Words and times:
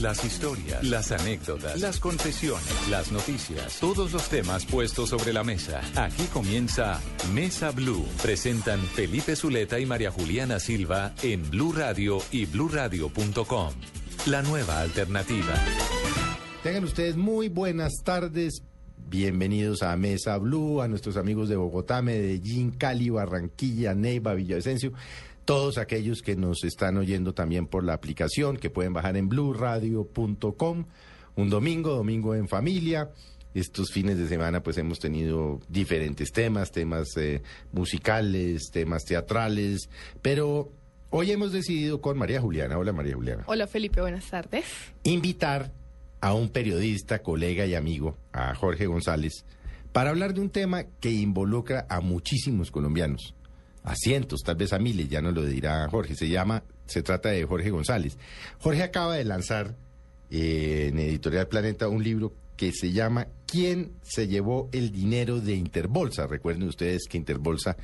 Las 0.00 0.24
historias, 0.24 0.84
las 0.84 1.10
anécdotas, 1.10 1.80
las 1.80 1.98
confesiones, 1.98 2.88
las 2.88 3.10
noticias, 3.10 3.80
todos 3.80 4.12
los 4.12 4.28
temas 4.28 4.64
puestos 4.66 5.08
sobre 5.08 5.32
la 5.32 5.42
mesa. 5.42 5.80
Aquí 5.96 6.22
comienza 6.32 7.00
Mesa 7.34 7.72
Blue. 7.72 8.06
Presentan 8.22 8.78
Felipe 8.78 9.34
Zuleta 9.34 9.80
y 9.80 9.86
María 9.86 10.12
Juliana 10.12 10.60
Silva 10.60 11.12
en 11.24 11.50
Blue 11.50 11.72
Radio 11.72 12.18
y 12.30 12.46
bluradio.com. 12.46 13.72
La 14.26 14.42
nueva 14.42 14.78
alternativa. 14.78 15.54
Tengan 16.62 16.84
ustedes 16.84 17.16
muy 17.16 17.48
buenas 17.48 17.94
tardes. 18.04 18.62
Bienvenidos 19.08 19.82
a 19.82 19.96
Mesa 19.96 20.38
Blue, 20.38 20.82
a 20.82 20.88
nuestros 20.88 21.16
amigos 21.16 21.48
de 21.48 21.56
Bogotá, 21.56 22.00
Medellín, 22.00 22.70
Cali, 22.70 23.10
Barranquilla, 23.10 23.92
Neiva, 23.92 24.34
Villavicencio. 24.34 24.92
Todos 25.44 25.78
aquellos 25.78 26.22
que 26.22 26.36
nos 26.36 26.64
están 26.64 26.96
oyendo 26.96 27.34
también 27.34 27.66
por 27.66 27.84
la 27.84 27.92
aplicación 27.92 28.56
que 28.56 28.70
pueden 28.70 28.92
bajar 28.92 29.16
en 29.16 29.28
bluradio.com. 29.28 30.86
Un 31.36 31.50
domingo, 31.50 31.90
domingo 31.94 32.34
en 32.34 32.48
familia. 32.48 33.10
Estos 33.54 33.92
fines 33.92 34.18
de 34.18 34.26
semana 34.26 34.62
pues 34.62 34.78
hemos 34.78 34.98
tenido 34.98 35.60
diferentes 35.68 36.32
temas, 36.32 36.72
temas 36.72 37.16
eh, 37.16 37.42
musicales, 37.72 38.70
temas 38.72 39.04
teatrales, 39.04 39.88
pero 40.22 40.72
hoy 41.10 41.30
hemos 41.30 41.52
decidido 41.52 42.00
con 42.00 42.18
María 42.18 42.40
Juliana, 42.40 42.76
hola 42.76 42.92
María 42.92 43.14
Juliana, 43.14 43.44
Hola 43.46 43.68
Felipe, 43.68 44.00
buenas 44.00 44.28
tardes. 44.28 44.64
invitar 45.04 45.70
a 46.20 46.34
un 46.34 46.48
periodista, 46.48 47.22
colega 47.22 47.64
y 47.64 47.76
amigo, 47.76 48.16
a 48.32 48.56
Jorge 48.56 48.86
González, 48.86 49.44
para 49.92 50.10
hablar 50.10 50.34
de 50.34 50.40
un 50.40 50.50
tema 50.50 50.84
que 50.98 51.12
involucra 51.12 51.86
a 51.88 52.00
muchísimos 52.00 52.72
colombianos, 52.72 53.36
a 53.84 53.94
cientos, 53.94 54.40
tal 54.42 54.56
vez 54.56 54.72
a 54.72 54.78
miles, 54.78 55.08
ya 55.08 55.20
nos 55.20 55.34
lo 55.34 55.44
dirá 55.44 55.86
Jorge. 55.88 56.16
Se 56.16 56.28
llama, 56.28 56.64
se 56.86 57.02
trata 57.02 57.28
de 57.28 57.44
Jorge 57.44 57.70
González. 57.70 58.16
Jorge 58.58 58.82
acaba 58.82 59.14
de 59.14 59.24
lanzar 59.24 59.76
eh, 60.30 60.88
en 60.90 60.98
Editorial 60.98 61.46
Planeta 61.48 61.88
un 61.88 62.02
libro 62.02 62.32
que 62.56 62.72
se 62.72 62.92
llama 62.92 63.28
¿Quién 63.46 63.92
se 64.02 64.26
llevó 64.26 64.68
el 64.72 64.90
dinero 64.90 65.38
de 65.40 65.54
Interbolsa? 65.54 66.26
Recuerden 66.26 66.66
ustedes 66.66 67.02
que 67.08 67.18
Interbolsa 67.18 67.76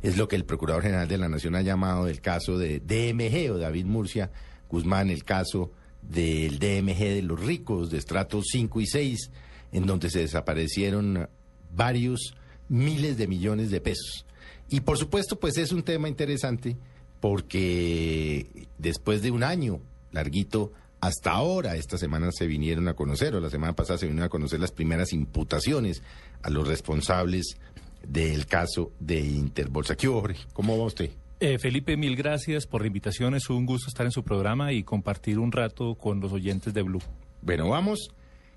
es 0.00 0.16
lo 0.16 0.28
que 0.28 0.36
el 0.36 0.44
Procurador 0.44 0.82
General 0.82 1.08
de 1.08 1.18
la 1.18 1.28
Nación 1.28 1.56
ha 1.56 1.62
llamado 1.62 2.06
el 2.06 2.20
caso 2.20 2.56
de 2.56 2.78
DMG 2.80 3.52
o 3.52 3.58
David 3.58 3.86
Murcia 3.86 4.30
Guzmán, 4.68 5.10
el 5.10 5.24
caso 5.24 5.72
del 6.02 6.58
DMG 6.58 6.98
de 6.98 7.22
los 7.22 7.40
ricos, 7.40 7.90
de 7.90 7.98
estratos 7.98 8.46
5 8.52 8.80
y 8.80 8.86
6, 8.86 9.30
en 9.72 9.86
donde 9.86 10.08
se 10.08 10.20
desaparecieron 10.20 11.28
varios 11.74 12.34
miles 12.72 13.18
de 13.18 13.28
millones 13.28 13.70
de 13.70 13.80
pesos. 13.80 14.24
Y 14.68 14.80
por 14.80 14.96
supuesto, 14.98 15.38
pues 15.38 15.58
es 15.58 15.70
un 15.72 15.82
tema 15.82 16.08
interesante 16.08 16.76
porque 17.20 18.66
después 18.78 19.22
de 19.22 19.30
un 19.30 19.44
año 19.44 19.80
larguito, 20.10 20.72
hasta 21.00 21.32
ahora, 21.32 21.76
esta 21.76 21.98
semana 21.98 22.30
se 22.32 22.46
vinieron 22.46 22.88
a 22.88 22.94
conocer, 22.94 23.34
o 23.34 23.40
la 23.40 23.50
semana 23.50 23.74
pasada 23.74 23.98
se 23.98 24.06
vinieron 24.06 24.26
a 24.26 24.30
conocer 24.30 24.60
las 24.60 24.72
primeras 24.72 25.12
imputaciones 25.12 26.02
a 26.42 26.50
los 26.50 26.66
responsables 26.66 27.58
del 28.06 28.46
caso 28.46 28.90
de 28.98 29.20
Interbolsa. 29.20 29.94
¿Qué 29.94 30.08
Jorge? 30.08 30.40
¿Cómo 30.52 30.78
va 30.78 30.86
usted? 30.86 31.10
Eh, 31.40 31.58
Felipe, 31.58 31.96
mil 31.96 32.16
gracias 32.16 32.66
por 32.66 32.80
la 32.80 32.86
invitación. 32.86 33.34
Es 33.34 33.50
un 33.50 33.66
gusto 33.66 33.88
estar 33.88 34.06
en 34.06 34.12
su 34.12 34.22
programa 34.22 34.72
y 34.72 34.82
compartir 34.82 35.38
un 35.38 35.52
rato 35.52 35.96
con 35.96 36.20
los 36.20 36.32
oyentes 36.32 36.72
de 36.72 36.82
Blue. 36.82 37.02
Bueno, 37.42 37.68
vamos 37.68 38.10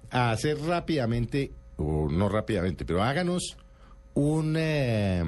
a 0.09 0.31
hacer 0.31 0.59
rápidamente, 0.61 1.51
o 1.77 2.07
no 2.09 2.29
rápidamente, 2.29 2.85
pero 2.85 3.03
háganos 3.03 3.57
un 4.15 4.55
eh, 4.57 5.23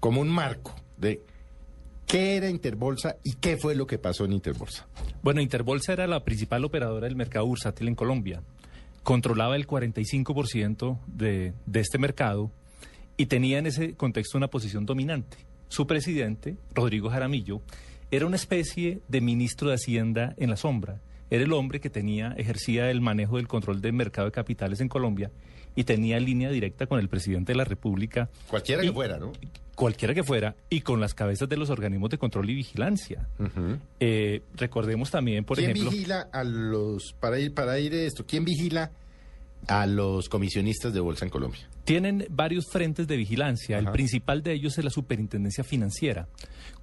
como 0.00 0.20
un 0.20 0.28
marco 0.28 0.74
de 0.96 1.22
qué 2.06 2.36
era 2.36 2.50
Interbolsa 2.50 3.16
y 3.22 3.34
qué 3.34 3.56
fue 3.56 3.76
lo 3.76 3.86
que 3.86 3.98
pasó 3.98 4.24
en 4.24 4.32
Interbolsa. 4.32 4.86
Bueno, 5.22 5.40
Interbolsa 5.40 5.92
era 5.92 6.06
la 6.06 6.24
principal 6.24 6.64
operadora 6.64 7.06
del 7.06 7.14
mercado 7.14 7.46
bursátil 7.46 7.86
en 7.86 7.94
Colombia. 7.94 8.42
Controlaba 9.04 9.54
el 9.56 9.66
45% 9.66 10.98
de, 11.06 11.52
de 11.66 11.80
este 11.80 11.98
mercado 11.98 12.50
y 13.16 13.26
tenía 13.26 13.58
en 13.58 13.66
ese 13.66 13.94
contexto 13.94 14.38
una 14.38 14.48
posición 14.48 14.86
dominante. 14.86 15.36
Su 15.68 15.86
presidente, 15.86 16.56
Rodrigo 16.74 17.10
Jaramillo, 17.10 17.60
era 18.10 18.26
una 18.26 18.36
especie 18.36 19.00
de 19.08 19.20
ministro 19.20 19.68
de 19.68 19.76
Hacienda 19.76 20.34
en 20.36 20.50
la 20.50 20.56
sombra. 20.56 21.00
Era 21.30 21.44
el 21.44 21.52
hombre 21.52 21.80
que 21.80 21.90
tenía, 21.90 22.34
ejercía 22.36 22.90
el 22.90 23.00
manejo 23.00 23.36
del 23.36 23.46
control 23.46 23.80
del 23.80 23.92
mercado 23.92 24.26
de 24.26 24.32
capitales 24.32 24.80
en 24.80 24.88
Colombia 24.88 25.30
y 25.76 25.84
tenía 25.84 26.18
línea 26.20 26.50
directa 26.50 26.86
con 26.86 26.98
el 26.98 27.08
presidente 27.08 27.52
de 27.52 27.56
la 27.56 27.64
República. 27.64 28.28
Cualquiera 28.48 28.82
Y- 28.84 28.88
que 28.88 28.92
fuera, 28.92 29.18
¿no? 29.18 29.32
Cualquiera 29.74 30.12
que 30.12 30.22
fuera, 30.22 30.54
y 30.68 30.82
con 30.82 31.00
las 31.00 31.14
cabezas 31.14 31.48
de 31.48 31.56
los 31.56 31.70
organismos 31.70 32.10
de 32.10 32.18
control 32.18 32.50
y 32.50 32.54
vigilancia. 32.54 33.26
Eh, 33.98 34.42
recordemos 34.56 35.10
también, 35.10 35.44
por 35.44 35.56
¿Quién 35.56 35.70
ejemplo, 35.70 35.90
vigila 35.90 36.28
a 36.32 36.44
los, 36.44 37.14
para 37.18 37.38
ir, 37.38 37.54
para 37.54 37.78
ir 37.78 37.94
esto, 37.94 38.26
quién 38.26 38.44
vigila 38.44 38.90
a 39.68 39.86
los 39.86 40.28
comisionistas 40.28 40.92
de 40.92 41.00
bolsa 41.00 41.24
en 41.24 41.30
Colombia? 41.30 41.60
tienen 41.84 42.26
varios 42.30 42.66
frentes 42.70 43.08
de 43.08 43.16
vigilancia. 43.16 43.78
Ajá. 43.78 43.86
El 43.88 43.92
principal 43.92 44.42
de 44.42 44.52
ellos 44.52 44.76
es 44.78 44.84
la 44.84 44.90
superintendencia 44.90 45.64
financiera. 45.64 46.28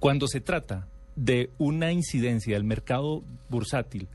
Cuando 0.00 0.26
se 0.26 0.40
trata 0.42 0.86
de 1.16 1.48
una 1.56 1.92
incidencia 1.92 2.54
del 2.54 2.64
mercado 2.64 3.22
bursátil 3.48 4.06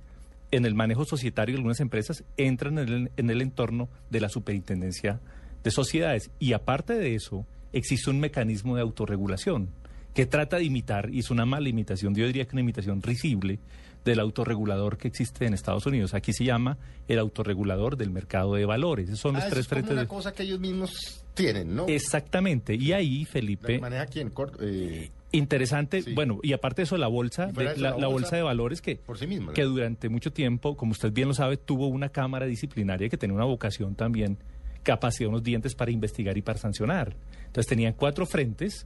en 0.56 0.66
el 0.66 0.76
manejo 0.76 1.06
societario 1.06 1.54
de 1.54 1.58
algunas 1.58 1.80
empresas, 1.80 2.24
entran 2.38 2.78
en 2.80 2.90
el, 2.90 3.12
en 3.18 3.30
el 3.30 3.42
entorno 3.42 3.90
de 4.10 4.22
la 4.22 4.30
superintendencia 4.30 5.20
de 5.64 5.72
sociedades. 5.72 6.30
Y 6.40 6.54
aparte 6.54 6.94
de 6.94 7.16
eso, 7.16 7.46
existe 7.72 8.10
un 8.10 8.20
mecanismo 8.20 8.76
de 8.76 8.82
autorregulación 8.82 9.70
que 10.14 10.26
trata 10.28 10.58
de 10.58 10.66
imitar, 10.66 11.10
y 11.12 11.20
es 11.20 11.32
una 11.32 11.46
mala 11.46 11.70
imitación, 11.70 12.14
yo 12.14 12.28
diría 12.28 12.46
que 12.46 12.52
una 12.56 12.62
imitación 12.62 13.02
risible 13.02 13.58
del 14.06 14.20
autorregulador 14.20 14.98
que 14.98 15.08
existe 15.08 15.46
en 15.46 15.54
Estados 15.54 15.86
Unidos. 15.86 16.14
Aquí 16.14 16.34
se 16.34 16.44
llama 16.44 16.78
el 17.08 17.18
autorregulador 17.20 17.96
del 17.98 18.12
mercado 18.12 18.54
de 18.54 18.66
valores. 18.66 19.08
Esos 19.08 19.22
son 19.22 19.34
los 19.36 19.44
Ah, 19.44 19.48
tres 19.50 19.62
es 19.62 19.68
como 19.68 19.76
frentes 19.80 19.92
una 19.94 20.02
de... 20.02 20.08
cosa 20.08 20.34
que 20.34 20.44
ellos 20.44 20.60
mismos 20.60 21.24
tienen, 21.34 21.74
¿no? 21.74 21.88
Exactamente. 21.88 22.76
Y 22.76 22.92
ahí, 22.92 23.24
¿La 23.24 23.32
Felipe, 23.32 23.80
maneja 23.80 24.06
quién? 24.08 24.32
Eh, 24.62 25.10
interesante, 25.34 26.02
Sí. 26.02 26.14
bueno, 26.14 26.40
y 26.44 26.54
aparte 26.54 26.82
de 26.82 26.84
eso, 26.86 26.98
la 26.98 27.08
bolsa, 27.08 27.48
de- 27.48 27.66
eso, 27.66 27.82
la, 27.82 27.90
la 27.92 27.98
la 27.98 28.08
bolsa 28.08 28.36
de 28.38 28.42
valores 28.44 28.82
que, 28.82 28.96
por 28.96 29.18
sí 29.18 29.28
misma. 29.28 29.48
¿no? 29.48 29.54
que 29.54 29.64
durante 29.64 30.08
mucho 30.08 30.32
tiempo, 30.32 30.78
como 30.78 30.92
usted 30.94 31.12
bien 31.12 31.28
lo 31.28 31.34
sabe, 31.34 31.58
tuvo 31.58 31.88
una 31.88 32.10
cámara 32.10 32.46
disciplinaria 32.46 33.10
que 33.10 33.18
tenía 33.18 33.36
una 33.36 33.46
vocación 33.46 33.96
también, 33.96 34.38
capacidad, 34.84 35.30
unos 35.30 35.44
dientes 35.44 35.76
para 35.76 35.92
investigar 35.92 36.38
y 36.38 36.42
para 36.42 36.60
sancionar. 36.60 37.16
Entonces 37.48 37.68
tenían 37.68 37.94
cuatro 37.94 38.26
frentes 38.26 38.86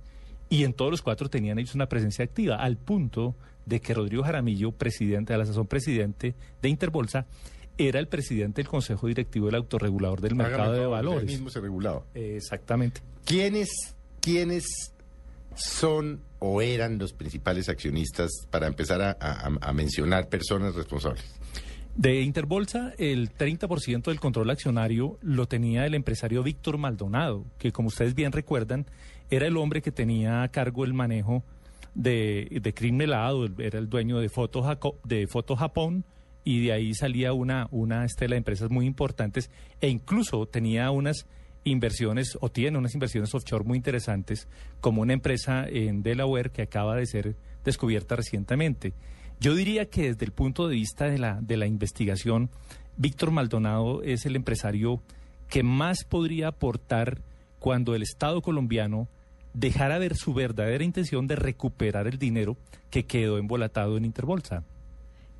y 0.49 0.63
en 0.63 0.73
todos 0.73 0.89
los 0.91 1.01
cuatro 1.01 1.29
tenían 1.29 1.59
ellos 1.59 1.75
una 1.75 1.87
presencia 1.89 2.23
activa, 2.23 2.55
al 2.55 2.77
punto 2.77 3.35
de 3.65 3.81
que 3.81 3.93
Rodrigo 3.93 4.23
Jaramillo, 4.23 4.71
presidente 4.71 5.33
de 5.33 5.39
la 5.39 5.45
sazón 5.45 5.67
presidente 5.67 6.35
de 6.61 6.69
Interbolsa, 6.69 7.25
era 7.77 7.99
el 7.99 8.07
presidente 8.07 8.61
del 8.61 8.69
Consejo 8.69 9.07
Directivo 9.07 9.47
del 9.47 9.55
Autorregulador 9.55 10.21
del 10.21 10.33
Hágame 10.33 10.49
Mercado 10.49 10.73
de 10.73 10.85
Valores. 10.85 11.25
Mismo 11.25 11.49
se 11.49 11.59
regulaba. 11.59 12.03
Exactamente. 12.15 13.01
¿Quiénes, 13.25 13.69
¿Quiénes 14.21 14.65
son 15.55 16.21
o 16.39 16.61
eran 16.61 16.97
los 16.97 17.13
principales 17.13 17.69
accionistas 17.69 18.29
para 18.49 18.67
empezar 18.67 19.01
a, 19.01 19.73
mencionar 19.73 20.29
personas 20.29 20.75
responsables? 20.75 21.23
De 21.95 22.21
Interbolsa, 22.21 22.93
el 22.99 23.33
30% 23.33 24.03
del 24.03 24.19
control 24.19 24.51
accionario 24.51 25.17
lo 25.21 25.47
tenía 25.47 25.85
el 25.85 25.95
empresario 25.95 26.43
Víctor 26.43 26.77
Maldonado, 26.77 27.45
que 27.57 27.71
como 27.71 27.87
ustedes 27.87 28.13
bien 28.13 28.31
recuerdan, 28.31 28.85
era 29.31 29.47
el 29.47 29.57
hombre 29.57 29.81
que 29.81 29.91
tenía 29.91 30.43
a 30.43 30.47
cargo 30.49 30.85
el 30.85 30.93
manejo 30.93 31.43
de, 31.95 32.47
de 32.61 32.73
el- 33.45 33.55
era 33.57 33.79
el 33.79 33.89
dueño 33.89 34.19
de 34.19 34.29
Foto, 34.29 34.63
de 35.03 35.25
Foto 35.27 35.55
Japón, 35.55 36.05
y 36.43 36.65
de 36.65 36.71
ahí 36.71 36.93
salía 36.93 37.33
una, 37.33 37.67
una 37.71 38.05
estela 38.05 38.35
de 38.35 38.37
empresas 38.37 38.69
muy 38.69 38.85
importantes, 38.85 39.49
e 39.81 39.89
incluso 39.89 40.45
tenía 40.45 40.91
unas 40.91 41.25
inversiones, 41.71 42.37
o 42.41 42.49
tiene 42.49 42.77
unas 42.77 42.93
inversiones 42.93 43.33
offshore 43.33 43.63
muy 43.63 43.77
interesantes, 43.77 44.47
como 44.81 45.01
una 45.01 45.13
empresa 45.13 45.67
en 45.67 46.03
Delaware 46.03 46.51
que 46.51 46.61
acaba 46.61 46.95
de 46.95 47.05
ser 47.05 47.35
descubierta 47.63 48.15
recientemente. 48.15 48.93
Yo 49.39 49.53
diría 49.55 49.89
que 49.89 50.13
desde 50.13 50.25
el 50.25 50.31
punto 50.31 50.67
de 50.67 50.75
vista 50.75 51.05
de 51.05 51.17
la, 51.19 51.39
de 51.41 51.57
la 51.57 51.67
investigación, 51.67 52.49
Víctor 52.97 53.31
Maldonado 53.31 54.01
es 54.01 54.25
el 54.25 54.35
empresario 54.35 55.01
que 55.49 55.63
más 55.63 56.03
podría 56.03 56.49
aportar 56.49 57.21
cuando 57.59 57.95
el 57.95 58.01
Estado 58.01 58.41
colombiano 58.41 59.07
dejara 59.53 59.97
ver 59.97 60.15
su 60.15 60.33
verdadera 60.33 60.83
intención 60.83 61.27
de 61.27 61.35
recuperar 61.35 62.07
el 62.07 62.17
dinero 62.17 62.57
que 62.89 63.05
quedó 63.05 63.37
embolatado 63.37 63.97
en 63.97 64.05
Interbolsa. 64.05 64.63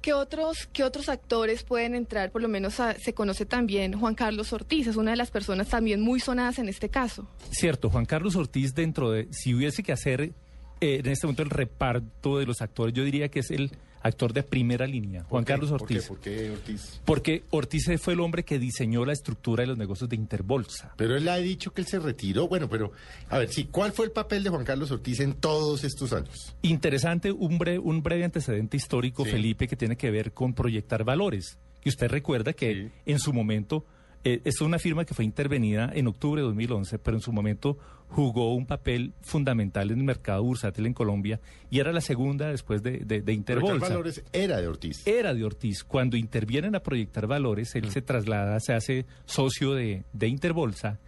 ¿Qué 0.02 0.14
otros, 0.14 0.70
¿Qué 0.72 0.84
otros 0.84 1.10
actores 1.10 1.64
pueden 1.64 1.94
entrar? 1.96 2.32
Por 2.32 2.42
lo 2.42 2.48
menos 2.48 2.80
a- 2.80 2.94
se 2.94 3.14
conoce 3.14 3.46
también 3.46 4.00
Juan 4.00 4.16
Carlos 4.16 4.54
Ortiz, 4.54 4.88
es 4.88 4.96
una 4.96 5.12
de 5.12 5.18
las 5.18 5.32
personas 5.32 5.68
también 5.68 6.02
muy 6.02 6.20
sonadas 6.20 6.60
en 6.60 6.70
este 6.70 6.90
caso. 6.90 7.28
Cierto, 7.52 7.90
Juan 7.90 8.06
Carlos 8.06 8.36
Ortiz 8.36 8.74
dentro 8.74 9.12
de, 9.12 9.28
si 9.32 9.54
hubiese 9.54 9.84
que 9.84 9.92
hacer 9.92 10.22
eh, 10.22 10.32
en 10.80 11.08
este 11.08 11.28
momento 11.28 11.44
el 11.44 11.50
reparto 11.50 12.38
de 12.38 12.46
los 12.46 12.62
actores, 12.62 12.94
yo 12.94 13.04
diría 13.04 13.30
que 13.30 13.40
es 13.40 13.52
el 13.52 13.72
actor 14.02 14.34
de 14.34 14.44
primera 14.44 14.86
línea, 14.88 15.24
Juan 15.24 15.44
Carlos 15.44 15.72
Ortiz. 15.72 16.08
¿Por 16.08 16.20
qué 16.20 16.52
Ortiz? 16.52 17.02
Porque 17.06 17.44
Ortiz 17.50 17.86
fue 18.00 18.14
el 18.14 18.20
hombre 18.20 18.44
que 18.44 18.60
diseñó 18.60 19.06
la 19.06 19.14
estructura 19.14 19.62
de 19.64 19.68
los 19.68 19.78
negocios 19.78 20.10
de 20.10 20.16
Interbolsa. 20.16 20.94
Pero 20.98 21.16
él 21.18 21.28
ha 21.30 21.38
dicho 21.38 21.72
que 21.74 21.82
él 21.82 21.88
se 21.88 22.00
retiró. 22.00 22.48
Bueno, 22.48 22.70
pero, 22.70 22.92
a 23.30 23.38
ver, 23.40 23.50
sí, 23.52 23.66
¿cuál 23.72 23.92
fue 23.92 24.06
el 24.06 24.12
papel 24.12 24.44
de 24.44 24.50
Juan 24.50 24.64
Carlos 24.66 24.92
Ortiz 24.92 25.20
en 25.20 25.34
todos 25.34 25.84
estos 25.84 26.14
años? 26.14 26.56
Interesante, 26.62 27.32
un 27.32 27.58
breve, 27.58 27.80
un 27.80 28.04
breve 28.04 28.24
antecedente 28.26 28.78
histórico, 28.78 29.26
Sí. 29.26 29.32
Felipe, 29.32 29.68
que 29.68 29.76
tiene 29.76 29.98
que 29.98 30.12
ver 30.12 30.32
con 30.34 30.54
proyectar 30.54 31.04
valores. 31.04 31.58
Y 31.84 31.90
usted 31.90 32.08
recuerda 32.10 32.54
que 32.54 32.74
Sí. 32.74 32.92
en 33.06 33.20
su 33.20 33.34
momento, 33.34 33.86
eh, 34.24 34.42
es 34.44 34.62
una 34.62 34.80
firma 34.80 35.06
que 35.06 35.14
fue 35.14 35.26
intervenida 35.26 35.92
en 35.94 36.08
octubre 36.08 36.42
de 36.42 36.48
2011, 36.48 37.00
pero 37.00 37.18
en 37.18 37.22
su 37.22 37.32
momento 37.32 37.78
jugó 38.10 38.54
un 38.56 38.66
papel 38.66 39.14
fundamental 39.22 39.92
en 39.92 40.00
el 40.00 40.04
mercado 40.04 40.44
bursátil 40.44 40.86
en 40.86 40.94
Colombia 40.94 41.40
y 41.70 41.80
era 41.80 41.92
la 41.92 42.02
segunda 42.02 42.50
después 42.50 42.82
de, 42.82 43.00
de, 43.00 43.22
de 43.22 43.34
Interbolsa. 43.34 43.90
Valores 43.90 44.24
era 44.32 44.62
de 44.62 44.68
Ortiz. 44.68 45.06
Era 45.06 45.34
de 45.34 45.44
Ortiz. 45.44 45.84
Cuando 45.84 46.18
intervienen 46.18 46.76
a 46.76 46.82
proyectar 46.82 47.28
valores, 47.28 47.76
él 47.76 47.90
se 47.92 48.02
traslada, 48.02 48.60
se 48.60 48.74
hace 48.74 49.06
socio 49.26 49.74
de, 49.74 50.04
de 50.14 50.28
Interbolsa 50.28 51.00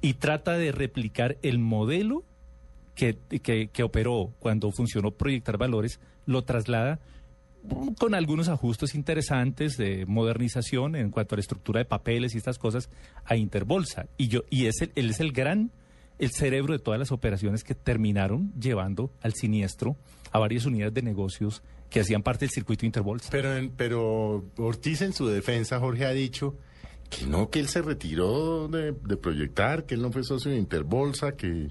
y 0.00 0.14
trata 0.14 0.56
de 0.56 0.72
replicar 0.72 1.36
el 1.42 1.58
modelo 1.58 2.24
que, 2.94 3.16
que, 3.42 3.68
que 3.68 3.82
operó 3.82 4.32
cuando 4.38 4.70
funcionó 4.72 5.10
proyectar 5.10 5.58
valores, 5.58 6.00
lo 6.24 6.42
traslada 6.44 6.94
mm, 6.96 7.15
con 7.98 8.14
algunos 8.14 8.48
ajustes 8.48 8.94
interesantes 8.94 9.76
de 9.76 10.06
modernización 10.06 10.96
en 10.96 11.10
cuanto 11.10 11.34
a 11.34 11.36
la 11.36 11.40
estructura 11.40 11.78
de 11.78 11.84
papeles 11.84 12.34
y 12.34 12.38
estas 12.38 12.58
cosas 12.58 12.88
a 13.24 13.36
Interbolsa. 13.36 14.06
Y 14.16 14.28
yo 14.28 14.42
y 14.50 14.66
es 14.66 14.80
el, 14.82 14.92
él 14.94 15.10
es 15.10 15.20
el 15.20 15.32
gran 15.32 15.70
el 16.18 16.30
cerebro 16.30 16.72
de 16.72 16.78
todas 16.78 16.98
las 16.98 17.12
operaciones 17.12 17.62
que 17.62 17.74
terminaron 17.74 18.52
llevando 18.58 19.10
al 19.20 19.34
siniestro 19.34 19.96
a 20.32 20.38
varias 20.38 20.64
unidades 20.64 20.94
de 20.94 21.02
negocios 21.02 21.62
que 21.90 22.00
hacían 22.00 22.22
parte 22.22 22.46
del 22.46 22.50
circuito 22.50 22.86
Interbolsa. 22.86 23.28
Pero, 23.30 23.50
pero 23.76 24.44
Ortiz 24.56 25.02
en 25.02 25.12
su 25.12 25.26
defensa, 25.28 25.78
Jorge, 25.78 26.06
ha 26.06 26.12
dicho 26.12 26.56
que 27.10 27.26
no, 27.26 27.50
que 27.50 27.60
él 27.60 27.68
se 27.68 27.82
retiró 27.82 28.66
de, 28.68 28.92
de 28.92 29.16
proyectar, 29.16 29.84
que 29.84 29.94
él 29.94 30.02
no 30.02 30.10
fue 30.10 30.24
socio 30.24 30.50
de 30.50 30.56
Interbolsa, 30.56 31.32
que, 31.32 31.68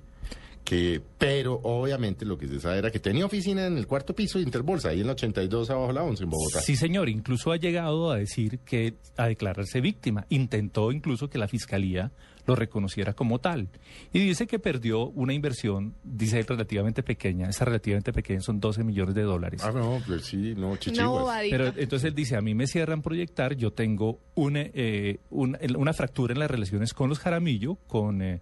que, 0.66 1.00
pero 1.20 1.62
obviamente 1.64 2.26
lo 2.26 2.38
que 2.38 2.48
se 2.48 2.60
sabe 2.60 2.80
era 2.80 2.92
que 2.92 3.00
tenía 3.00 3.26
oficina 3.26 3.68
en 3.68 3.78
el 3.78 3.86
cuarto 3.86 4.16
piso 4.16 4.40
de 4.40 4.44
Interbolsa, 4.44 4.90
ahí 4.90 5.02
en 5.02 5.08
la 5.08 5.14
82 5.14 5.70
abajo 5.70 5.94
la 5.94 6.04
11 6.04 6.24
en 6.24 6.30
Bogotá. 6.30 6.60
Sí, 6.60 6.76
señor, 6.76 7.08
incluso 7.08 7.52
ha 7.52 7.58
llegado 7.58 8.12
a 8.12 8.18
decir 8.18 8.60
que 8.60 8.96
a 9.16 9.28
declararse 9.28 9.80
víctima. 9.80 10.26
Intentó 10.30 10.92
incluso 10.92 11.30
que 11.30 11.38
la 11.38 11.48
fiscalía 11.48 12.12
lo 12.48 12.56
reconociera 12.56 13.14
como 13.14 13.40
tal. 13.40 13.70
Y 14.12 14.20
dice 14.20 14.48
que 14.48 14.60
perdió 14.60 15.08
una 15.10 15.34
inversión, 15.34 15.94
dice 16.04 16.40
él, 16.40 16.48
relativamente 16.48 17.04
pequeña. 17.04 17.48
Esa 17.48 17.66
relativamente 17.66 18.12
pequeña 18.12 18.42
son 18.42 18.60
12 18.60 18.84
millones 18.84 19.16
de 19.16 19.22
dólares. 19.22 19.62
Ah, 19.64 19.72
no, 19.72 20.02
pues 20.06 20.26
sí, 20.26 20.56
no, 20.56 20.78
bobadita. 21.10 21.58
Pero 21.58 21.74
entonces 21.78 22.10
él 22.10 22.16
dice, 22.16 22.36
a 22.36 22.42
mí 22.42 22.56
me 22.56 22.66
cierran 22.66 23.02
proyectar, 23.02 23.56
yo 23.56 23.72
tengo 23.72 24.20
una, 24.34 24.62
eh, 24.62 25.20
una, 25.30 25.60
una 25.78 25.94
fractura 25.94 26.34
en 26.34 26.40
las 26.40 26.50
relaciones 26.50 26.94
con 26.94 27.10
los 27.10 27.20
Jaramillo, 27.20 27.78
con, 27.88 28.22
eh, 28.22 28.42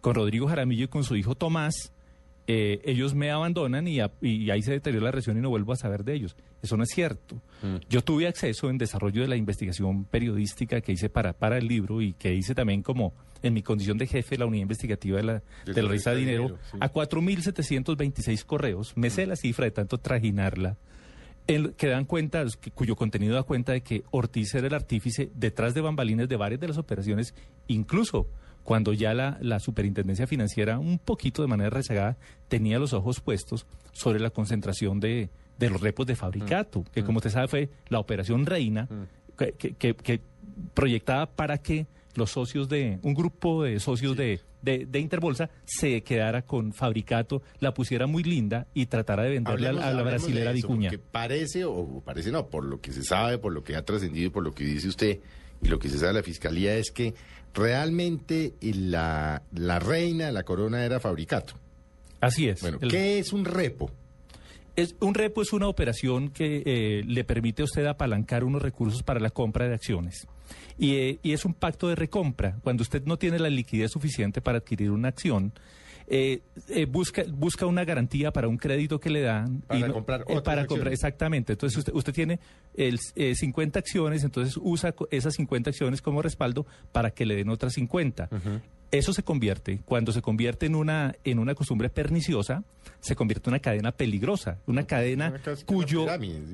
con 0.00 0.14
Rodrigo 0.14 0.46
Jaramillo 0.48 0.84
y 0.84 0.88
con 0.88 1.04
su 1.04 1.16
hijo 1.16 1.34
Tomás. 1.34 1.92
Eh, 2.50 2.80
ellos 2.86 3.14
me 3.14 3.30
abandonan 3.30 3.86
y, 3.86 4.00
a- 4.00 4.10
y 4.22 4.48
ahí 4.50 4.62
se 4.62 4.72
deterioró 4.72 5.04
la 5.04 5.10
relación 5.10 5.36
y 5.36 5.42
no 5.42 5.50
vuelvo 5.50 5.74
a 5.74 5.76
saber 5.76 6.02
de 6.02 6.14
ellos. 6.14 6.34
Eso 6.62 6.78
no 6.78 6.82
es 6.82 6.88
cierto. 6.88 7.36
Mm. 7.62 7.76
Yo 7.90 8.00
tuve 8.02 8.26
acceso 8.26 8.70
en 8.70 8.78
desarrollo 8.78 9.20
de 9.20 9.28
la 9.28 9.36
investigación 9.36 10.04
periodística 10.04 10.80
que 10.80 10.92
hice 10.92 11.10
para, 11.10 11.34
para 11.34 11.58
el 11.58 11.68
libro 11.68 12.00
y 12.00 12.14
que 12.14 12.32
hice 12.34 12.54
también 12.54 12.82
como 12.82 13.12
en 13.42 13.52
mi 13.52 13.62
condición 13.62 13.98
de 13.98 14.06
jefe 14.06 14.36
de 14.36 14.38
la 14.38 14.46
unidad 14.46 14.62
investigativa 14.62 15.18
de 15.18 15.22
la, 15.24 15.32
De 15.66 15.74
de 15.74 15.82
la 15.82 15.88
revista 15.88 16.12
revista 16.12 16.14
Dinero, 16.14 16.42
Dinero, 16.44 16.58
sí. 16.72 16.78
a 16.80 16.90
4.726 16.90 18.44
correos. 18.44 18.92
Me 18.96 19.10
sé 19.10 19.26
la 19.26 19.36
cifra 19.36 19.66
de 19.66 19.70
tanto 19.70 19.98
trajinarla 19.98 20.76
en- 21.46 21.72
que 21.74 21.86
dan 21.88 22.04
cuenta, 22.04 22.44
cuyo 22.74 22.96
contenido 22.96 23.34
da 23.34 23.42
cuenta 23.42 23.72
de 23.72 23.82
que 23.82 24.04
Ortiz 24.10 24.54
era 24.54 24.66
el 24.66 24.74
artífice 24.74 25.30
detrás 25.34 25.74
de 25.74 25.80
bambalines 25.82 26.28
de 26.28 26.36
varias 26.36 26.60
de 26.60 26.68
las 26.68 26.78
operaciones, 26.78 27.34
incluso 27.68 28.26
cuando 28.68 28.92
ya 28.92 29.14
la, 29.14 29.38
la 29.40 29.60
superintendencia 29.60 30.26
financiera, 30.26 30.78
un 30.78 30.98
poquito 30.98 31.40
de 31.40 31.48
manera 31.48 31.70
rezagada, 31.70 32.18
tenía 32.48 32.78
los 32.78 32.92
ojos 32.92 33.18
puestos 33.20 33.64
sobre 33.92 34.20
la 34.20 34.28
concentración 34.28 35.00
de, 35.00 35.30
de 35.58 35.70
los 35.70 35.80
repos 35.80 36.06
de 36.06 36.14
fabricato, 36.16 36.84
que 36.92 37.02
como 37.02 37.16
usted 37.16 37.30
sabe 37.30 37.48
fue 37.48 37.70
la 37.88 37.98
operación 37.98 38.44
reina, 38.44 38.86
que, 39.38 39.52
que- 39.52 39.72
que- 39.72 39.94
que 39.94 40.20
proyectada 40.74 41.24
para 41.24 41.56
que 41.56 41.86
los 42.14 42.30
socios 42.32 42.68
de, 42.68 42.98
un 43.02 43.14
grupo 43.14 43.62
de 43.64 43.80
socios 43.80 44.14
de, 44.18 44.40
de, 44.60 44.84
de 44.84 44.98
Interbolsa 45.00 45.48
se 45.64 46.02
quedara 46.02 46.42
con 46.42 46.74
fabricato, 46.74 47.40
la 47.60 47.72
pusiera 47.72 48.06
muy 48.06 48.22
linda 48.22 48.66
y 48.74 48.84
tratara 48.84 49.22
de 49.22 49.30
venderle 49.30 49.68
a, 49.68 49.72
la- 49.72 49.86
a 49.88 49.92
la 49.92 49.96
de 49.98 50.02
brasilera 50.10 50.50
eso, 50.50 50.68
Vicuña. 50.68 50.90
porque 50.90 51.02
parece, 51.10 51.64
o 51.64 52.02
parece 52.04 52.30
no, 52.30 52.48
por 52.48 52.64
lo 52.64 52.82
que 52.82 52.92
se 52.92 53.02
sabe, 53.02 53.38
por 53.38 53.54
lo 53.54 53.64
que 53.64 53.76
ha 53.76 53.82
trascendido 53.84 54.26
y 54.26 54.30
por 54.30 54.42
lo 54.42 54.52
que 54.52 54.64
dice 54.64 54.88
usted, 54.88 55.20
y 55.62 55.68
lo 55.68 55.78
que 55.78 55.88
se 55.88 55.96
sabe 55.98 56.08
de 56.08 56.18
la 56.18 56.22
fiscalía 56.22 56.74
es 56.76 56.90
que 56.90 57.14
realmente 57.54 58.54
la, 58.60 59.42
la 59.54 59.78
reina 59.78 60.26
de 60.26 60.32
la 60.32 60.42
corona 60.44 60.84
era 60.84 61.00
fabricato. 61.00 61.54
Así 62.20 62.48
es. 62.48 62.60
Bueno, 62.60 62.78
El- 62.80 62.90
¿qué 62.90 63.18
es 63.18 63.32
un 63.32 63.44
repo? 63.44 63.90
Es, 64.76 64.94
un 65.00 65.14
repo 65.14 65.42
es 65.42 65.52
una 65.52 65.66
operación 65.66 66.28
que 66.28 66.62
eh, 66.64 67.02
le 67.04 67.24
permite 67.24 67.62
a 67.62 67.64
usted 67.64 67.84
apalancar 67.86 68.44
unos 68.44 68.62
recursos 68.62 69.02
para 69.02 69.18
la 69.18 69.30
compra 69.30 69.66
de 69.66 69.74
acciones. 69.74 70.28
Y, 70.78 70.94
eh, 70.94 71.18
y 71.24 71.32
es 71.32 71.44
un 71.44 71.52
pacto 71.54 71.88
de 71.88 71.96
recompra. 71.96 72.56
Cuando 72.62 72.82
usted 72.82 73.02
no 73.04 73.16
tiene 73.16 73.40
la 73.40 73.50
liquidez 73.50 73.90
suficiente 73.90 74.40
para 74.40 74.58
adquirir 74.58 74.92
una 74.92 75.08
acción, 75.08 75.52
eh, 76.06 76.40
eh, 76.68 76.86
busca, 76.86 77.24
busca 77.28 77.66
una 77.66 77.84
garantía 77.84 78.30
para 78.30 78.46
un 78.46 78.56
crédito 78.56 79.00
que 79.00 79.10
le 79.10 79.22
dan. 79.22 79.62
Para 79.62 79.88
no- 79.88 79.92
comprar 79.94 80.22
otras 80.22 80.42
Para 80.42 80.66
comprar, 80.66 80.92
exactamente. 80.92 81.54
Entonces 81.54 81.76
usted, 81.76 81.92
usted 81.92 82.12
tiene 82.12 82.38
el, 82.78 82.98
eh, 83.16 83.34
50 83.34 83.78
acciones, 83.78 84.24
entonces 84.24 84.58
usa 84.62 84.94
esas 85.10 85.34
50 85.34 85.70
acciones 85.70 86.00
como 86.00 86.22
respaldo 86.22 86.66
para 86.92 87.10
que 87.10 87.26
le 87.26 87.36
den 87.36 87.50
otras 87.50 87.74
50. 87.74 88.28
Eso 88.90 89.12
se 89.12 89.22
convierte, 89.22 89.80
cuando 89.84 90.12
se 90.12 90.22
convierte 90.22 90.64
en 90.64 90.74
una, 90.74 91.14
en 91.22 91.38
una 91.38 91.54
costumbre 91.54 91.90
perniciosa, 91.90 92.64
se 93.00 93.14
convierte 93.14 93.50
en 93.50 93.52
una 93.52 93.58
cadena 93.60 93.92
peligrosa, 93.92 94.56
una 94.66 94.84
cadena 94.86 95.28
Una 95.28 95.56
cuyo, 95.66 96.06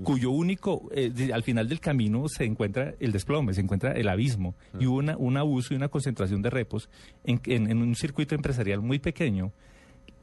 cuyo 0.03 0.31
único, 0.33 0.89
eh, 0.93 1.11
de- 1.15 1.33
al 1.33 1.45
final 1.45 1.69
del 1.69 1.79
camino 1.79 2.25
se 2.29 2.45
encuentra 2.45 2.95
el 2.99 3.13
desplome, 3.13 3.55
se 3.55 3.61
encuentra 3.61 3.93
el 3.93 4.09
abismo. 4.09 4.57
Ah. 4.73 4.79
Y 4.81 4.87
una, 4.87 5.17
un 5.17 5.37
abuso 5.37 5.75
y 5.75 5.77
una 5.77 5.87
concentración 5.89 6.43
de 6.43 6.51
repos 6.51 6.89
en, 7.23 7.41
en- 7.45 7.71
en 7.71 7.79
un 7.81 7.95
circuito 7.95 8.35
empresarial 8.35 8.81
muy 8.81 8.99
pequeño 8.99 9.53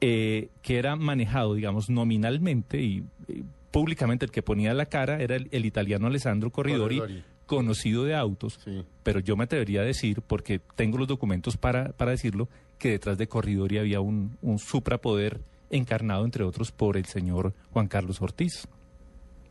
eh, 0.02 0.48
que 0.60 0.76
era 0.78 0.96
manejado, 0.96 1.54
digamos, 1.54 1.88
nominalmente 1.88 2.82
y 2.82 3.04
eh, 3.28 3.42
públicamente 3.72 4.24
el 4.24 4.30
que 4.30 4.42
ponía 4.42 4.72
la 4.74 4.86
cara 4.86 5.20
era 5.20 5.34
el, 5.34 5.48
el 5.50 5.66
italiano 5.66 6.06
Alessandro 6.06 6.50
Corridori, 6.50 6.98
Corridori. 6.98 7.24
conocido 7.46 8.04
de 8.04 8.14
autos, 8.14 8.60
Sí. 8.64 8.84
pero 9.02 9.18
yo 9.18 9.36
me 9.36 9.44
atrevería 9.44 9.80
a 9.80 9.84
decir, 9.84 10.20
porque 10.24 10.60
tengo 10.76 10.98
los 10.98 11.08
documentos 11.08 11.56
para, 11.56 11.88
para 11.92 12.12
decirlo, 12.12 12.48
que 12.78 12.90
detrás 12.90 13.18
de 13.18 13.26
Corridori 13.26 13.78
había 13.78 14.00
un, 14.00 14.36
un 14.42 14.58
suprapoder 14.58 15.40
encarnado, 15.70 16.24
entre 16.24 16.44
otros, 16.44 16.70
por 16.70 16.96
el 16.96 17.06
señor 17.06 17.54
Juan 17.72 17.88
Carlos 17.88 18.20
Ortiz. 18.20 18.68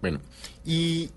Bueno, 0.01 0.19
y, 0.65 1.09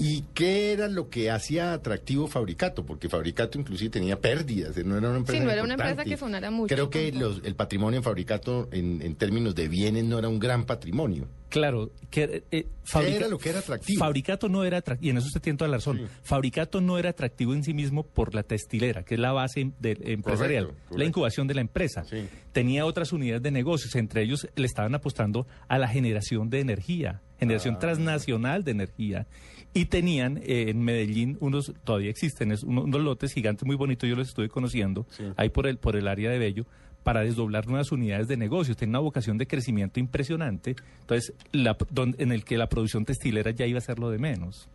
¿y 0.00 0.22
qué 0.34 0.72
era 0.72 0.88
lo 0.88 1.10
que 1.10 1.30
hacía 1.30 1.72
atractivo 1.72 2.26
Fabricato? 2.26 2.84
Porque 2.84 3.08
Fabricato 3.08 3.58
inclusive 3.58 3.90
tenía 3.90 4.18
pérdidas, 4.20 4.76
no 4.84 4.96
era 4.96 5.08
una 5.10 5.18
empresa 5.18 5.38
Sí, 5.38 5.44
no 5.44 5.50
era 5.52 5.62
una 5.62 5.74
empresa 5.74 6.04
que 6.04 6.16
sonara 6.16 6.50
mucho 6.50 6.74
Creo 6.74 6.90
que 6.90 7.12
los- 7.12 7.40
el 7.44 7.54
patrimonio 7.54 7.98
en 7.98 8.02
Fabricato 8.02 8.68
en, 8.72 9.02
en 9.02 9.14
términos 9.14 9.54
de 9.54 9.68
bienes 9.68 10.04
no 10.04 10.18
era 10.18 10.28
un 10.28 10.38
gran 10.38 10.64
patrimonio. 10.64 11.28
Claro, 11.50 11.90
que 12.10 12.44
eh, 12.52 12.66
fabrica- 12.84 13.16
era 13.16 13.28
lo 13.28 13.36
que 13.38 13.50
era 13.50 13.58
atractivo? 13.58 13.98
Fabricato 13.98 14.48
no 14.48 14.62
era 14.64 14.78
atractivo, 14.78 15.06
y 15.06 15.10
en 15.10 15.16
eso 15.18 15.26
usted 15.26 15.40
tiene 15.40 15.56
toda 15.56 15.68
la 15.68 15.78
razón. 15.78 15.98
Sí. 15.98 16.04
Fabricato 16.22 16.80
no 16.80 16.96
era 16.96 17.10
atractivo 17.10 17.54
en 17.54 17.64
sí 17.64 17.74
mismo 17.74 18.04
por 18.04 18.34
la 18.36 18.44
textilera, 18.44 19.02
que 19.02 19.14
es 19.14 19.20
la 19.20 19.32
base 19.32 19.72
de- 19.80 19.98
empresarial, 20.04 20.66
correcto. 20.66 20.98
la 20.98 21.04
incubación 21.04 21.46
de 21.48 21.54
la 21.54 21.60
empresa. 21.60 22.04
Sí. 22.04 22.28
Tenía 22.52 22.86
otras 22.86 23.12
unidades 23.12 23.42
de 23.42 23.50
negocios, 23.50 23.96
entre 23.96 24.22
ellos 24.22 24.48
le 24.54 24.66
estaban 24.66 24.94
apostando 24.94 25.46
a 25.66 25.76
la 25.78 25.88
generación 25.88 26.50
de 26.50 26.60
energía, 26.60 27.20
generación 27.40 27.74
Ah. 27.74 27.78
transnacional 27.80 28.62
de 28.62 28.70
energía. 28.70 29.26
Y 29.74 29.86
tenían 29.86 30.38
eh, 30.38 30.66
en 30.68 30.82
Medellín 30.82 31.36
unos, 31.40 31.72
todavía 31.84 32.10
existen, 32.10 32.52
es 32.52 32.62
uno- 32.62 32.82
unos 32.82 33.00
lotes 33.02 33.32
gigantes 33.32 33.64
muy 33.66 33.76
bonitos, 33.76 34.08
yo 34.08 34.14
los 34.16 34.28
estuve 34.28 34.48
conociendo, 34.48 35.06
Sí. 35.10 35.24
ahí 35.36 35.48
por 35.48 35.66
el, 35.66 35.78
por 35.78 35.96
el 35.96 36.06
área 36.08 36.30
de 36.30 36.38
Bello, 36.38 36.66
para 37.02 37.20
desdoblar 37.22 37.66
nuevas 37.66 37.92
unidades 37.92 38.28
de 38.28 38.36
negocios. 38.36 38.76
Tiene 38.76 38.90
una 38.90 38.98
vocación 38.98 39.38
de 39.38 39.46
crecimiento 39.46 39.98
impresionante, 40.00 40.76
entonces 41.00 41.32
la, 41.52 41.76
don- 41.90 42.14
en 42.18 42.30
el 42.32 42.44
que 42.44 42.58
la 42.58 42.68
producción 42.68 43.04
textilera 43.04 43.52
ya 43.52 43.64
iba 43.66 43.78
a 43.78 43.82
ser 43.82 43.98
lo 43.98 44.10
de 44.10 44.18
menos. 44.18 44.68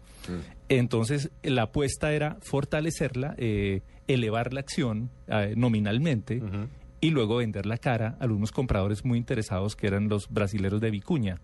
Entonces, 0.69 1.29
la 1.43 1.63
apuesta 1.63 2.11
era 2.13 2.37
fortalecerla, 2.41 3.35
eh, 3.37 3.81
elevar 4.07 4.53
la 4.53 4.61
acción 4.61 5.09
eh, 5.27 5.53
nominalmente 5.55 6.41
y 7.01 7.09
luego 7.11 7.37
vender 7.37 7.65
la 7.65 7.77
cara 7.77 8.17
a 8.19 8.23
algunos 8.23 8.51
compradores 8.51 9.05
muy 9.05 9.17
interesados 9.19 9.75
que 9.75 9.85
eran 9.87 10.07
los 10.09 10.27
brasileros 10.29 10.81
de 10.81 10.89
Vicuña. 10.89 11.39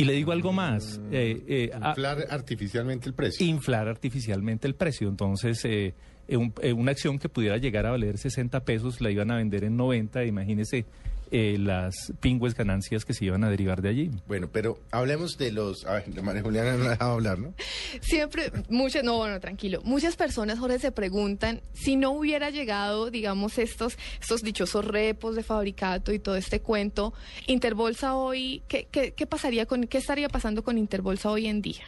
Y 0.00 0.04
le 0.04 0.14
digo 0.14 0.32
algo 0.32 0.52
más. 0.52 1.00
eh, 1.12 1.42
eh, 1.46 1.70
a- 1.80 1.90
Inflar 1.90 2.26
artificialmente 2.30 3.06
el 3.08 3.14
precio. 3.14 3.46
inflar 3.46 3.86
artificialmente 3.88 4.66
el 4.66 4.74
precio. 4.74 5.08
Entonces, 5.08 5.62
eh, 5.64 5.94
eh, 6.26 6.36
un- 6.36 6.54
eh, 6.62 6.72
una 6.72 6.92
acción 6.92 7.18
que 7.18 7.28
pudiera 7.28 7.56
llegar 7.58 7.84
a 7.86 7.90
valer 7.90 8.16
60 8.16 8.60
pesos 8.64 9.00
la 9.00 9.10
iban 9.10 9.30
a 9.30 9.36
vender 9.36 9.64
en 9.64 9.76
90. 9.76 10.24
Imagínese 10.24 10.86
eh, 11.30 11.56
las 11.58 12.12
pingües 12.20 12.54
ganancias 12.54 13.04
que 13.04 13.14
se 13.14 13.24
iban 13.24 13.44
a 13.44 13.50
derivar 13.50 13.82
de 13.82 13.88
allí. 13.88 14.10
Bueno, 14.26 14.48
pero 14.52 14.80
hablemos 14.90 15.38
de 15.38 15.52
los... 15.52 15.86
A 15.86 15.94
ver, 15.94 16.22
María 16.22 16.42
Juliana 16.42 16.76
no 16.76 16.84
ha 16.84 16.90
dejado 16.90 17.12
hablar, 17.12 17.38
¿no? 17.38 17.54
Siempre, 18.00 18.50
muchas, 18.68 19.04
no, 19.04 19.16
bueno, 19.16 19.38
tranquilo. 19.40 19.80
Muchas 19.84 20.16
personas, 20.16 20.58
Jorge, 20.58 20.78
se 20.78 20.92
preguntan 20.92 21.60
si 21.72 21.96
no 21.96 22.10
hubiera 22.10 22.50
llegado, 22.50 23.10
digamos, 23.10 23.58
estos, 23.58 23.96
estos 24.20 24.42
dichosos 24.42 24.84
repos 24.84 25.36
de 25.36 25.42
fabricato 25.42 26.12
y 26.12 26.18
todo 26.18 26.36
este 26.36 26.60
cuento, 26.60 27.14
Interbolsa 27.46 28.16
hoy, 28.16 28.62
¿qué, 28.68 28.88
qué, 28.90 29.12
qué 29.12 29.26
pasaría 29.26 29.66
con, 29.66 29.86
qué 29.86 29.98
estaría 29.98 30.28
pasando 30.28 30.64
con 30.64 30.78
Interbolsa 30.78 31.30
hoy 31.30 31.46
en 31.46 31.62
día? 31.62 31.84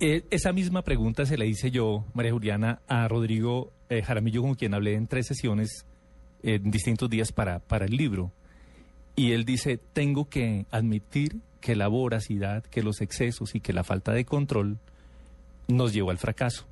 Eh, 0.00 0.24
esa 0.30 0.52
misma 0.52 0.82
pregunta 0.82 1.26
se 1.26 1.36
la 1.36 1.44
hice 1.44 1.70
yo, 1.70 2.04
María 2.14 2.32
Juliana, 2.32 2.82
a 2.86 3.08
Rodrigo 3.08 3.72
eh, 3.88 4.02
Jaramillo, 4.02 4.42
con 4.42 4.54
quien 4.54 4.74
hablé 4.74 4.94
en 4.94 5.08
tres 5.08 5.26
sesiones 5.26 5.86
en 6.42 6.70
distintos 6.70 7.10
días 7.10 7.32
para, 7.32 7.58
para 7.58 7.86
el 7.86 7.96
libro. 7.96 8.32
Y 9.18 9.32
él 9.32 9.44
dice, 9.44 9.78
tengo 9.92 10.28
que 10.28 10.64
admitir 10.70 11.38
que 11.60 11.74
la 11.74 11.88
voracidad, 11.88 12.62
que 12.64 12.82
los 12.84 13.00
excesos 13.00 13.54
y 13.56 13.60
que 13.60 13.72
la 13.72 13.82
falta 13.82 14.12
de 14.12 14.24
control 14.24 14.78
nos 15.66 15.92
llevó 15.92 16.10
al 16.12 16.18
fracaso. 16.18 16.66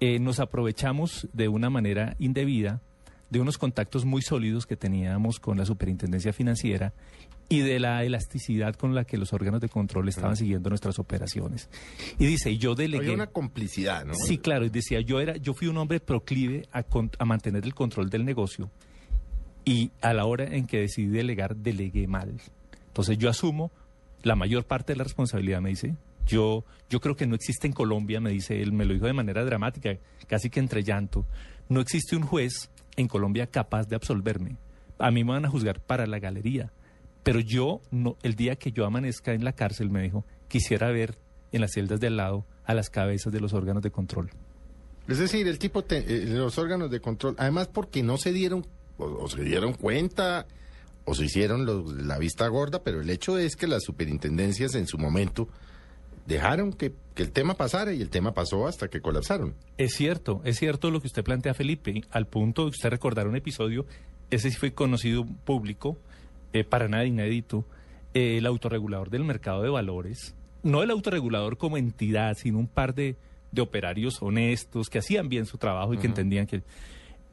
Eh, 0.00 0.18
nos 0.18 0.40
aprovechamos 0.40 1.28
de 1.34 1.48
una 1.48 1.68
manera 1.68 2.16
indebida 2.18 2.80
de 3.28 3.38
unos 3.38 3.58
contactos 3.58 4.06
muy 4.06 4.22
sólidos 4.22 4.66
que 4.66 4.76
teníamos 4.76 5.38
con 5.38 5.58
la 5.58 5.66
superintendencia 5.66 6.32
financiera 6.32 6.94
y 7.50 7.60
de 7.60 7.78
la 7.80 8.02
elasticidad 8.02 8.74
con 8.76 8.94
la 8.94 9.04
que 9.04 9.18
los 9.18 9.32
órganos 9.34 9.60
de 9.60 9.68
control 9.68 10.08
estaban 10.08 10.36
siguiendo 10.36 10.70
nuestras 10.70 10.98
operaciones. 10.98 11.68
Y 12.18 12.24
dice, 12.26 12.50
y 12.50 12.56
yo 12.58 12.74
delegué... 12.74 13.04
Había 13.04 13.14
una 13.14 13.26
complicidad, 13.26 14.06
¿no? 14.06 14.14
Sí, 14.14 14.38
claro, 14.38 14.64
y 14.64 14.70
decía, 14.70 15.00
yo 15.00 15.20
era, 15.20 15.36
yo 15.36 15.52
fui 15.52 15.68
un 15.68 15.76
hombre 15.76 16.00
proclive 16.00 16.66
a, 16.72 16.82
con- 16.82 17.10
a 17.18 17.24
mantener 17.26 17.64
el 17.64 17.74
control 17.74 18.08
del 18.08 18.24
negocio 18.24 18.70
y 19.64 19.90
a 20.00 20.12
la 20.12 20.24
hora 20.24 20.44
en 20.44 20.66
que 20.66 20.80
decidí 20.80 21.08
delegar, 21.08 21.56
delegué 21.56 22.06
mal. 22.06 22.34
Entonces 22.88 23.18
yo 23.18 23.28
asumo 23.28 23.70
la 24.22 24.36
mayor 24.36 24.64
parte 24.64 24.92
de 24.92 24.98
la 24.98 25.04
responsabilidad, 25.04 25.60
me 25.60 25.70
dice. 25.70 25.94
Yo, 26.26 26.64
yo 26.88 27.00
creo 27.00 27.16
que 27.16 27.26
no 27.26 27.34
existe 27.34 27.66
en 27.66 27.72
Colombia, 27.72 28.20
me 28.20 28.30
dice 28.30 28.60
él, 28.62 28.72
me 28.72 28.84
lo 28.84 28.94
dijo 28.94 29.06
de 29.06 29.12
manera 29.12 29.44
dramática, 29.44 29.96
casi 30.28 30.50
que 30.50 30.60
entre 30.60 30.82
llanto. 30.82 31.24
No 31.68 31.80
existe 31.80 32.14
un 32.14 32.22
juez 32.22 32.70
en 32.96 33.08
Colombia 33.08 33.46
capaz 33.46 33.88
de 33.88 33.96
absolverme. 33.96 34.56
A 34.98 35.10
mí 35.10 35.24
me 35.24 35.32
van 35.32 35.44
a 35.44 35.50
juzgar 35.50 35.80
para 35.80 36.06
la 36.06 36.18
galería. 36.18 36.72
Pero 37.22 37.40
yo, 37.40 37.80
no, 37.90 38.16
el 38.22 38.34
día 38.34 38.56
que 38.56 38.72
yo 38.72 38.86
amanezca 38.86 39.32
en 39.32 39.44
la 39.44 39.52
cárcel, 39.52 39.90
me 39.90 40.02
dijo, 40.02 40.24
quisiera 40.48 40.90
ver 40.90 41.18
en 41.52 41.60
las 41.60 41.72
celdas 41.72 42.00
de 42.00 42.06
al 42.06 42.16
lado 42.16 42.46
a 42.64 42.74
las 42.74 42.90
cabezas 42.90 43.32
de 43.32 43.40
los 43.40 43.52
órganos 43.52 43.82
de 43.82 43.90
control. 43.90 44.30
Es 45.08 45.18
decir, 45.18 45.48
el 45.48 45.58
tipo, 45.58 45.84
eh, 45.90 46.24
los 46.28 46.56
órganos 46.58 46.90
de 46.90 47.00
control, 47.00 47.34
además 47.38 47.68
porque 47.68 48.02
no 48.02 48.16
se 48.16 48.32
dieron, 48.32 48.64
o, 49.00 49.24
o 49.24 49.28
se 49.28 49.42
dieron 49.42 49.72
cuenta, 49.74 50.46
o 51.04 51.14
se 51.14 51.24
hicieron 51.24 51.64
los- 51.66 51.92
la 51.94 52.18
vista 52.18 52.46
gorda, 52.48 52.82
pero 52.82 53.00
el 53.00 53.10
hecho 53.10 53.38
es 53.38 53.56
que 53.56 53.66
las 53.66 53.82
superintendencias 53.84 54.74
en 54.74 54.86
su 54.86 54.98
momento 54.98 55.48
dejaron 56.26 56.72
que, 56.72 56.92
que 57.14 57.22
el 57.22 57.32
tema 57.32 57.54
pasara 57.54 57.92
y 57.92 58.00
el 58.00 58.10
tema 58.10 58.32
pasó 58.34 58.66
hasta 58.66 58.88
que 58.88 59.00
colapsaron. 59.00 59.54
Es 59.78 59.94
cierto, 59.94 60.40
es 60.44 60.58
cierto 60.58 60.90
lo 60.90 61.00
que 61.00 61.08
usted 61.08 61.24
plantea, 61.24 61.54
Felipe, 61.54 62.02
al 62.10 62.26
punto 62.26 62.64
de 62.66 62.70
que 62.70 62.76
usted 62.76 62.90
recordará 62.90 63.28
un 63.28 63.36
episodio, 63.36 63.86
ese 64.30 64.50
sí 64.50 64.56
fue 64.56 64.72
conocido 64.72 65.24
público, 65.44 65.98
eh, 66.52 66.62
para 66.62 66.88
nada 66.88 67.04
inédito, 67.04 67.64
eh, 68.14 68.36
el 68.38 68.46
autorregulador 68.46 69.10
del 69.10 69.24
mercado 69.24 69.62
de 69.62 69.70
valores, 69.70 70.34
no 70.62 70.82
el 70.82 70.90
autorregulador 70.90 71.56
como 71.56 71.78
entidad, 71.78 72.36
sino 72.36 72.58
un 72.58 72.68
par 72.68 72.94
de, 72.94 73.16
de 73.50 73.62
operarios 73.62 74.20
honestos 74.22 74.88
que 74.90 74.98
hacían 74.98 75.28
bien 75.28 75.46
su 75.46 75.58
trabajo 75.58 75.94
y 75.94 75.98
que 75.98 76.06
entendían 76.06 76.46
que 76.46 76.62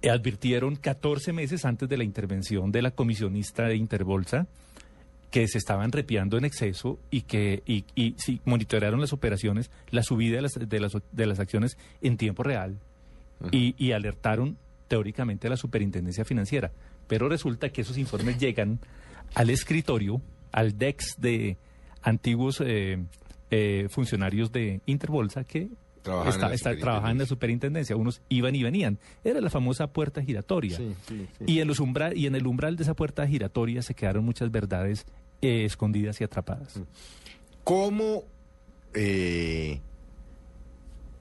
advirtieron 0.03 0.75
14 0.75 1.33
meses 1.33 1.65
antes 1.65 1.89
de 1.89 1.97
la 1.97 2.03
intervención 2.03 2.71
de 2.71 2.81
la 2.81 2.91
comisionista 2.91 3.63
de 3.63 3.75
Interbolsa 3.75 4.47
que 5.31 5.47
se 5.47 5.57
estaban 5.57 5.91
repiando 5.91 6.37
en 6.37 6.45
exceso 6.45 6.99
y 7.11 7.21
que 7.21 7.63
y, 7.65 7.85
y 7.95 8.15
sí, 8.17 8.39
monitorearon 8.45 9.01
las 9.01 9.13
operaciones, 9.13 9.71
la 9.89 10.03
subida 10.03 10.37
de 10.37 10.41
las, 10.41 10.53
de 10.53 10.79
las, 10.79 10.97
de 11.11 11.25
las 11.25 11.39
acciones 11.39 11.77
en 12.01 12.17
tiempo 12.17 12.43
real 12.43 12.77
y, 13.51 13.75
y 13.77 13.91
alertaron 13.91 14.57
teóricamente 14.87 15.47
a 15.47 15.49
la 15.49 15.57
superintendencia 15.57 16.25
financiera. 16.25 16.71
Pero 17.07 17.27
resulta 17.29 17.69
que 17.69 17.81
esos 17.81 17.97
informes 17.97 18.37
llegan 18.39 18.79
al 19.35 19.49
escritorio, 19.49 20.21
al 20.51 20.77
DEX 20.77 21.19
de 21.19 21.57
antiguos 22.01 22.61
eh, 22.65 23.03
eh, 23.51 23.87
funcionarios 23.89 24.51
de 24.51 24.81
Interbolsa 24.85 25.43
que 25.43 25.69
Trabajaban 26.07 26.27
en 26.27 26.33
está- 26.35 26.47
la 26.49 26.55
está- 26.73 26.81
trabajaban 26.81 27.11
en 27.11 27.17
la 27.19 27.25
superintendencia. 27.25 27.95
Unos 27.95 28.21
iban 28.29 28.55
y 28.55 28.63
venían. 28.63 28.97
Era 29.23 29.41
la 29.41 29.49
famosa 29.49 29.87
puerta 29.87 30.21
giratoria. 30.23 30.77
Sí, 30.77 30.95
sí, 31.07 31.27
sí. 31.37 31.43
Y 31.47 31.59
en, 31.59 31.67
los 31.67 31.79
umbra- 31.79 32.13
y 32.15 32.25
en 32.25 32.35
el 32.35 32.47
umbral 32.47 32.75
de 32.75 32.83
esa 32.83 32.93
puerta 32.95 33.27
giratoria 33.27 33.81
se 33.81 33.93
quedaron 33.93 34.23
muchas 34.25 34.49
verdades 34.51 35.05
eh, 35.41 35.65
escondidas 35.65 36.19
y 36.21 36.23
atrapadas. 36.23 36.79
¿Cómo, 37.63 38.23
eh, 38.93 39.79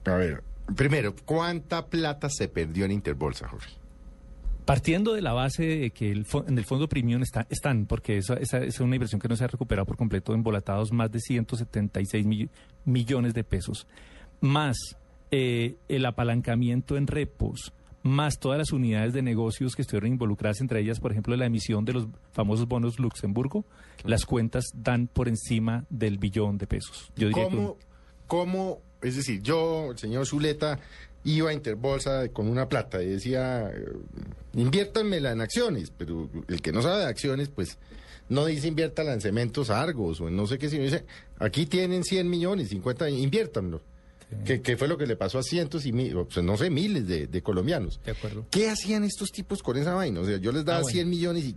a 0.05 0.15
ver, 0.15 0.43
primero, 0.75 1.15
cuánta 1.25 1.87
plata 1.87 2.29
se 2.31 2.49
perdió 2.49 2.85
en 2.85 2.93
Interbolsa, 2.93 3.49
Jorge? 3.49 3.71
Partiendo 4.65 5.15
de 5.15 5.23
la 5.23 5.33
base 5.33 5.65
de 5.65 5.91
que 5.91 6.11
el 6.11 6.27
en 6.49 6.59
el 6.59 6.65
fondo 6.65 6.89
premium 6.89 7.23
está, 7.23 7.47
están, 7.51 7.87
porque 7.87 8.17
esa, 8.19 8.35
esa 8.35 8.59
es 8.59 8.81
una 8.81 8.97
inversión 8.97 9.21
que 9.21 9.29
no 9.29 9.37
se 9.37 9.45
ha 9.45 9.47
recuperado 9.49 9.87
por 9.87 9.97
completo, 9.97 10.35
embolatados 10.35 10.93
más 10.93 11.11
de 11.13 11.21
176 11.21 12.27
mill- 12.27 12.51
millones 12.85 13.33
de 13.35 13.45
pesos, 13.45 13.87
más 14.41 14.77
eh, 15.31 15.77
el 15.89 16.07
apalancamiento 16.07 16.97
en 16.97 17.07
repos, 17.07 17.73
más 18.03 18.39
todas 18.39 18.59
las 18.59 18.73
unidades 18.73 19.13
de 19.13 19.23
negocios 19.23 19.75
que 19.75 19.83
estuvieron 19.83 20.11
involucradas, 20.13 20.61
entre 20.61 20.81
ellas, 20.81 21.01
por 21.01 21.11
ejemplo, 21.11 21.35
la 21.37 21.47
emisión 21.47 21.85
de 21.85 21.95
los 21.95 22.07
famosos 22.33 22.69
bonos 22.69 22.99
Luxemburgo, 23.01 23.65
las 24.05 24.25
cuentas 24.25 24.67
dan 24.75 25.09
por 25.09 25.29
encima 25.29 25.85
del 25.91 26.19
billón 26.19 26.59
de 26.59 26.67
pesos. 26.69 27.11
Yo 27.17 27.29
diría 27.29 27.49
que 27.49 27.57
un- 27.57 27.63
¿Cómo, 27.65 27.77
cómo, 28.29 28.79
es 29.03 29.17
decir, 29.17 29.43
yo, 29.43 29.91
el 29.91 29.99
señor 29.99 30.25
Zuleta, 30.27 30.79
iba 31.25 31.51
a 31.51 31.53
Interbolsa 31.53 32.29
con 32.29 32.47
una 32.47 32.69
plata 32.69 33.03
y 33.03 33.07
decía, 33.09 33.69
eh, 33.71 33.85
inviértanmela 34.55 35.33
en 35.33 35.41
acciones, 35.41 35.91
pero 35.97 36.31
el 36.49 36.63
que 36.63 36.71
no 36.73 36.83
sabe 36.83 36.99
de 37.01 37.07
acciones, 37.07 37.49
pues 37.49 37.79
no 38.29 38.47
dice 38.47 38.69
inviértala 38.69 39.13
en 39.13 39.21
cementos 39.21 39.71
Argos 39.71 40.21
o 40.21 40.29
en 40.29 40.37
no 40.37 40.47
sé 40.47 40.59
qué, 40.59 40.69
sino 40.69 40.85
dice, 40.85 41.05
aquí 41.41 41.67
tienen 41.67 42.05
100 42.05 42.29
millones, 42.31 42.69
50, 42.69 43.11
inviértanlo. 44.31 44.45
Que, 44.45 44.63
que 44.63 44.77
fue 44.77 44.89
lo 44.89 44.99
que 44.99 45.07
le 45.07 45.17
pasó 45.17 45.39
a 45.39 45.43
cientos 45.43 45.87
y 45.87 45.93
mi- 45.93 46.13
o, 46.13 46.27
pues, 46.27 46.45
no 46.45 46.57
sé, 46.57 46.71
miles 46.71 47.07
de, 47.07 47.27
de 47.27 47.43
colombianos. 47.43 48.01
De 48.05 48.13
acuerdo. 48.13 48.47
¿Qué 48.51 48.69
hacían 48.71 49.05
estos 49.05 49.31
tipos 49.31 49.63
con 49.63 49.77
esa 49.77 49.95
vaina? 49.95 50.21
O 50.21 50.25
sea, 50.25 50.37
yo 50.39 50.53
les 50.53 50.65
daba 50.65 50.79
Ah, 50.79 50.83
bueno. 50.83 50.93
100 50.95 51.09
millones 51.11 51.45
y, 51.45 51.57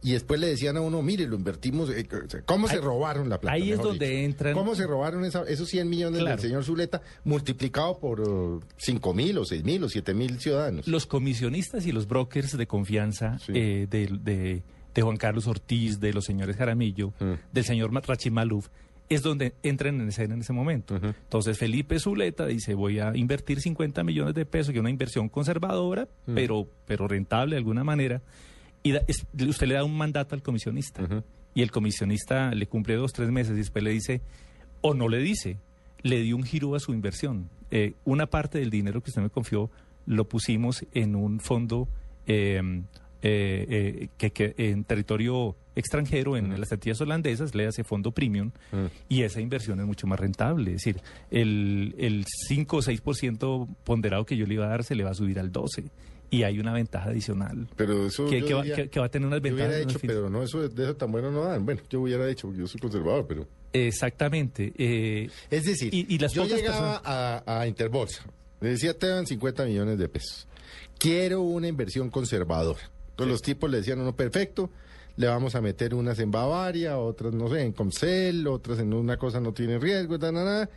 y 0.00 0.12
después 0.12 0.38
le 0.40 0.46
decían 0.48 0.76
a 0.76 0.80
uno, 0.80 1.02
mire, 1.02 1.26
lo 1.26 1.34
invertimos. 1.36 1.90
eh, 1.90 2.06
¿Cómo 2.46 2.68
se 2.68 2.80
robaron 2.80 3.28
la 3.28 3.40
plata? 3.40 3.54
ahí 3.54 3.72
es 3.72 3.78
donde 3.80 4.08
dicho? 4.08 4.20
entran- 4.44 4.54
¿Cómo 4.54 4.74
se 4.76 4.86
robaron 4.86 5.24
esa- 5.24 5.42
esos 5.48 5.68
100 5.68 5.88
millones 5.88 6.20
Claro. 6.20 6.36
del 6.36 6.46
señor 6.48 6.64
Zuleta 6.64 7.02
multiplicado 7.24 7.98
por 7.98 8.20
uh, 8.20 8.60
5 8.76 9.14
mil 9.14 9.38
o 9.38 9.44
6 9.44 9.64
mil 9.64 9.82
o 9.84 9.88
7 9.88 10.14
mil 10.14 10.38
ciudadanos? 10.40 10.86
Los 10.88 11.06
comisionistas 11.06 11.86
y 11.86 11.92
los 11.92 12.06
brokers 12.08 12.56
de 12.56 12.66
confianza 12.66 13.38
Sí. 13.38 13.52
eh, 13.54 13.86
de, 13.90 14.06
de- 14.22 14.62
de 14.94 15.02
Juan 15.02 15.16
Carlos 15.16 15.46
Ortiz, 15.46 16.00
de 16.00 16.12
los 16.12 16.24
señores 16.24 16.56
Jaramillo, 16.56 17.12
Mm. 17.20 17.32
del 17.52 17.64
señor 17.64 17.92
Ma- 17.92 18.00
Rachid 18.00 18.32
Maluf, 18.32 18.68
es 19.08 19.22
donde 19.22 19.54
entran 19.62 20.00
en 20.00 20.08
escena 20.08 20.34
en 20.34 20.40
ese 20.40 20.52
momento. 20.52 20.96
Entonces 20.96 21.56
Felipe 21.58 21.98
Zuleta 21.98 22.46
dice, 22.46 22.74
voy 22.74 22.98
a 22.98 23.16
invertir 23.16 23.60
50 23.60 24.04
millones 24.04 24.34
de 24.34 24.44
pesos, 24.46 24.72
que 24.72 24.78
es 24.78 24.80
una 24.80 24.90
inversión 24.90 25.28
conservadora, 25.28 26.08
pero, 26.34 26.68
pero 26.86 27.08
rentable 27.08 27.54
de 27.54 27.58
alguna 27.58 27.84
manera, 27.84 28.20
y 28.82 28.92
da- 28.92 29.02
es- 29.08 29.26
usted 29.48 29.66
le 29.66 29.74
da 29.74 29.84
un 29.84 29.96
mandato 29.96 30.34
al 30.34 30.42
comisionista, 30.42 31.02
y 31.54 31.62
el 31.62 31.70
comisionista 31.70 32.50
le 32.54 32.66
cumple 32.66 32.94
dos, 32.96 33.12
tres 33.12 33.30
meses, 33.30 33.54
y 33.54 33.58
después 33.58 33.82
le 33.82 33.90
dice, 33.90 34.20
o 34.82 34.94
no 34.94 35.08
le 35.08 35.18
dice, 35.18 35.56
le 36.02 36.20
dio 36.20 36.36
un 36.36 36.44
giro 36.44 36.74
a 36.74 36.80
su 36.80 36.92
inversión. 36.92 37.48
Eh, 37.70 37.94
una 38.04 38.26
parte 38.26 38.58
del 38.58 38.70
dinero 38.70 39.02
que 39.02 39.10
usted 39.10 39.22
me 39.22 39.30
confió 39.30 39.70
lo 40.06 40.26
pusimos 40.28 40.86
en 40.94 41.16
un 41.16 41.40
fondo 41.40 41.88
eh, 42.26 42.60
eh, 43.22 43.66
eh, 43.68 44.08
que, 44.16 44.30
que 44.30 44.54
en 44.56 44.84
territorio 44.84 45.56
extranjero, 45.78 46.36
en 46.36 46.58
las 46.60 46.70
antillas 46.72 47.00
holandesas, 47.00 47.54
le 47.54 47.66
hace 47.66 47.84
fondo 47.84 48.10
premium, 48.12 48.50
Mm. 48.72 48.86
y 49.08 49.22
esa 49.22 49.40
inversión 49.40 49.80
es 49.80 49.86
mucho 49.86 50.06
más 50.06 50.18
rentable. 50.20 50.72
Es 50.74 50.82
decir, 50.84 51.00
el, 51.30 51.94
el 51.98 52.24
5 52.48 52.76
o 52.78 52.82
6% 52.82 53.68
ponderado 53.84 54.24
que 54.26 54.36
yo 54.36 54.46
le 54.46 54.54
iba 54.54 54.66
a 54.66 54.68
dar 54.68 54.84
se 54.84 54.94
le 54.94 55.04
va 55.04 55.10
a 55.10 55.14
subir 55.14 55.38
al 55.38 55.50
12%. 55.52 55.90
Y 56.30 56.42
hay 56.42 56.58
una 56.58 56.74
ventaja 56.74 57.08
adicional. 57.08 57.68
Pero 57.74 58.06
eso 58.06 58.26
Que, 58.28 58.42
yo 58.42 58.58
va, 58.58 58.62
que- 58.64 58.90
que 58.90 59.00
va 59.00 59.06
a 59.06 59.08
tener 59.08 59.26
unas 59.26 59.40
yo 59.40 59.50
hubiera 59.54 59.68
ventajas. 59.70 59.82
hecho, 59.86 59.96
en 59.96 60.00
fin. 60.00 60.08
pero 60.08 60.28
no, 60.28 60.42
eso 60.42 60.68
de 60.68 60.84
eso 60.84 60.94
tan 60.94 61.10
bueno 61.10 61.30
no 61.30 61.44
dan. 61.44 61.64
Bueno, 61.64 61.80
yo 61.88 62.02
hubiera 62.02 62.28
hecho, 62.28 62.48
porque 62.48 62.60
yo 62.60 62.66
soy 62.66 62.78
conservador, 62.80 63.26
pero... 63.26 63.46
Exactamente. 63.72 64.72
eh, 64.76 65.30
Es 65.50 65.64
decir, 65.64 65.94
Y- 65.94 66.06
y 66.14 66.18
las 66.18 66.32
yo 66.34 66.44
llegaba 66.46 67.00
a, 67.04 67.60
a 67.60 67.66
Interbolsa, 67.66 68.24
le 68.60 68.70
decía, 68.70 68.92
te 68.92 69.06
dan 69.06 69.26
50 69.26 69.64
millones 69.64 69.98
de 69.98 70.08
pesos. 70.08 70.46
Quiero 70.98 71.40
una 71.42 71.68
inversión 71.68 72.10
conservadora. 72.10 72.80
Entonces 73.10 73.32
los 73.32 73.42
tipos 73.42 73.70
le 73.70 73.78
decían, 73.78 74.04
no, 74.04 74.14
perfecto, 74.14 74.70
le 75.18 75.26
vamos 75.26 75.54
a 75.54 75.60
meter 75.60 75.94
unas 75.94 76.18
en 76.20 76.30
Bavaria, 76.30 76.96
otras, 76.98 77.34
no 77.34 77.48
sé, 77.48 77.62
en 77.62 77.72
Comcel, 77.72 78.46
otras 78.46 78.78
en 78.78 78.94
una 78.94 79.16
cosa 79.18 79.40
no 79.40 79.52
tiene 79.52 79.78
riesgo, 79.78 80.18
ta, 80.18 80.32
na, 80.32 80.44
na. 80.44 80.70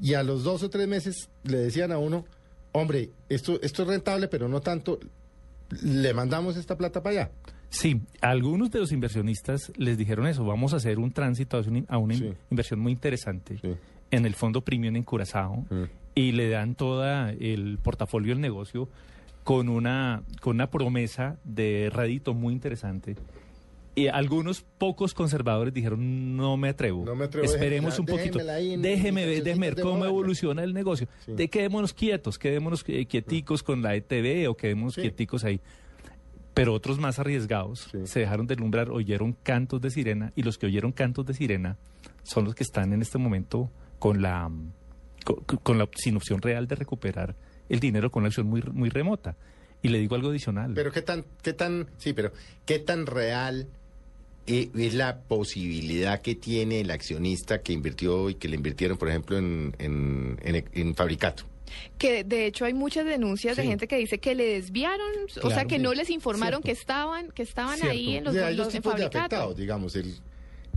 y 0.00 0.14
a 0.14 0.22
los 0.22 0.42
dos 0.44 0.62
o 0.62 0.70
tres 0.70 0.88
meses 0.88 1.28
le 1.44 1.58
decían 1.58 1.92
a 1.92 1.98
uno, 1.98 2.24
hombre, 2.72 3.10
esto, 3.28 3.60
esto 3.60 3.82
es 3.82 3.88
rentable, 3.88 4.28
pero 4.28 4.48
no 4.48 4.60
tanto, 4.60 4.98
le 5.82 6.14
mandamos 6.14 6.56
esta 6.56 6.76
plata 6.78 7.02
para 7.02 7.22
allá. 7.22 7.30
Sí, 7.70 8.00
algunos 8.22 8.70
de 8.70 8.78
los 8.78 8.92
inversionistas 8.92 9.72
les 9.76 9.98
dijeron 9.98 10.26
eso, 10.26 10.44
vamos 10.44 10.72
a 10.72 10.76
hacer 10.76 10.98
un 10.98 11.10
tránsito 11.12 11.60
a 11.88 11.98
una, 11.98 12.14
Sí. 12.14 12.32
inversión 12.50 12.80
muy 12.80 12.92
interesante 12.92 13.58
Sí. 13.60 13.74
en 14.10 14.24
el 14.24 14.34
fondo 14.34 14.62
premium 14.62 14.96
en 14.96 15.02
Curazao 15.02 15.66
Mm. 15.68 15.82
y 16.14 16.32
le 16.32 16.48
dan 16.48 16.74
toda 16.76 17.32
el 17.32 17.78
portafolio 17.82 18.32
del 18.32 18.40
negocio 18.40 18.88
con 19.44 19.68
una, 19.68 20.22
con 20.40 20.56
una 20.56 20.70
promesa 20.70 21.36
de 21.44 21.90
rédito 21.92 22.32
muy 22.32 22.54
interesante. 22.54 23.16
Y 23.98 24.08
algunos 24.08 24.62
pocos 24.78 25.14
conservadores 25.14 25.72
dijeron, 25.74 26.36
no 26.36 26.56
me 26.56 26.68
atrevo. 26.68 27.04
No 27.04 27.14
me 27.16 27.24
atrevo, 27.24 27.44
Esperemos 27.46 27.94
déjemela- 27.98 28.00
un 28.00 28.06
poquito. 28.06 28.50
ahí 28.50 28.76
Déjeme 28.76 29.26
ver, 29.26 29.42
déjeme 29.42 29.66
ver 29.70 29.80
cómo 29.82 29.94
Bavaria". 29.94 30.10
evoluciona 30.10 30.62
el 30.62 30.72
negocio. 30.74 31.08
Sí. 31.24 31.32
De 31.32 31.48
quedémonos 31.48 31.92
quietos, 31.94 32.38
quedémonos 32.38 32.84
eh, 32.86 33.06
quieticos 33.06 33.62
con 33.62 33.82
la 33.82 33.94
ETV 33.96 34.48
o 34.48 34.56
quedémonos 34.56 34.94
Sí. 34.94 35.00
quieticos 35.00 35.44
ahí. 35.44 35.60
Pero 36.54 36.74
otros 36.74 36.98
más 36.98 37.18
arriesgados 37.18 37.88
se 38.04 38.20
dejaron 38.20 38.46
deslumbrar, 38.46 38.90
oyeron 38.90 39.32
cantos 39.42 39.80
de 39.80 39.90
sirena 39.90 40.32
y 40.34 40.42
los 40.42 40.58
que 40.58 40.66
oyeron 40.66 40.90
cantos 40.92 41.24
de 41.26 41.34
sirena 41.34 41.76
son 42.24 42.44
los 42.44 42.54
que 42.54 42.64
están 42.64 42.92
en 42.92 43.00
este 43.00 43.16
momento 43.18 43.70
con 44.00 44.22
la, 44.22 44.50
co- 45.24 45.42
co- 45.46 45.58
con, 45.58 45.78
la 45.78 45.88
sin 45.94 46.16
opción 46.16 46.42
real 46.42 46.66
de 46.66 46.74
recuperar 46.74 47.36
el 47.68 47.78
dinero 47.80 48.10
con 48.10 48.22
una 48.22 48.28
acción 48.28 48.46
muy, 48.48 48.62
muy 48.72 48.88
remota. 48.90 49.36
Y 49.80 49.88
le 49.88 49.98
digo 49.98 50.16
algo 50.16 50.30
adicional. 50.30 50.72
Pero 50.74 50.90
qué 50.90 51.02
tan, 51.02 51.24
qué 51.42 51.52
tan, 51.52 51.86
sí, 51.98 52.12
pero 52.12 52.32
qué 52.66 52.80
tan 52.80 53.06
real 53.06 53.68
eh, 54.48 54.70
es 54.76 54.94
la 54.94 55.20
posibilidad 55.20 56.20
que 56.20 56.34
tiene 56.34 56.80
el 56.80 56.90
accionista 56.90 57.60
que 57.62 57.72
invirtió 57.72 58.30
y 58.30 58.34
que 58.34 58.48
le 58.48 58.56
invirtieron, 58.56 58.96
por 58.98 59.08
ejemplo, 59.08 59.36
en, 59.38 59.74
en, 59.78 60.38
en, 60.42 60.64
en 60.72 60.94
Fabricato. 60.94 61.44
Que 61.98 62.24
de 62.24 62.46
hecho 62.46 62.64
hay 62.64 62.72
muchas 62.74 63.04
denuncias 63.04 63.56
de 63.56 63.64
gente 63.64 63.86
que 63.86 63.96
dice 63.98 64.18
que 64.18 64.34
le 64.34 64.46
desviaron, 64.54 65.06
o 65.42 65.50
sea, 65.50 65.66
que 65.66 65.78
no 65.78 65.92
les 65.92 66.08
informaron 66.10 66.62
Cierto. 66.62 66.66
que 66.66 66.72
estaban, 66.80 67.30
que 67.32 67.42
estaban 67.42 67.74
Cierto. 67.76 67.92
ahí 67.92 68.16
en 68.16 68.24
los, 68.24 68.32
O 68.34 68.36
sea, 68.38 68.46
hay 68.46 68.56
los- 68.56 68.68
tipos 68.70 68.96
de 68.96 69.04
afectados, 69.04 69.56
digamos, 69.56 69.94
el, 69.96 70.14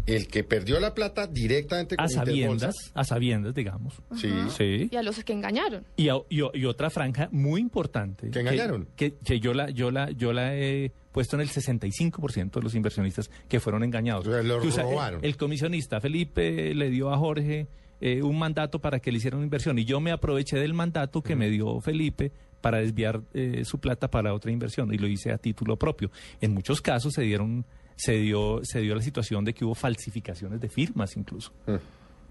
el 0.06 0.28
que 0.28 0.44
perdió 0.44 0.80
la 0.80 0.94
plata 0.94 1.28
directamente 1.28 1.96
con 1.96 2.06
a 2.06 2.08
Interbolsa. 2.10 2.26
sabiendas, 2.72 2.76
a 2.94 3.04
sabiendas, 3.04 3.54
digamos. 3.56 3.94
Sí. 4.18 4.30
Sí. 4.58 4.90
Y 4.92 4.96
a 4.96 5.04
los 5.04 5.24
que 5.24 5.34
engañaron. 5.34 5.86
Y, 5.98 6.10
a- 6.10 6.16
y 6.30 6.66
otra 6.66 6.90
franja 6.90 7.30
muy 7.32 7.62
importante. 7.62 8.30
¿Que 8.30 8.40
engañaron? 8.40 8.88
Que, 8.96 9.14
que 9.24 9.40
yo, 9.40 9.54
la, 9.54 9.70
yo, 9.70 9.92
la, 9.92 10.12
yo 10.12 10.34
la 10.34 10.56
he 10.56 10.92
puesto 11.12 11.36
en 11.36 11.42
el 11.42 11.50
65% 11.50 12.52
de 12.52 12.62
los 12.62 12.74
inversionistas 12.76 13.30
que 13.48 13.60
fueron 13.60 13.84
engañados. 13.84 14.26
O 14.28 14.32
sea, 14.32 14.42
lo 14.44 14.60
robaron. 14.60 15.24
El, 15.24 15.38
comisionista 15.38 16.00
Felipe 16.02 16.74
le 16.74 16.90
dio 16.90 17.12
a 17.14 17.18
Jorge 17.18 17.68
eh, 18.00 18.22
un 18.24 18.40
mandato 18.40 18.80
para 18.80 19.00
que 19.00 19.12
le 19.12 19.18
hiciera 19.18 19.38
una 19.38 19.46
inversión 19.46 19.78
y 19.78 19.86
yo 19.86 20.00
me 20.00 20.12
aproveché 20.12 20.58
del 20.58 20.74
mandato 20.74 21.22
que 21.22 21.36
me 21.36 21.50
dio 21.50 21.80
Felipe 21.82 22.32
para 22.62 22.80
desviar 22.80 23.22
eh, 23.34 23.64
su 23.66 23.80
plata 23.80 24.10
para 24.10 24.34
otra 24.34 24.52
inversión 24.52 24.94
y 24.94 24.98
lo 24.98 25.08
hice 25.08 25.32
a 25.32 25.38
título 25.38 25.78
propio. 25.78 26.10
En 26.40 26.54
muchos 26.54 26.82
casos 26.82 27.14
se 27.14 27.24
dieron 27.24 27.66
se 27.96 28.14
dio 28.14 28.62
se 28.64 28.82
dio 28.82 28.96
la 28.96 29.02
situación 29.02 29.46
de 29.46 29.54
que 29.54 29.66
hubo 29.66 29.76
falsificaciones 29.76 30.60
de 30.60 30.70
firmas 30.70 31.16
incluso. 31.18 31.52
Mm. 31.68 31.76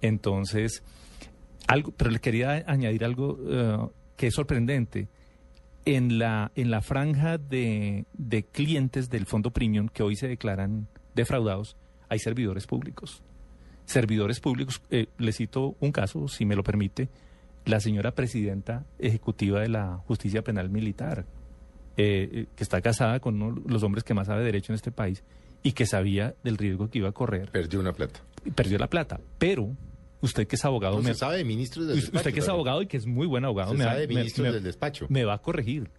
Entonces, 0.03 0.83
algo, 1.67 1.93
pero 1.93 2.11
le 2.11 2.19
quería 2.21 2.65
añadir 2.67 3.05
algo 3.05 3.39
eh, 3.49 3.79
que 4.17 4.29
es 4.29 4.35
sorprendente. 4.35 5.09
En 5.87 6.19
la, 6.19 6.53
en 6.57 6.71
la 6.71 6.83
franja 6.83 7.39
de, 7.39 8.05
de 8.13 8.43
clientes 8.43 9.09
del 9.09 9.25
fondo 9.25 9.51
premium 9.51 9.89
que 9.89 10.03
hoy 10.03 10.15
se 10.15 10.29
declaran 10.29 10.89
defraudados, 11.15 11.75
hay 12.11 12.19
servidores 12.19 12.67
públicos. 12.67 13.23
Servidores 13.87 14.41
públicos, 14.41 14.83
eh, 14.91 15.07
le 15.17 15.33
cito 15.33 15.77
un 15.81 15.91
caso, 15.91 16.29
si 16.29 16.45
me 16.45 16.55
lo 16.55 16.63
permite, 16.63 17.09
la 17.65 17.81
señora 17.81 18.15
presidenta 18.15 18.85
ejecutiva 18.99 19.61
de 19.61 19.69
la 19.69 19.97
justicia 20.07 20.43
penal 20.43 20.69
militar, 20.69 21.25
eh, 21.97 22.29
eh, 22.33 22.47
que 22.55 22.63
está 22.63 22.81
casada 22.81 23.21
con 23.21 23.41
uno 23.41 23.61
de 23.61 23.73
los 23.73 23.83
hombres 23.83 24.05
que 24.05 24.15
más 24.15 24.27
sabe 24.27 24.45
derecho 24.45 24.73
en 24.73 24.77
este 24.77 24.93
país 24.93 25.25
y 25.63 25.73
que 25.73 25.87
sabía 25.87 26.35
del 26.43 26.57
riesgo 26.57 26.89
que 26.89 26.99
iba 26.99 27.09
a 27.09 27.13
correr 27.13 27.51
Perdió 27.51 27.81
una 27.81 27.93
plata. 27.93 28.21
perdió 28.55 28.79
la 28.79 28.89
plata. 28.89 29.21
Pero 29.39 29.75
usted 30.23 30.47
que 30.47 30.57
es 30.57 30.65
abogado, 30.65 30.97
No 30.97 31.03
me- 31.03 31.13
se 31.15 31.21
sabe 31.21 31.37
de 31.39 31.45
ministros 31.45 31.87
del 31.87 31.97
despacho. 31.97 32.17
usted 32.19 32.33
que 32.35 32.41
es 32.41 32.49
abogado 32.49 32.83
y 32.83 32.87
que 32.87 32.97
es 32.97 33.07
muy 33.07 33.27
buen 33.27 33.45
abogado, 33.45 33.73
Se 33.73 33.79
me, 33.79 33.85
va- 33.85 33.91
sabe 33.93 34.07
de 34.07 34.09
ministros 34.15 34.47
me- 34.47 34.53
del 34.55 34.63
despacho. 34.63 35.07
me 35.09 35.25
va 35.25 35.35
a 35.35 35.39
corregir. 35.39 35.91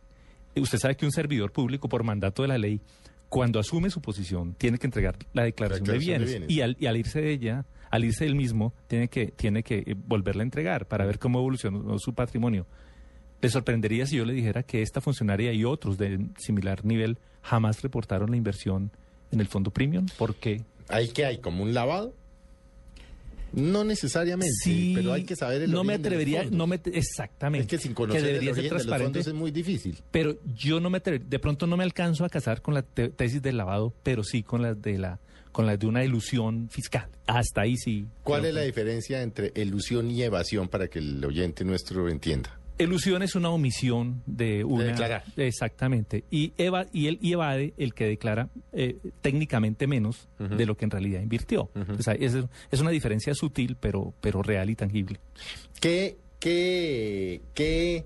Usted 0.56 0.78
sabe 0.80 0.96
que 0.98 1.06
un 1.06 1.12
servidor 1.12 1.52
público, 1.52 1.88
por 1.88 2.04
mandato 2.04 2.42
de 2.42 2.48
la 2.50 2.58
ley, 2.58 2.82
cuando 3.30 3.60
asume 3.60 3.90
su 3.90 4.02
posición, 4.02 4.54
tiene 4.56 4.78
que 4.78 4.88
entregar 4.88 5.16
la 5.34 5.44
declaración, 5.44 5.86
de, 5.86 5.94
declaración 5.94 6.20
de 6.20 6.26
bienes, 6.26 6.30
bienes. 6.30 6.50
Y, 6.52 6.62
al, 6.62 6.76
y 6.80 6.86
al 6.88 6.98
irse 6.98 7.22
de 7.22 7.32
ella, 7.32 7.66
al 7.90 8.04
irse 8.04 8.26
del 8.26 8.36
mismo, 8.36 8.74
tiene 8.88 9.08
que, 9.08 9.28
tiene 9.28 9.64
que 9.64 9.84
eh, 9.86 9.96
volverla 9.96 10.42
a 10.42 10.46
entregar 10.46 10.88
para 10.88 11.06
ver 11.06 11.18
cómo 11.20 11.40
evolucionó 11.40 11.98
su 12.00 12.14
patrimonio. 12.14 12.66
Le 13.42 13.50
sorprendería 13.50 14.06
si 14.06 14.18
yo 14.18 14.26
le 14.26 14.34
dijera 14.34 14.64
que 14.64 14.82
esta 14.82 15.00
funcionaria 15.02 15.54
y 15.54 15.64
otros 15.64 15.98
de 15.98 16.28
similar 16.38 16.84
nivel 16.86 17.18
jamás 17.42 17.82
reportaron 17.82 18.30
la 18.32 18.38
inversión 18.38 18.92
en 19.32 19.40
el 19.40 19.48
fondo 19.48 19.72
premium. 19.72 20.06
¿Por 20.18 20.36
qué? 20.36 20.62
¿Hay 20.90 21.10
que 21.10 21.26
hay? 21.26 21.38
¿Como 21.40 21.64
un 21.64 21.74
lavado? 21.74 22.14
No 23.54 23.84
necesariamente, 23.84 24.54
Sí, 24.64 24.94
pero 24.96 25.12
hay 25.12 25.26
que 25.26 25.36
saber 25.36 25.64
el 25.64 25.72
no 25.72 25.84
me 25.84 25.96
origen 25.96 26.02
los 26.04 26.08
atrevería, 26.08 26.44
no 26.58 26.68
me 26.68 26.80
exactamente. 26.86 27.64
Es 27.64 27.68
que 27.68 27.78
sin 27.86 27.94
conocer 27.94 28.22
el 28.22 28.28
debería 28.28 28.54
ser 28.54 28.64
de 28.64 28.70
los 28.70 28.70
transparente. 28.84 29.06
fondos 29.20 29.28
es 29.28 29.34
muy 29.34 29.52
difícil. 29.52 29.98
Pero 30.10 30.38
yo 30.56 30.80
no 30.80 30.90
me 30.90 31.00
atrevería, 31.00 31.28
de 31.30 31.40
pronto 31.40 31.68
no 31.68 31.76
me 31.76 31.84
alcanzo 31.84 32.24
a 32.24 32.30
casar 32.30 32.62
con 32.62 32.74
la 32.76 32.82
te- 32.82 33.10
tesis 33.10 33.42
del 33.42 33.58
lavado, 33.58 33.94
pero 34.04 34.24
sí 34.24 34.42
con 34.44 34.62
la 34.62 34.74
de 34.74 34.98
la 34.98 35.20
con 35.52 35.66
la 35.66 35.76
de 35.76 35.86
una 35.86 36.06
ilusión 36.06 36.70
fiscal. 36.70 37.10
Hasta 37.28 37.64
ahí 37.64 37.76
sí. 37.76 38.06
¿Cuál 38.24 38.46
es 38.46 38.54
la 38.54 38.62
que- 38.62 38.68
diferencia 38.68 39.22
entre 39.22 39.52
ilusión 39.56 40.10
y 40.10 40.24
evasión 40.24 40.70
para 40.70 40.88
que 40.88 41.00
el 41.00 41.24
oyente 41.26 41.66
nuestro 41.66 42.08
entienda? 42.08 42.58
Ilusión 42.84 43.22
es 43.24 43.36
una 43.36 43.50
omisión 43.50 44.22
de 44.26 44.64
una 44.64 44.86
declarar. 44.86 45.24
exactamente 45.38 46.24
y 46.32 46.54
eva 46.58 46.86
y 46.92 47.08
él 47.08 47.20
y 47.22 47.34
evade 47.34 47.74
el 47.78 47.94
que 47.94 48.06
declara 48.06 48.50
eh, 48.74 48.98
técnicamente 49.22 49.88
menos 49.88 50.28
de 50.40 50.66
lo 50.66 50.76
que 50.76 50.86
en 50.86 50.92
realidad 50.92 51.22
invirtió. 51.22 51.70
O 51.98 52.02
sea, 52.02 52.14
es, 52.14 52.36
es 52.72 52.80
una 52.80 52.92
diferencia 52.92 53.34
sutil 53.34 53.78
pero 53.80 54.14
pero 54.22 54.42
real 54.42 54.70
y 54.70 54.76
tangible. 54.76 55.20
¿Qué, 55.80 56.18
qué, 56.40 57.42
qué, 57.54 58.06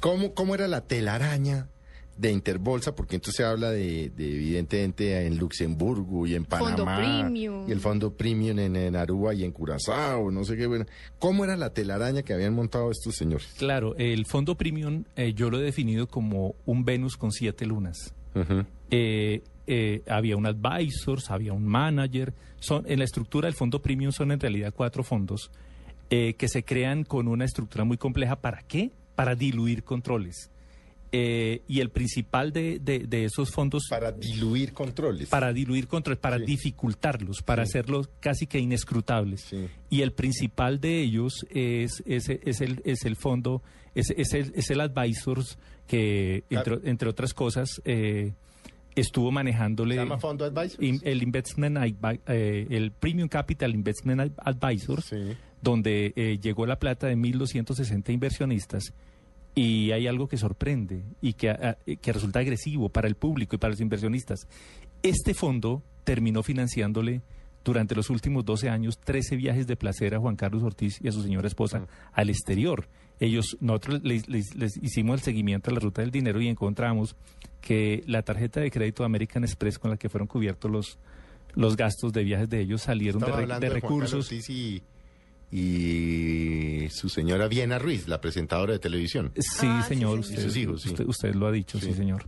cómo, 0.00 0.34
cómo 0.34 0.54
era 0.54 0.68
la 0.68 0.82
telaraña 0.82 1.68
de 2.16 2.30
Interbolsa? 2.30 2.94
Porque 2.94 3.16
entonces 3.16 3.36
se 3.36 3.44
habla 3.44 3.70
de, 3.70 4.10
de, 4.10 4.34
evidentemente 4.34 5.26
en 5.26 5.38
Luxemburgo 5.38 6.26
y 6.26 6.34
en 6.34 6.44
Fondo 6.46 6.84
Panamá. 6.84 6.96
premium. 6.96 7.68
Y 7.68 7.72
el 7.72 7.80
fondo 7.80 8.12
premium 8.12 8.58
en, 8.58 8.76
en 8.76 8.96
Aruba 8.96 9.34
y 9.34 9.44
en 9.44 9.52
Curazao, 9.52 10.30
no 10.30 10.44
sé 10.44 10.56
qué. 10.56 10.66
Bueno. 10.66 10.86
¿Cómo 11.18 11.44
era 11.44 11.56
la 11.56 11.70
telaraña 11.70 12.22
que 12.22 12.32
habían 12.32 12.54
montado 12.54 12.90
estos 12.90 13.14
señores? 13.16 13.54
Claro, 13.58 13.94
el 13.96 14.26
fondo 14.26 14.56
premium 14.56 15.04
eh, 15.16 15.32
yo 15.34 15.50
lo 15.50 15.58
he 15.58 15.62
definido 15.62 16.06
como 16.06 16.54
un 16.66 16.84
Venus 16.84 17.16
con 17.16 17.32
siete 17.32 17.66
lunas. 17.66 18.14
Eh, 18.90 19.42
eh, 19.66 20.02
había 20.08 20.36
un 20.36 20.46
advisor, 20.46 21.18
había 21.28 21.52
un 21.52 21.66
manager. 21.66 22.34
Son, 22.58 22.84
en 22.86 22.98
la 22.98 23.04
estructura 23.04 23.46
del 23.46 23.54
fondo 23.54 23.80
premium 23.80 24.12
son 24.12 24.32
en 24.32 24.40
realidad 24.40 24.72
cuatro 24.74 25.02
fondos 25.04 25.50
eh, 26.10 26.34
que 26.34 26.48
se 26.48 26.64
crean 26.64 27.04
con 27.04 27.28
una 27.28 27.44
estructura 27.44 27.84
muy 27.84 27.96
compleja. 27.96 28.36
¿Para 28.36 28.62
qué? 28.62 28.90
Para 29.14 29.34
diluir 29.34 29.84
controles. 29.84 30.50
Eh, 31.16 31.62
y 31.68 31.78
el 31.78 31.90
principal 31.90 32.52
de, 32.52 32.80
de- 32.80 33.00
de 33.06 33.24
esos 33.26 33.50
fondos 33.52 33.84
Para 33.88 34.10
diluir 34.10 34.72
controles. 34.72 35.28
para 35.28 35.52
diluir 35.52 35.86
controles, 35.86 36.18
para 36.18 36.38
Sí. 36.38 36.44
dificultarlos, 36.44 37.40
para 37.42 37.64
Sí. 37.64 37.70
hacerlos 37.70 38.10
casi 38.18 38.48
que 38.48 38.58
inescrutables. 38.58 39.42
Sí. 39.42 39.66
Y 39.90 40.00
el 40.02 40.10
principal 40.12 40.80
de 40.80 41.02
ellos 41.02 41.46
es, 41.50 42.02
es, 42.04 42.28
es 42.30 42.60
el, 42.60 42.82
es 42.84 43.04
el 43.04 43.14
fondo, 43.14 43.62
es, 43.94 44.10
es 44.16 44.32
el, 44.34 44.50
es 44.56 44.70
el 44.70 44.80
advisors 44.80 45.56
que, 45.86 46.42
entre, 46.50 46.80
entre 46.90 47.08
otras 47.08 47.32
cosas, 47.32 47.80
eh, 47.84 48.32
estuvo 48.96 49.30
manejándole 49.30 49.94
¿Se 49.94 50.00
llama 50.00 50.18
Fondo 50.18 50.44
Advisors? 50.44 50.78
el 50.80 51.22
Investment 51.22 51.78
eh, 52.26 52.66
el 52.70 52.90
Premium 52.90 53.28
Capital 53.28 53.72
Investment 53.72 54.20
Ad- 54.20 54.32
Advisors, 54.38 55.14
donde 55.62 56.12
eh, 56.16 56.38
llegó 56.42 56.66
la 56.66 56.80
plata 56.80 57.06
de 57.06 57.16
1.260 57.16 58.12
inversionistas. 58.12 58.92
Y 59.54 59.92
hay 59.92 60.06
algo 60.08 60.26
que 60.26 60.36
sorprende 60.36 61.04
y 61.22 61.34
que, 61.34 61.50
ah, 61.50 61.78
eh, 61.86 61.96
que 61.96 62.12
resulta 62.12 62.40
agresivo 62.40 62.88
para 62.88 63.06
el 63.06 63.14
público 63.14 63.54
y 63.54 63.58
para 63.58 63.70
los 63.72 63.80
inversionistas. 63.80 64.48
Este 65.02 65.32
fondo 65.34 65.82
terminó 66.02 66.42
financiándole 66.42 67.22
durante 67.64 67.94
los 67.94 68.10
últimos 68.10 68.44
12 68.44 68.68
años 68.68 68.98
13 68.98 69.36
viajes 69.36 69.66
de 69.66 69.76
placer 69.76 70.14
a 70.14 70.18
Juan 70.18 70.36
Carlos 70.36 70.62
Ortiz 70.62 70.98
y 71.00 71.08
a 71.08 71.12
su 71.12 71.22
señora 71.22 71.46
esposa 71.46 71.86
al 72.12 72.30
exterior. 72.30 72.88
Ellos, 73.20 73.56
nosotros 73.60 74.02
les, 74.02 74.28
les- 74.28 74.54
les 74.56 74.76
hicimos 74.82 75.14
el 75.14 75.20
seguimiento 75.24 75.70
a 75.70 75.74
la 75.74 75.80
ruta 75.80 76.02
del 76.02 76.10
dinero 76.10 76.40
y 76.42 76.48
encontramos 76.48 77.14
que 77.60 78.02
la 78.06 78.22
tarjeta 78.22 78.60
de 78.60 78.70
crédito 78.70 79.04
American 79.04 79.44
Express 79.44 79.78
con 79.78 79.90
la 79.92 79.96
que 79.96 80.08
fueron 80.08 80.26
cubiertos 80.26 80.70
los, 80.70 80.98
los 81.54 81.76
gastos 81.76 82.12
de 82.12 82.24
viajes 82.24 82.50
de 82.50 82.60
ellos 82.60 82.82
salieron 82.82 83.20
de, 83.20 83.26
Estaba 83.26 83.36
re- 83.38 83.42
hablando 83.44 83.60
de 83.68 83.74
de 83.74 83.80
Juan 83.80 83.92
Carlos 83.92 84.10
recursos. 84.10 84.26
Ortiz 84.32 84.44
y, 85.54 86.88
su 86.90 87.08
señora 87.08 87.48
Viena 87.48 87.78
Ruiz, 87.78 88.08
la 88.08 88.20
presentadora 88.20 88.72
de 88.72 88.78
televisión. 88.78 89.32
Sí, 89.36 89.66
Ah, 89.68 89.82
sí, 89.86 89.94
señor. 89.94 90.18
Usted, 90.18 90.38
Y 90.38 90.42
sus 90.42 90.56
hijos, 90.56 90.82
sí. 90.82 90.88
usted, 90.90 91.06
usted 91.06 91.34
lo 91.34 91.46
ha 91.46 91.52
dicho, 91.52 91.78
sí, 91.78 91.86
Sí. 91.86 91.94
señor. 91.94 92.26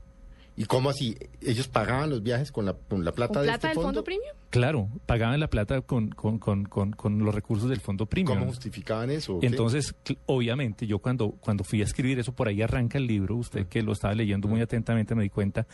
¿Y 0.58 0.64
cómo 0.64 0.88
así? 0.88 1.14
¿Ellos 1.42 1.68
pagaban 1.68 2.08
los 2.08 2.22
viajes 2.22 2.50
con 2.50 2.64
la, 2.64 2.72
con 2.72 3.04
la 3.04 3.12
plata 3.12 3.34
¿Con 3.34 3.42
de 3.42 3.48
plata 3.48 3.68
este 3.68 3.78
del 3.78 3.84
fondo 3.84 4.02
premium? 4.02 4.30
Claro, 4.48 4.88
pagaban 5.04 5.38
la 5.38 5.48
plata 5.50 5.82
con, 5.82 6.08
con, 6.08 6.38
con, 6.38 6.64
con, 6.64 6.92
con 6.92 7.18
los 7.18 7.34
recursos 7.34 7.68
del 7.68 7.80
fondo 7.80 8.06
premium. 8.06 8.38
¿Cómo 8.38 8.50
justificaban 8.50 9.10
eso? 9.10 9.38
Entonces, 9.42 9.94
obviamente, 10.24 10.86
yo 10.86 10.98
cuando, 10.98 11.32
cuando 11.32 11.62
fui 11.62 11.82
a 11.82 11.84
escribir 11.84 12.18
eso, 12.20 12.32
por 12.32 12.48
ahí 12.48 12.62
arranca 12.62 12.96
el 12.96 13.06
libro, 13.06 13.36
usted 13.36 13.66
que 13.66 13.82
lo 13.82 13.92
estaba 13.92 14.14
leyendo 14.14 14.48
muy 14.48 14.62
atentamente 14.62 15.14
me 15.14 15.24
di 15.24 15.28
cuenta, 15.30 15.66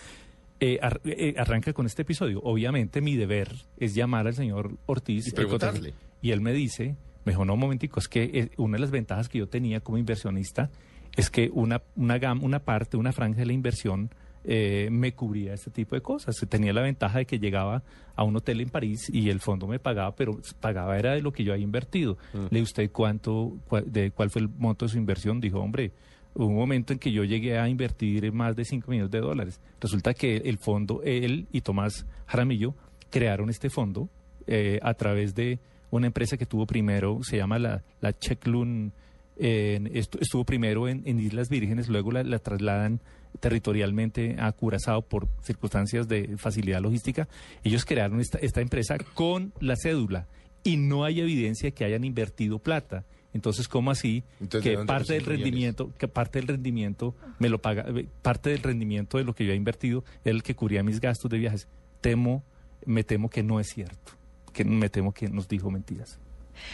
eh, 0.58 0.80
ar- 0.82 1.00
eh, 1.04 1.34
arranca 1.38 1.72
con 1.72 1.86
este 1.86 2.02
episodio. 2.02 2.40
Obviamente 2.42 3.00
mi 3.00 3.14
deber 3.14 3.52
es 3.76 3.94
llamar 3.94 4.26
al 4.26 4.34
señor 4.34 4.72
Ortiz 4.86 5.28
Y 5.28 5.30
preguntarle. 5.30 5.94
y 6.20 6.32
él 6.32 6.40
me 6.40 6.52
dice, 6.52 6.96
me 7.24 7.32
dijo, 7.32 7.44
no, 7.44 7.54
un 7.54 7.60
momentico, 7.60 8.00
es 8.00 8.08
que 8.08 8.22
eh, 8.24 8.50
una 8.56 8.76
de 8.76 8.80
las 8.80 8.90
ventajas 8.90 9.28
que 9.28 9.38
yo 9.38 9.48
tenía 9.48 9.80
como 9.80 9.98
inversionista 9.98 10.70
es 11.16 11.30
que 11.30 11.50
una, 11.52 11.82
una, 11.96 12.18
gam- 12.18 12.42
una 12.42 12.58
parte, 12.60 12.96
una 12.96 13.12
franja 13.12 13.40
de 13.40 13.46
la 13.46 13.52
inversión 13.52 14.10
eh, 14.44 14.88
me 14.90 15.12
cubría 15.14 15.54
este 15.54 15.70
tipo 15.70 15.94
de 15.94 16.00
cosas. 16.00 16.34
Tenía 16.48 16.72
la 16.72 16.80
ventaja 16.82 17.18
de 17.18 17.26
que 17.26 17.38
llegaba 17.38 17.82
a 18.16 18.24
un 18.24 18.34
hotel 18.34 18.60
en 18.60 18.70
París 18.70 19.08
y 19.12 19.30
el 19.30 19.38
fondo 19.40 19.66
me 19.68 19.78
pagaba, 19.78 20.16
pero 20.16 20.40
pagaba 20.60 20.98
era 20.98 21.12
de 21.12 21.22
lo 21.22 21.32
que 21.32 21.44
yo 21.44 21.52
había 21.52 21.64
invertido. 21.64 22.16
Le 22.32 22.48
dije, 22.50 22.62
¿usted 22.62 22.90
cuánto, 22.90 23.52
cua- 23.68 23.84
de 23.84 24.10
cuál 24.10 24.30
fue 24.30 24.42
el 24.42 24.48
monto 24.48 24.84
de 24.86 24.90
su 24.92 24.98
inversión? 24.98 25.40
Dijo, 25.40 25.60
hombre, 25.60 25.92
hubo 26.34 26.46
un 26.46 26.56
momento 26.56 26.92
en 26.92 26.98
que 26.98 27.12
yo 27.12 27.22
llegué 27.24 27.58
a 27.58 27.68
invertir 27.68 28.32
más 28.32 28.56
de 28.56 28.64
5 28.64 28.90
millones 28.90 29.10
de 29.12 29.20
dólares. 29.20 29.60
Resulta 29.80 30.14
que 30.14 30.38
el 30.38 30.58
fondo, 30.58 31.02
él 31.04 31.46
y 31.52 31.60
Tomás 31.60 32.06
Jaramillo 32.26 32.74
crearon 33.10 33.48
este 33.50 33.68
fondo 33.70 34.08
eh, 34.46 34.80
a 34.82 34.94
través 34.94 35.34
de 35.36 35.60
una 35.92 36.08
empresa 36.08 36.36
que 36.36 36.46
tuvo 36.46 36.66
primero, 36.66 37.20
se 37.22 37.36
llama 37.36 37.58
la, 37.58 37.82
la 38.00 38.12
Checklun, 38.18 38.92
estuvo 39.36 40.44
primero 40.44 40.88
en, 40.88 41.02
en 41.06 41.20
Islas 41.20 41.48
Vírgenes, 41.48 41.88
luego 41.88 42.10
la, 42.12 42.22
la 42.22 42.38
trasladan 42.38 43.00
territorialmente 43.40 44.36
a 44.38 44.52
Curazao 44.52 45.02
por 45.02 45.28
circunstancias 45.42 46.06
de 46.08 46.36
facilidad 46.36 46.80
logística. 46.80 47.28
Ellos 47.64 47.84
crearon 47.84 48.20
esta, 48.20 48.38
esta 48.38 48.60
empresa 48.60 48.96
con 49.14 49.52
la 49.60 49.74
cédula 49.76 50.26
y 50.64 50.76
no 50.76 51.04
hay 51.04 51.20
evidencia 51.20 51.70
que 51.70 51.84
hayan 51.84 52.04
invertido 52.04 52.58
plata. 52.58 53.04
Entonces, 53.34 53.66
¿cómo 53.66 53.90
así 53.90 54.24
Entonces, 54.40 54.72
¿de 54.72 54.78
que 54.78 54.84
parte 54.84 55.14
del 55.14 55.22
millones? 55.22 55.42
rendimiento, 55.42 55.90
que 55.98 56.08
parte 56.08 56.38
del 56.38 56.48
rendimiento 56.48 57.14
me 57.38 57.48
lo 57.48 57.60
paga, 57.60 57.86
eh, 57.88 58.06
parte 58.20 58.50
del 58.50 58.62
rendimiento 58.62 59.16
de 59.18 59.24
lo 59.24 59.34
que 59.34 59.46
yo 59.46 59.52
he 59.52 59.56
invertido 59.56 60.04
era 60.24 60.34
el 60.34 60.42
que 60.42 60.54
cubría 60.54 60.82
mis 60.82 61.00
gastos 61.00 61.30
de 61.30 61.38
viajes? 61.38 61.66
Temo, 62.02 62.44
me 62.84 63.04
temo 63.04 63.30
que 63.30 63.42
no 63.42 63.58
es 63.58 63.68
cierto, 63.68 64.12
que 64.52 64.64
me 64.64 64.88
temo 64.88 65.12
que 65.12 65.28
nos 65.28 65.48
dijo 65.48 65.70
mentiras. 65.70 66.18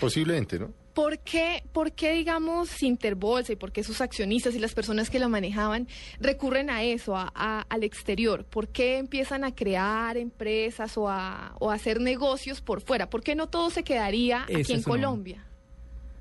Posiblemente, 0.01 0.59
¿no? 0.59 0.71
¿Por 0.93 1.21
qué, 1.21 1.63
¿Por 1.73 1.93
qué, 1.93 2.13
digamos, 2.15 2.83
Interbolsa 2.83 3.53
y 3.53 3.57
por 3.57 3.71
qué 3.71 3.85
sus 3.85 4.01
accionistas 4.01 4.57
y 4.57 4.59
las 4.59 4.75
personas 4.75 5.09
que 5.11 5.21
la 5.21 5.29
manejaban 5.29 5.87
recurren 6.21 6.71
a 6.71 6.83
eso, 6.83 7.17
a- 7.17 7.31
a- 7.35 7.61
al 7.69 7.85
exterior? 7.85 8.45
¿Por 8.45 8.67
qué 8.69 8.99
empiezan 8.99 9.45
a 9.45 9.55
crear 9.55 10.17
empresas 10.17 10.99
o 10.99 11.09
a, 11.09 11.55
o 11.61 11.71
a 11.71 11.75
hacer 11.75 12.01
negocios 12.01 12.61
por 12.61 12.81
fuera? 12.81 13.09
¿Por 13.09 13.23
qué 13.23 13.37
no 13.37 13.49
todo 13.49 13.71
se 13.71 13.85
quedaría 13.85 14.43
aquí 14.43 14.73
en. 14.73 14.83
Colombia? 14.83 15.45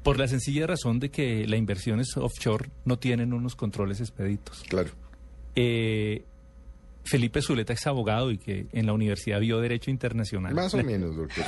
Por 0.03 0.19
la 0.19 0.27
sencilla 0.27 0.67
razón 0.67 0.99
de 0.99 1.09
que 1.09 1.47
las 1.47 1.57
inversiones 1.57 2.15
offshore 2.15 2.69
no 2.85 2.99
tienen 2.99 3.33
unos 3.33 3.55
controles 3.55 3.99
expeditos. 3.99 4.63
Claro. 4.69 4.91
Eh, 5.55 6.23
Felipe 7.09 7.41
Zuleta 7.41 7.73
es 7.73 7.87
abogado 7.87 8.31
y 8.31 8.37
que 8.37 8.67
en 8.71 8.85
la 8.85 8.93
universidad 8.93 9.39
vio 9.39 9.59
Derecho 9.59 9.89
Internacional. 9.91 10.53
Más 10.53 10.73
o 10.73 10.77
menos, 10.83 11.15
doctor. 11.15 11.45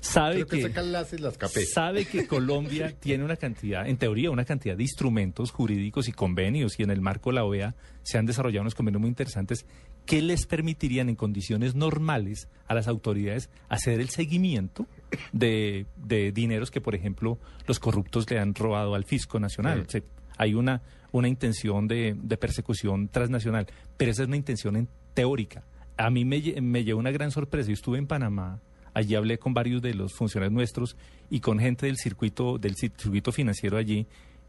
Sabe 0.00 0.34
Creo 0.34 0.46
que 0.46 0.56
que, 0.56 0.62
sacan 0.62 0.92
las 0.92 1.12
las 1.20 1.38
capé. 1.38 1.64
sabe 1.66 2.04
que 2.04 2.26
Colombia 2.26 2.94
tiene 3.00 3.24
una 3.24 3.36
cantidad, 3.36 3.86
en 3.88 3.96
teoría, 3.96 4.30
una 4.30 4.44
cantidad 4.44 4.76
de 4.76 4.82
instrumentos 4.82 5.50
jurídicos 5.50 6.08
y 6.08 6.12
convenios, 6.12 6.78
y 6.78 6.82
en 6.82 6.90
el 6.90 7.00
marco 7.00 7.30
de 7.30 7.34
la 7.36 7.44
OEA 7.44 7.74
se 8.02 8.18
han 8.18 8.26
desarrollado 8.26 8.62
unos 8.62 8.74
convenios 8.74 9.00
muy 9.00 9.08
interesantes 9.08 9.66
que 10.04 10.22
les 10.22 10.46
permitirían 10.46 11.08
en 11.08 11.16
condiciones 11.16 11.74
normales 11.74 12.48
a 12.68 12.74
las 12.74 12.86
autoridades 12.86 13.50
hacer 13.68 14.00
el 14.00 14.08
seguimiento 14.10 14.86
de, 15.32 15.86
de 15.96 16.30
dineros 16.32 16.70
que, 16.70 16.80
por 16.80 16.94
ejemplo, 16.94 17.38
los 17.66 17.80
corruptos 17.80 18.30
le 18.30 18.38
han 18.38 18.54
robado 18.54 18.94
al 18.94 19.04
fisco 19.04 19.40
nacional. 19.40 19.84
Se- 19.88 20.04
hay 20.38 20.54
una, 20.54 20.82
una 21.12 21.28
intención 21.28 21.88
de, 21.88 22.16
de 22.20 22.36
persecución 22.36 23.08
transnacional, 23.08 23.66
pero 23.96 24.10
esa 24.10 24.22
es 24.22 24.28
una 24.28 24.36
intención 24.36 24.76
en- 24.76 24.88
teórica. 25.14 25.64
A 25.96 26.10
mí 26.10 26.24
me, 26.24 26.42
me 26.60 26.84
llevó 26.84 27.00
una 27.00 27.10
gran 27.10 27.30
sorpresa. 27.30 27.68
Yo 27.68 27.74
estuve 27.74 27.98
en 27.98 28.06
Panamá, 28.06 28.60
allí 28.92 29.14
hablé 29.14 29.38
con 29.38 29.54
varios 29.54 29.80
de 29.82 29.94
los 29.94 30.12
funcionarios 30.14 30.52
nuestros 30.52 30.96
y 31.30 31.40
con 31.40 31.58
gente 31.58 31.86
del 31.86 31.96
circuito, 31.96 32.58
del 32.58 32.74
ci- 32.74 32.92
circuito 32.96 33.32
financiero 33.32 33.76
allí 33.78 34.06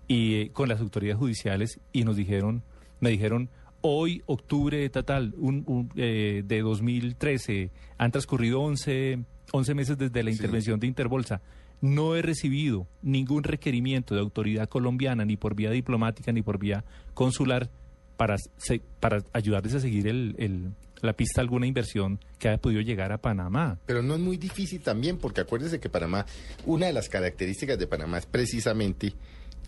y 0.07 0.35
eh, 0.35 0.49
con 0.51 0.67
las 0.69 0.79
autoridades 0.81 1.19
judiciales 1.19 1.79
y 1.93 2.03
nos 2.03 2.15
dijeron, 2.17 2.63
me 2.99 3.09
dijeron, 3.11 3.49
hoy, 3.81 4.23
octubre, 4.25 4.89
tal, 4.89 5.05
tal, 5.05 5.33
un, 5.37 5.63
un, 5.67 5.89
eh, 5.95 6.43
de 6.45 6.61
2013, 6.61 7.69
han 7.97 8.11
transcurrido 8.11 8.59
11, 8.61 9.19
11 9.51 9.73
meses 9.73 9.97
desde 9.97 10.23
la 10.23 10.31
Sí. 10.31 10.37
intervención 10.37 10.79
de 10.79 10.87
Interbolsa. 10.87 11.41
No 11.81 12.15
he 12.15 12.21
recibido 12.21 12.87
ningún 13.01 13.43
requerimiento 13.43 14.15
de 14.15 14.21
autoridad 14.21 14.67
colombiana, 14.67 15.25
ni 15.25 15.37
por 15.37 15.55
vía 15.55 15.69
diplomática, 15.71 16.31
ni 16.31 16.41
por 16.41 16.57
vía 16.57 16.83
consular, 17.13 17.69
para, 18.17 18.35
se- 18.57 18.81
para 18.99 19.23
ayudarles 19.33 19.75
a 19.75 19.79
seguir 19.79 20.07
el, 20.07 20.35
el- 20.39 20.71
la 21.01 21.13
pista 21.13 21.41
alguna 21.41 21.67
inversión 21.67 22.19
que 22.39 22.49
haya 22.49 22.57
podido 22.57 22.81
llegar 22.81 23.11
a 23.11 23.19
Panamá. 23.19 23.77
Pero 23.85 24.01
no 24.01 24.15
es 24.15 24.19
muy 24.19 24.37
difícil 24.37 24.81
también, 24.81 25.17
porque 25.19 25.41
acuérdese 25.41 25.79
que 25.79 25.89
Panamá, 25.89 26.25
una 26.65 26.87
de 26.87 26.93
las 26.93 27.07
características 27.09 27.77
de 27.77 27.85
Panamá 27.85 28.17
es 28.17 28.25
precisamente 28.25 29.13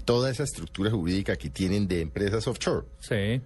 toda 0.05 0.31
esa 0.31 0.41
estructura 0.43 0.89
jurídica 0.89 1.35
que 1.35 1.51
tienen 1.51 1.87
de 1.87 2.01
empresas 2.01 2.47
offshore, 2.47 2.87
Sí. 3.01 3.39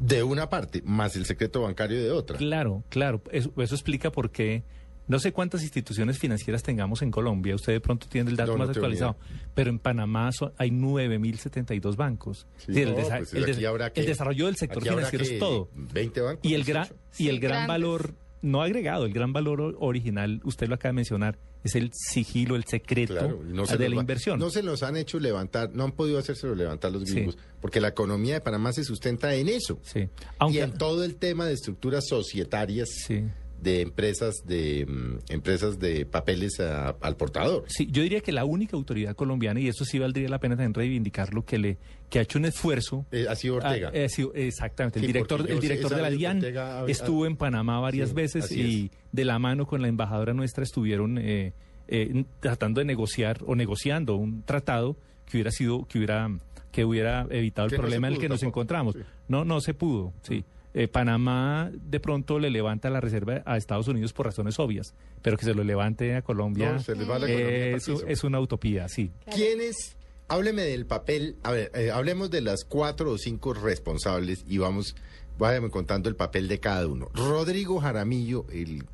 de 0.00 0.22
una 0.24 0.48
parte, 0.48 0.82
más 0.84 1.14
el 1.14 1.26
secreto 1.26 1.62
bancario 1.62 2.02
de 2.02 2.10
otra. 2.10 2.36
Claro, 2.38 2.82
claro. 2.88 3.22
Eso, 3.30 3.52
eso 3.56 3.74
explica 3.76 4.10
por 4.10 4.32
qué. 4.32 4.64
No 5.08 5.18
sé 5.18 5.32
cuántas 5.32 5.62
instituciones 5.62 6.18
financieras 6.18 6.62
tengamos 6.62 7.00
en 7.02 7.10
Colombia. 7.10 7.54
Usted 7.54 7.72
de 7.72 7.80
pronto 7.80 8.06
tiene 8.08 8.30
el 8.30 8.36
dato 8.36 8.52
No, 8.52 8.58
más 8.58 8.68
actualizado. 8.68 9.16
Pero 9.54 9.70
en 9.70 9.78
Panamá 9.78 10.30
hay 10.58 10.70
9.072 10.70 11.96
bancos. 11.96 12.46
Sí, 12.58 12.66
decir, 12.72 12.88
el, 12.88 12.94
no, 12.94 12.98
desa- 13.00 13.18
pues 13.18 13.32
el 13.34 13.42
aquí 13.44 13.52
des- 13.52 13.64
habrá 13.66 13.92
que- 13.92 14.00
el 14.00 14.06
desarrollo 14.06 14.46
del 14.46 14.56
sector 14.56 14.82
financiero 14.82 15.24
es 15.24 15.38
todo. 15.38 15.68
20 15.74 16.20
bancos. 16.20 16.44
Y 16.44 16.54
el 16.54 16.64
gran, 16.64 16.84
18. 16.84 17.00
y 17.18 17.28
el 17.28 17.34
Sí, 17.36 17.40
gran 17.40 17.50
grandes. 17.52 17.68
valor, 17.68 18.14
no 18.42 18.62
agregado, 18.62 19.04
el 19.06 19.12
gran 19.12 19.32
valor 19.32 19.76
original, 19.80 20.40
usted 20.44 20.68
lo 20.68 20.74
acaba 20.76 20.90
de 20.90 20.96
mencionar, 20.96 21.38
es 21.64 21.74
el 21.74 21.90
sigilo, 21.92 22.54
el 22.54 22.64
secreto 22.64 23.14
Claro, 23.14 23.40
y 23.48 23.52
no 23.52 23.66
se 23.66 23.76
de 23.78 23.88
la 23.88 23.96
va- 23.96 24.02
inversión. 24.02 24.38
No 24.38 24.48
se 24.50 24.62
los 24.62 24.82
han 24.84 24.96
hecho 24.96 25.18
levantar, 25.18 25.70
no 25.74 25.84
han 25.84 25.92
podido 25.92 26.18
hacérselo 26.18 26.54
levantar 26.54 26.92
los 26.92 27.02
Sí. 27.04 27.14
gringos, 27.14 27.36
porque 27.60 27.80
la 27.80 27.88
economía 27.88 28.34
de 28.34 28.40
Panamá 28.40 28.72
se 28.72 28.84
sustenta 28.84 29.34
en 29.34 29.48
eso. 29.48 29.80
sí. 29.82 30.08
Y 30.50 30.58
en 30.58 30.72
todo 30.74 31.02
el 31.02 31.16
tema 31.16 31.46
de 31.46 31.54
estructuras 31.54 32.06
societarias 32.06 32.88
sí. 33.06 33.24
De 33.60 33.80
empresas 33.80 34.36
de 34.46 34.86
mm, 34.86 35.32
empresas 35.32 35.78
de 35.78 36.06
papeles 36.06 36.60
a- 36.60 36.90
al 37.00 37.16
portador. 37.16 37.64
Sí, 37.68 37.88
yo 37.90 38.02
diría 38.02 38.20
que 38.20 38.32
la 38.32 38.44
única 38.44 38.76
autoridad 38.76 39.14
colombiana, 39.16 39.60
y 39.60 39.68
eso 39.68 39.84
sí 39.84 39.98
valdría 39.98 40.28
la 40.28 40.38
pena 40.38 40.54
también 40.56 40.74
reivindicarlo, 40.74 41.44
que 41.44 41.58
le 41.58 41.78
que 42.08 42.18
ha 42.20 42.22
hecho 42.22 42.38
un 42.38 42.46
esfuerzo. 42.46 43.04
Eh, 43.12 43.26
ha 43.28 43.34
sido 43.34 43.56
Ortega. 43.56 43.88
Ah, 43.92 43.96
eh, 43.98 44.08
exactamente. 44.34 44.98
El 45.00 45.06
director, 45.06 45.44
el 45.50 45.60
director 45.60 45.94
de 45.94 46.02
la 46.02 46.10
DIAN 46.10 46.36
Ortega 46.38 46.84
estuvo 46.88 47.26
en 47.26 47.36
Panamá 47.36 47.80
varias 47.80 48.10
Sí, 48.10 48.14
veces 48.14 48.52
y 48.52 48.90
de 49.12 49.24
la 49.24 49.38
mano 49.38 49.66
con 49.66 49.82
la 49.82 49.88
embajadora 49.88 50.32
nuestra 50.32 50.62
estuvieron 50.64 51.18
eh, 51.18 51.52
eh, 51.88 52.24
tratando 52.40 52.80
de 52.80 52.84
negociar 52.86 53.40
o 53.46 53.54
negociando 53.54 54.16
un 54.16 54.42
tratado 54.42 54.96
que 55.26 55.36
hubiera 55.36 55.50
sido 55.50 55.86
que 55.86 55.98
hubiera 55.98 56.28
que 56.72 56.84
hubiera 56.84 57.26
evitado 57.30 57.66
el 57.66 57.72
no 57.72 57.78
problema 57.78 58.08
en 58.08 58.14
el 58.14 58.20
que 58.20 58.28
nos 58.28 58.42
encontramos. 58.42 58.94
sí. 58.94 59.00
No, 59.26 59.44
no 59.44 59.60
se 59.60 59.74
pudo. 59.74 60.12
Sí. 60.22 60.44
Eh, 60.80 60.86
Panamá 60.86 61.72
de 61.74 61.98
pronto 61.98 62.38
le 62.38 62.50
levanta 62.50 62.88
la 62.88 63.00
reserva 63.00 63.42
a 63.46 63.56
Estados 63.56 63.88
Unidos 63.88 64.12
por 64.12 64.26
razones 64.26 64.60
obvias, 64.60 64.94
pero 65.22 65.36
que 65.36 65.44
se 65.44 65.52
lo 65.52 65.64
levante 65.64 66.14
a 66.14 66.22
Colombia 66.22 66.74
No, 66.74 66.78
se 66.80 66.94
les 66.94 67.08
va 67.10 67.18
la 67.18 67.26
economía 67.28 67.56
eh, 67.76 67.78
es 68.06 68.22
una 68.22 68.38
utopía, 68.38 68.88
sí. 68.88 69.10
¿Quiénes? 69.34 69.96
Hábleme 70.28 70.62
del 70.62 70.86
papel, 70.86 71.34
a 71.42 71.50
ver, 71.50 71.72
eh, 71.74 71.90
hablemos 71.90 72.30
de 72.30 72.42
las 72.42 72.64
cuatro 72.64 73.10
o 73.10 73.18
cinco 73.18 73.54
responsables 73.54 74.44
y 74.46 74.58
vamos, 74.58 74.94
váyame 75.38 75.68
contando 75.70 76.08
el 76.08 76.14
papel 76.14 76.46
de 76.46 76.60
cada 76.60 76.86
uno. 76.86 77.08
Rodrigo 77.14 77.80
Jaramillo, 77.80 78.46
el 78.52 78.84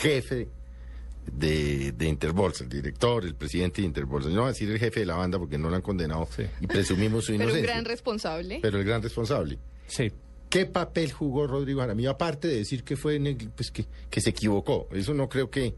jefe 0.00 0.48
de, 1.30 1.92
de 1.92 2.06
Interbolsa, 2.08 2.64
el 2.64 2.70
director, 2.70 3.24
el 3.24 3.34
presidente 3.34 3.82
de 3.82 3.86
Interbolsa. 3.88 4.28
No 4.30 4.36
voy 4.36 4.44
a 4.44 4.48
decir 4.52 4.70
el 4.70 4.78
jefe 4.78 5.00
de 5.00 5.06
la 5.06 5.16
banda 5.16 5.38
porque 5.38 5.58
no 5.58 5.68
lo 5.68 5.76
han 5.76 5.82
condenado 5.82 6.26
Sí. 6.34 6.44
y 6.60 6.66
presumimos 6.68 7.24
su 7.24 7.32
Pero 7.36 7.44
un 7.44 7.50
inocencia. 7.50 7.72
gran 7.74 7.84
responsable. 7.84 8.58
pero 8.62 8.78
el 8.78 8.84
gran 8.84 9.02
responsable. 9.02 9.58
Sí. 9.88 10.10
¿Qué 10.54 10.66
papel 10.66 11.10
jugó 11.12 11.46
Rodrigo 11.48 11.80
Jaramillo? 11.80 12.10
Aparte 12.10 12.46
de 12.46 12.56
decir 12.58 12.84
que 12.84 12.96
fue 12.96 13.18
pues 13.56 13.72
que, 13.72 13.86
que 14.08 14.20
se 14.20 14.30
equivocó. 14.30 14.86
Eso 14.92 15.12
no 15.12 15.28
creo 15.28 15.50
que. 15.50 15.74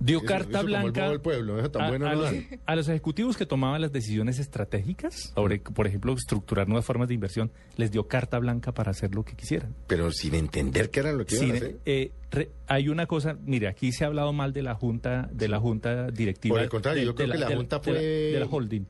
Dio 0.00 0.18
eso- 0.18 0.26
carta 0.26 0.58
eso 0.58 0.66
como 0.66 0.76
el 0.76 0.82
blanca 0.82 1.00
bobo 1.02 1.10
del 1.12 1.20
pueblo, 1.22 1.58
eso 1.58 1.70
tan 1.70 1.82
a, 1.84 1.88
bueno 1.88 2.06
a 2.06 2.10
no 2.14 2.20
los, 2.22 2.32
dan. 2.32 2.46
a 2.66 2.76
los 2.76 2.88
ejecutivos 2.88 3.36
que 3.38 3.46
tomaban 3.46 3.80
las 3.80 3.92
decisiones 3.92 4.38
estratégicas 4.38 5.32
sobre, 5.34 5.58
por 5.60 5.86
ejemplo, 5.86 6.12
estructurar 6.12 6.68
nuevas 6.68 6.84
formas 6.84 7.08
de 7.08 7.14
inversión, 7.14 7.50
les 7.76 7.90
dio 7.92 8.06
carta 8.06 8.38
blanca 8.38 8.72
para 8.72 8.90
hacer 8.90 9.14
lo 9.14 9.24
que 9.24 9.34
quisieran. 9.36 9.74
Pero 9.86 10.10
sin 10.12 10.34
entender 10.34 10.90
qué 10.90 11.00
era 11.00 11.12
lo 11.12 11.24
que 11.24 11.36
iban 11.36 11.50
a 11.50 11.54
Sin- 11.54 11.56
hacer. 11.64 11.78
eh, 11.86 12.10
re- 12.30 12.50
hay 12.66 12.88
una 12.90 13.06
cosa, 13.06 13.38
mire, 13.46 13.68
aquí 13.68 13.90
se 13.92 14.04
ha 14.04 14.08
hablado 14.08 14.34
mal 14.34 14.52
de 14.52 14.62
la 14.62 14.74
junta, 14.74 15.30
de 15.32 15.48
la 15.48 15.60
junta 15.60 16.10
directiva. 16.10 16.56
Por 16.56 16.62
el 16.64 16.68
contrario, 16.68 17.00
de- 17.00 17.06
yo 17.06 17.14
creo 17.14 17.28
de 17.28 17.32
que 17.32 17.38
la 17.38 17.56
junta 17.56 17.78
de 17.78 17.92
la- 17.92 17.98
fue- 17.98 18.06
de 18.06 18.40
la 18.40 18.46
holding. 18.46 18.84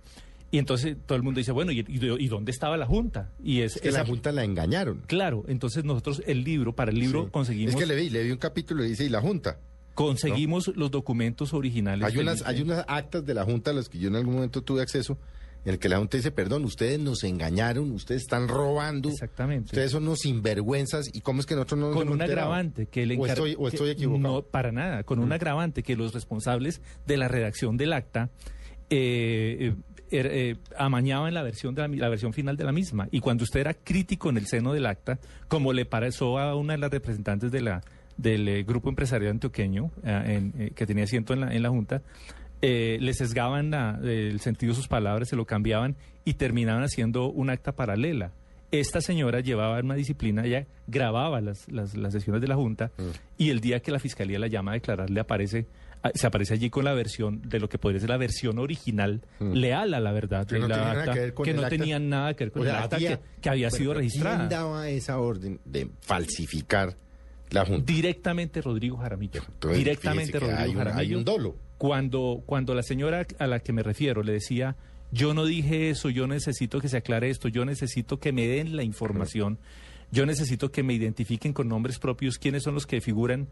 Y 0.56 0.58
entonces 0.58 0.96
todo 1.04 1.16
el 1.16 1.22
mundo 1.22 1.36
dice, 1.36 1.52
bueno, 1.52 1.70
¿y, 1.70 1.84
y- 1.86 2.28
dónde 2.28 2.50
estaba 2.50 2.78
la 2.78 2.86
Junta? 2.86 3.30
Y 3.44 3.60
es, 3.60 3.76
Es 3.76 3.82
que 3.82 3.88
esa- 3.90 3.98
la 3.98 4.06
Junta 4.06 4.32
la 4.32 4.42
engañaron. 4.42 5.02
Claro, 5.06 5.44
entonces 5.48 5.84
nosotros 5.84 6.22
el 6.26 6.44
libro, 6.44 6.74
para 6.74 6.90
el 6.90 6.98
libro 6.98 7.24
Sí. 7.24 7.30
conseguimos, 7.30 7.74
Es 7.74 7.78
que 7.80 7.84
le 7.84 7.94
vi, 7.94 8.08
le 8.08 8.22
vi 8.24 8.30
un 8.30 8.38
capítulo 8.38 8.82
y 8.82 8.88
dice, 8.88 9.04
y 9.04 9.10
la 9.10 9.20
Junta. 9.20 9.58
conseguimos 9.94 10.68
los 10.74 10.90
documentos 10.90 11.52
originales. 11.52 12.06
Hay 12.06 12.16
unas, 12.16 12.40
hay 12.46 12.62
unas 12.62 12.86
actas 12.88 13.26
de 13.26 13.34
la 13.34 13.44
Junta 13.44 13.70
a 13.72 13.74
las 13.74 13.90
que 13.90 13.98
yo 13.98 14.08
en 14.08 14.16
algún 14.16 14.34
momento 14.36 14.62
tuve 14.62 14.80
acceso, 14.80 15.18
en 15.66 15.72
el 15.74 15.78
que 15.78 15.88
la 15.90 15.98
Junta 15.98 16.16
dice, 16.16 16.30
perdón, 16.30 16.64
ustedes 16.64 16.98
nos 17.00 17.22
engañaron, 17.24 17.90
ustedes 17.92 18.22
están 18.22 18.48
robando. 18.48 19.10
Exactamente. 19.10 19.66
Ustedes 19.66 19.90
son 19.90 20.04
unos 20.04 20.20
sinvergüenzas. 20.20 21.14
¿Y 21.14 21.20
cómo 21.20 21.40
es 21.40 21.46
que 21.46 21.54
nosotros 21.54 21.80
no 21.80 21.86
nos 21.88 21.96
con 21.96 22.08
un 22.08 22.22
agravante 22.22 22.86
que 22.86 23.02
el 23.02 23.10
o 23.10 23.14
encar- 23.14 23.28
estoy, 23.30 23.56
o 23.58 23.68
estoy 23.68 23.90
equivocado. 23.90 24.18
Mm. 24.20 24.34
No, 24.36 24.42
para 24.42 24.72
nada, 24.72 25.02
con 25.02 25.18
un 25.18 25.32
agravante 25.32 25.82
que 25.82 25.96
los 25.96 26.14
responsables 26.14 26.80
de 27.06 27.16
la 27.18 27.28
redacción 27.28 27.76
del 27.76 27.92
acta 27.92 28.30
eh, 28.90 29.56
eh, 29.60 29.74
er- 30.10 30.30
eh, 30.32 30.56
amañaban 30.78 31.32
la 31.34 31.42
versión 31.42 31.74
de 31.74 31.82
la, 31.82 31.88
la 31.88 32.08
versión 32.08 32.32
final 32.32 32.56
de 32.56 32.64
la 32.64 32.72
misma. 32.72 33.08
Y 33.10 33.20
cuando 33.20 33.44
usted 33.44 33.60
era 33.60 33.74
crítico 33.74 34.30
en 34.30 34.36
el 34.38 34.46
seno 34.46 34.72
del 34.72 34.86
acta, 34.86 35.18
como 35.48 35.72
le 35.72 35.84
pasó 35.84 36.38
a 36.38 36.54
una 36.54 36.74
de 36.74 36.78
las 36.78 36.90
representantes 36.90 37.50
de 37.52 37.60
la 37.60 37.82
del 38.16 38.48
eh, 38.48 38.62
grupo 38.62 38.88
empresarial 38.88 39.32
antioqueño 39.32 39.90
eh, 40.02 40.50
en- 40.58 40.70
que 40.74 40.86
tenía 40.86 41.04
asiento 41.04 41.34
en 41.34 41.40
la, 41.40 41.54
en 41.54 41.62
la 41.62 41.68
junta, 41.68 42.00
eh, 42.62 42.96
le 43.00 43.12
sesgaban 43.12 43.70
la- 43.70 43.98
el 44.02 44.40
sentido 44.40 44.72
de 44.72 44.76
sus 44.76 44.88
palabras, 44.88 45.28
se 45.28 45.36
lo 45.36 45.44
cambiaban 45.44 45.96
y 46.24 46.34
terminaban 46.34 46.82
haciendo 46.82 47.30
un 47.30 47.50
acta 47.50 47.72
paralela. 47.72 48.32
Esta 48.72 49.00
señora 49.00 49.40
llevaba 49.40 49.78
una 49.80 49.94
disciplina, 49.94 50.44
ella 50.44 50.66
grababa 50.88 51.40
las, 51.40 51.70
las, 51.70 51.94
las 51.96 52.12
sesiones 52.12 52.42
de 52.42 52.48
la 52.48 52.56
Junta 52.56 52.90
y 53.38 53.50
el 53.50 53.60
día 53.60 53.78
que 53.80 53.92
la 53.92 54.00
Fiscalía 54.00 54.38
la 54.40 54.48
llama 54.48 54.72
a 54.72 54.74
declarar 54.74 55.08
le 55.08 55.20
aparece, 55.20 55.66
se 56.14 56.26
aparece 56.26 56.54
allí 56.54 56.70
con 56.70 56.84
la 56.84 56.94
versión 56.94 57.42
de 57.48 57.58
lo 57.58 57.68
que 57.68 57.78
podría 57.78 58.00
ser 58.00 58.10
la 58.10 58.16
versión 58.16 58.58
original, 58.58 59.22
leal 59.40 59.92
a 59.94 60.00
la 60.00 60.12
verdad, 60.12 60.46
Que 60.46 60.54
de 60.56 60.60
no 60.60 60.68
la 60.68 60.74
tenía 60.76 60.88
nada 60.92 61.00
acta, 61.02 61.12
que 61.14 61.20
ver 61.20 61.34
con 61.34 61.44
que 61.44 61.52
no 61.54 61.58
acta. 61.62 61.68
tenían 61.70 62.08
nada 62.08 62.34
que 62.34 62.44
ver 62.44 62.52
con 62.52 62.62
O 62.62 62.64
el 62.64 62.70
acta 62.70 62.96
había- 62.96 63.16
que, 63.16 63.22
que 63.40 63.48
había 63.50 63.70
sido 63.70 63.92
¿quién 63.92 64.04
registrada. 64.04 64.46
daba 64.48 64.88
esa 64.88 65.18
orden 65.18 65.58
de 65.64 65.90
falsificar 66.00 66.96
la 67.50 67.64
Junta? 67.64 67.92
Directamente 67.92 68.60
Rodrigo 68.62 68.96
Jaramillo. 68.98 69.42
Entonces, 69.46 69.78
directamente 69.78 70.38
Rodrigo 70.38 70.58
hay 70.60 70.70
un- 70.70 70.78
hay 70.78 70.84
Jaramillo. 70.84 71.18
un 71.18 71.24
dolo. 71.24 71.56
Cuando, 71.78 72.42
cuando 72.46 72.74
la 72.74 72.82
señora 72.82 73.26
a 73.38 73.46
la 73.46 73.60
que 73.60 73.72
me 73.72 73.82
refiero 73.82 74.22
le 74.22 74.32
decía, 74.32 74.76
yo 75.12 75.34
no 75.34 75.44
dije 75.44 75.90
eso, 75.90 76.08
yo 76.08 76.26
necesito 76.26 76.80
que 76.80 76.88
se 76.88 76.96
aclare 76.96 77.28
esto, 77.30 77.48
yo 77.48 77.64
necesito 77.64 78.18
que 78.18 78.32
me 78.32 78.46
den 78.46 78.76
la 78.76 78.82
información, 78.82 79.58
yo 80.10 80.24
necesito 80.24 80.70
que 80.72 80.82
me 80.82 80.94
identifiquen 80.94 81.52
con 81.52 81.68
nombres 81.68 81.98
propios 81.98 82.38
quiénes 82.38 82.62
son 82.62 82.74
los 82.74 82.86
que 82.86 83.00
figuran 83.00 83.48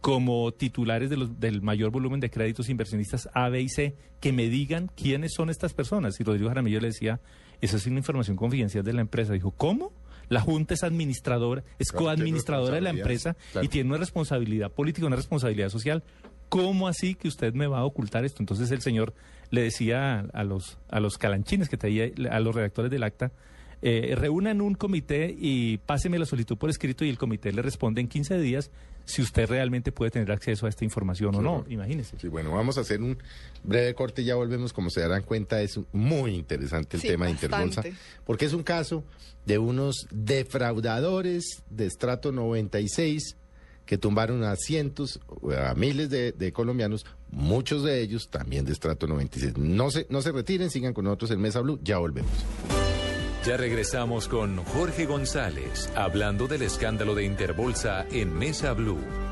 como 0.00 0.52
titulares 0.52 1.10
de 1.10 1.16
los, 1.16 1.40
del 1.40 1.62
mayor 1.62 1.90
volumen 1.90 2.20
de 2.20 2.30
créditos 2.30 2.68
inversionistas 2.68 3.28
A, 3.34 3.48
B 3.48 3.60
y 3.62 3.68
C, 3.68 3.94
que 4.20 4.32
me 4.32 4.48
digan 4.48 4.90
quiénes 4.94 5.32
son 5.34 5.50
estas 5.50 5.74
personas. 5.74 6.18
Y 6.20 6.24
Rodrigo 6.24 6.48
Jaramillo 6.48 6.80
le 6.80 6.88
decía, 6.88 7.20
esa 7.60 7.76
es 7.76 7.86
una 7.86 7.98
información 7.98 8.36
confidencial 8.36 8.84
de 8.84 8.92
la 8.92 9.00
empresa. 9.00 9.32
Dijo, 9.32 9.50
¿cómo? 9.50 9.92
La 10.28 10.40
Junta 10.40 10.74
es 10.74 10.82
administradora, 10.84 11.64
es 11.78 11.90
Claro, 11.90 12.06
coadministradora 12.06 12.76
de 12.76 12.80
la 12.82 12.90
empresa 12.90 13.36
claro. 13.52 13.64
y 13.64 13.68
tiene 13.68 13.88
una 13.88 13.98
responsabilidad 13.98 14.70
política, 14.70 15.06
una 15.06 15.16
responsabilidad 15.16 15.70
social. 15.70 16.04
¿Cómo 16.48 16.86
así 16.88 17.14
que 17.14 17.28
usted 17.28 17.54
me 17.54 17.66
va 17.66 17.78
a 17.78 17.84
ocultar 17.84 18.24
esto? 18.24 18.42
Entonces 18.42 18.70
el 18.70 18.80
señor 18.82 19.14
le 19.50 19.62
decía 19.62 20.20
a, 20.20 20.40
a 20.40 20.44
los, 20.44 20.78
a 20.90 21.00
los 21.00 21.18
calanchines 21.18 21.68
que 21.68 21.76
traía, 21.76 22.10
a 22.30 22.40
los 22.40 22.54
redactores 22.54 22.90
del 22.90 23.02
acta, 23.02 23.32
eh, 23.80 24.14
reúnan 24.16 24.60
un 24.60 24.74
comité 24.74 25.34
y 25.38 25.78
páseme 25.78 26.18
la 26.18 26.26
solicitud 26.26 26.58
por 26.58 26.68
escrito 26.68 27.04
y 27.04 27.10
el 27.10 27.16
comité 27.18 27.52
le 27.52 27.62
responde 27.62 28.00
en 28.00 28.08
15 28.08 28.38
días 28.38 28.70
si 29.08 29.22
usted 29.22 29.48
realmente 29.48 29.90
puede 29.90 30.10
tener 30.10 30.30
acceso 30.30 30.66
a 30.66 30.68
esta 30.68 30.84
información 30.84 31.34
o 31.34 31.40
no. 31.40 31.64
Imagínese. 31.68 32.18
Sí, 32.20 32.28
bueno, 32.28 32.52
vamos 32.52 32.76
a 32.76 32.82
hacer 32.82 33.00
un 33.00 33.16
breve 33.64 33.94
corte 33.94 34.20
y 34.20 34.26
ya 34.26 34.34
volvemos. 34.34 34.74
Como 34.74 34.90
se 34.90 35.00
darán 35.00 35.22
cuenta, 35.22 35.62
es 35.62 35.80
muy 35.92 36.34
interesante 36.34 36.98
el 36.98 37.00
Sí, 37.00 37.08
tema 37.08 37.24
de. 37.24 37.32
Interbolsa, 37.32 37.82
porque 38.26 38.44
es 38.44 38.52
un 38.52 38.62
caso 38.62 39.02
de 39.46 39.58
unos 39.58 40.06
defraudadores 40.10 41.62
de 41.70 41.86
estrato 41.86 42.32
96 42.32 43.36
que 43.86 43.96
tumbaron 43.96 44.44
a 44.44 44.54
cientos, 44.56 45.18
a 45.56 45.72
miles 45.74 46.10
de, 46.10 46.32
de 46.32 46.52
colombianos, 46.52 47.06
muchos 47.30 47.82
de 47.84 48.02
ellos 48.02 48.28
también 48.28 48.66
de 48.66 48.72
estrato 48.72 49.06
96. 49.06 49.56
No 49.56 49.90
se, 49.90 50.06
no 50.10 50.20
se 50.20 50.32
retiren, 50.32 50.68
sigan 50.68 50.92
con 50.92 51.06
nosotros 51.06 51.30
en 51.30 51.40
Mesa 51.40 51.60
Blue, 51.60 51.80
ya 51.82 51.96
volvemos. 51.96 52.30
Ya 53.48 53.56
regresamos 53.56 54.28
con 54.28 54.62
Jorge 54.62 55.06
González, 55.06 55.90
hablando 55.96 56.48
del 56.48 56.60
escándalo 56.60 57.14
de 57.14 57.24
Interbolsa 57.24 58.04
en 58.12 58.34
Mesa 58.34 58.74
Blue. 58.74 59.27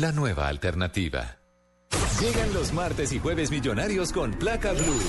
La 0.00 0.12
nueva 0.12 0.48
alternativa. 0.48 1.36
Llegan 2.20 2.54
los 2.54 2.72
martes 2.72 3.12
y 3.12 3.18
jueves 3.18 3.50
millonarios 3.50 4.12
con 4.12 4.32
placa 4.32 4.72
blue. 4.72 5.00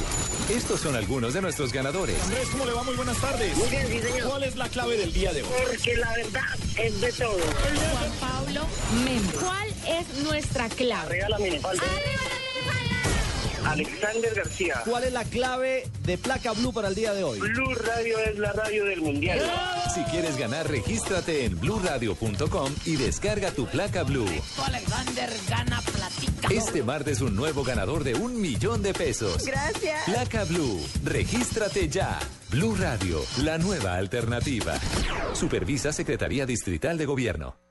Estos 0.50 0.82
son 0.82 0.96
algunos 0.96 1.34
de 1.34 1.42
nuestros 1.42 1.72
ganadores. 1.72 2.22
Andrés, 2.24 2.50
¿cómo 2.52 2.66
le 2.66 2.74
va? 2.74 2.84
Muy 2.84 2.96
buenas 2.96 3.18
tardes. 3.22 3.56
Muy 3.56 3.70
bien, 3.70 3.88
sí, 3.88 4.00
señor. 4.00 4.30
¿Cuál 4.30 4.44
es 4.44 4.56
la 4.58 4.68
clave 4.68 4.98
del 4.98 5.14
día 5.14 5.32
de 5.32 5.44
hoy? 5.44 5.50
Porque 5.66 5.96
la 5.96 6.14
verdad 6.14 6.58
es 6.78 7.02
de 7.02 7.12
todo. 7.14 7.38
Juan 7.38 8.12
Pablo 8.20 8.68
Memo. 9.06 9.32
¿Cuál 9.40 9.70
es 9.88 10.24
nuestra 10.24 10.68
clave? 10.68 11.22
Arriba 11.22 11.40
minifalda. 11.40 11.84
Alexander 13.72 14.34
García. 14.36 14.82
¿Cuál 14.86 15.06
es 15.06 15.14
la 15.14 15.24
clave 15.24 15.88
de 16.04 16.18
placa 16.18 16.52
blue 16.52 16.74
para 16.74 16.90
el 16.90 16.96
día 16.96 17.14
de 17.14 17.24
hoy? 17.24 17.40
Blue 17.40 17.74
Radio 17.76 18.20
es 18.20 18.38
la 18.38 18.52
radio 18.52 18.86
del 18.86 19.02
mundial. 19.02 19.40
Si 19.94 20.04
quieres 20.12 20.38
ganar, 20.38 20.70
regístrate 20.70 21.46
en 21.46 21.60
bluradio.com 21.60 22.74
y 22.86 22.98
descarga 22.98 23.52
tu 23.52 23.68
placa 23.68 24.04
blue. 24.04 24.28
Alexander 24.66 25.30
gana 25.50 25.82
platica. 25.82 26.48
Este 26.50 26.84
martes 26.84 27.22
un 27.22 27.36
nuevo 27.36 27.64
ganador 27.64 28.04
de 28.04 28.16
un 28.16 28.42
millón 28.42 28.82
de 28.82 28.94
pesos. 28.94 29.46
Gracias. 29.46 30.04
Placa 30.06 30.44
Blue, 30.46 30.82
regístrate 31.04 31.88
ya. 31.88 32.20
Blue 32.50 32.76
Radio, 32.76 33.22
la 33.44 33.58
nueva 33.58 33.96
alternativa. 33.96 34.74
Supervisa 35.34 35.94
Secretaría 35.94 36.46
Distrital 36.46 36.98
de 36.98 37.06
Gobierno. 37.06 37.71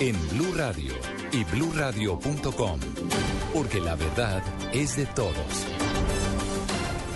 en 0.00 0.16
Blue 0.30 0.54
Radio 0.56 0.94
y 1.30 1.44
bluradio.com, 1.44 2.80
porque 3.52 3.80
la 3.80 3.96
verdad 3.96 4.42
es 4.72 4.96
de 4.96 5.04
todos. 5.04 5.34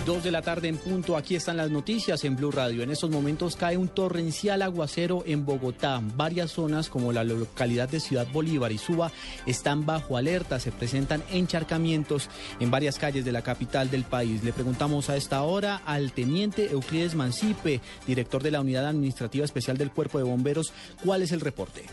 Dos 0.05 0.23
de 0.23 0.29
la 0.29 0.43
tarde 0.43 0.67
en 0.67 0.77
punto, 0.77 1.17
aquí 1.17 1.35
están 1.35 1.57
las 1.57 1.71
noticias 1.71 2.23
en 2.25 2.35
Blue 2.35 2.51
Radio. 2.51 2.83
En 2.83 2.91
estos 2.91 3.09
momentos 3.09 3.55
cae 3.55 3.75
un 3.75 3.87
torrencial 3.87 4.61
aguacero 4.61 5.23
en 5.25 5.47
Bogotá. 5.47 5.99
Varias 6.15 6.51
zonas 6.51 6.89
como 6.89 7.11
la 7.11 7.23
localidad 7.23 7.89
de 7.89 7.99
Ciudad 7.99 8.27
Bolívar 8.31 8.71
y 8.71 8.77
Suba 8.77 9.11
están 9.47 9.87
bajo 9.87 10.15
alerta. 10.15 10.59
Se 10.59 10.71
presentan 10.71 11.23
encharcamientos 11.31 12.29
en 12.59 12.69
varias 12.69 12.99
calles 12.99 13.25
de 13.25 13.31
la 13.31 13.41
capital 13.41 13.89
del 13.89 14.03
país. 14.03 14.43
Le 14.43 14.53
preguntamos 14.53 15.09
a 15.09 15.17
esta 15.17 15.41
hora 15.41 15.81
al 15.87 16.11
teniente 16.11 16.69
Euclides 16.69 17.15
Mancipe, 17.15 17.81
director 18.05 18.43
de 18.43 18.51
la 18.51 18.61
Unidad 18.61 18.85
Administrativa 18.85 19.43
Especial 19.43 19.75
del 19.75 19.89
Cuerpo 19.89 20.19
de 20.19 20.25
Bomberos, 20.25 20.71
cuál 21.03 21.23
es 21.23 21.31
el 21.31 21.41
reporte. 21.41 21.83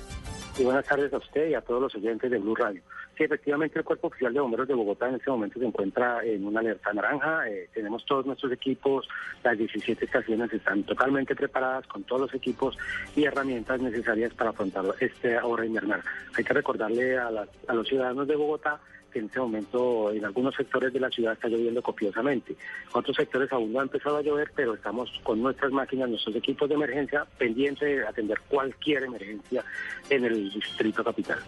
Y 0.58 0.64
buenas 0.64 0.84
tardes 0.84 1.12
a 1.12 1.16
usted 1.16 1.48
y 1.48 1.54
a 1.54 1.62
todos 1.62 1.80
los 1.80 1.94
oyentes 1.94 2.30
de 2.30 2.38
Blue 2.38 2.54
Radio. 2.54 2.82
Sí, 3.16 3.24
efectivamente 3.24 3.78
el 3.78 3.84
Cuerpo 3.84 4.08
Oficial 4.08 4.32
de 4.34 4.40
Bomberos 4.40 4.68
de 4.68 4.74
Bogotá 4.74 5.08
en 5.08 5.14
este 5.16 5.30
momento 5.30 5.58
se 5.58 5.66
encuentra 5.66 6.22
en 6.24 6.46
una 6.46 6.60
alerta 6.60 6.92
naranja. 6.92 7.48
Eh, 7.48 7.68
tenemos 7.72 8.04
todos 8.04 8.26
nuestros 8.26 8.52
equipos, 8.52 9.08
las 9.42 9.56
17 9.56 10.04
estaciones 10.04 10.52
están 10.52 10.82
totalmente 10.84 11.34
preparadas 11.34 11.86
con 11.86 12.04
todos 12.04 12.22
los 12.22 12.34
equipos 12.34 12.76
y 13.16 13.24
herramientas 13.24 13.80
necesarias 13.80 14.32
para 14.34 14.50
afrontar 14.50 14.84
esta 15.00 15.44
hora 15.44 15.64
invernal. 15.64 16.02
Hay 16.36 16.44
que 16.44 16.52
recordarle 16.54 17.18
a, 17.18 17.30
las- 17.30 17.48
a 17.66 17.74
los 17.74 17.88
ciudadanos 17.88 18.28
de 18.28 18.36
Bogotá 18.36 18.78
que 19.12 19.18
en 19.18 19.26
este 19.26 19.40
momento 19.40 20.10
en 20.10 20.24
algunos 20.24 20.54
sectores 20.54 20.92
de 20.92 21.00
la 21.00 21.10
ciudad 21.10 21.34
está 21.34 21.48
lloviendo 21.48 21.82
copiosamente. 21.82 22.52
En 22.52 22.58
otros 22.92 23.16
sectores 23.16 23.52
aún 23.52 23.72
no 23.72 23.80
ha 23.80 23.82
empezado 23.84 24.16
a 24.16 24.22
llover, 24.22 24.50
pero 24.54 24.74
estamos 24.74 25.10
con 25.22 25.42
nuestras 25.42 25.70
máquinas, 25.72 26.08
nuestros 26.08 26.34
equipos 26.36 26.68
de 26.68 26.74
emergencia 26.74 27.26
pendientes 27.38 27.98
de 27.98 28.06
atender 28.06 28.40
cualquier 28.48 29.04
emergencia 29.04 29.64
en 30.10 30.24
el 30.24 30.50
distrito 30.50 31.04
capital. 31.04 31.38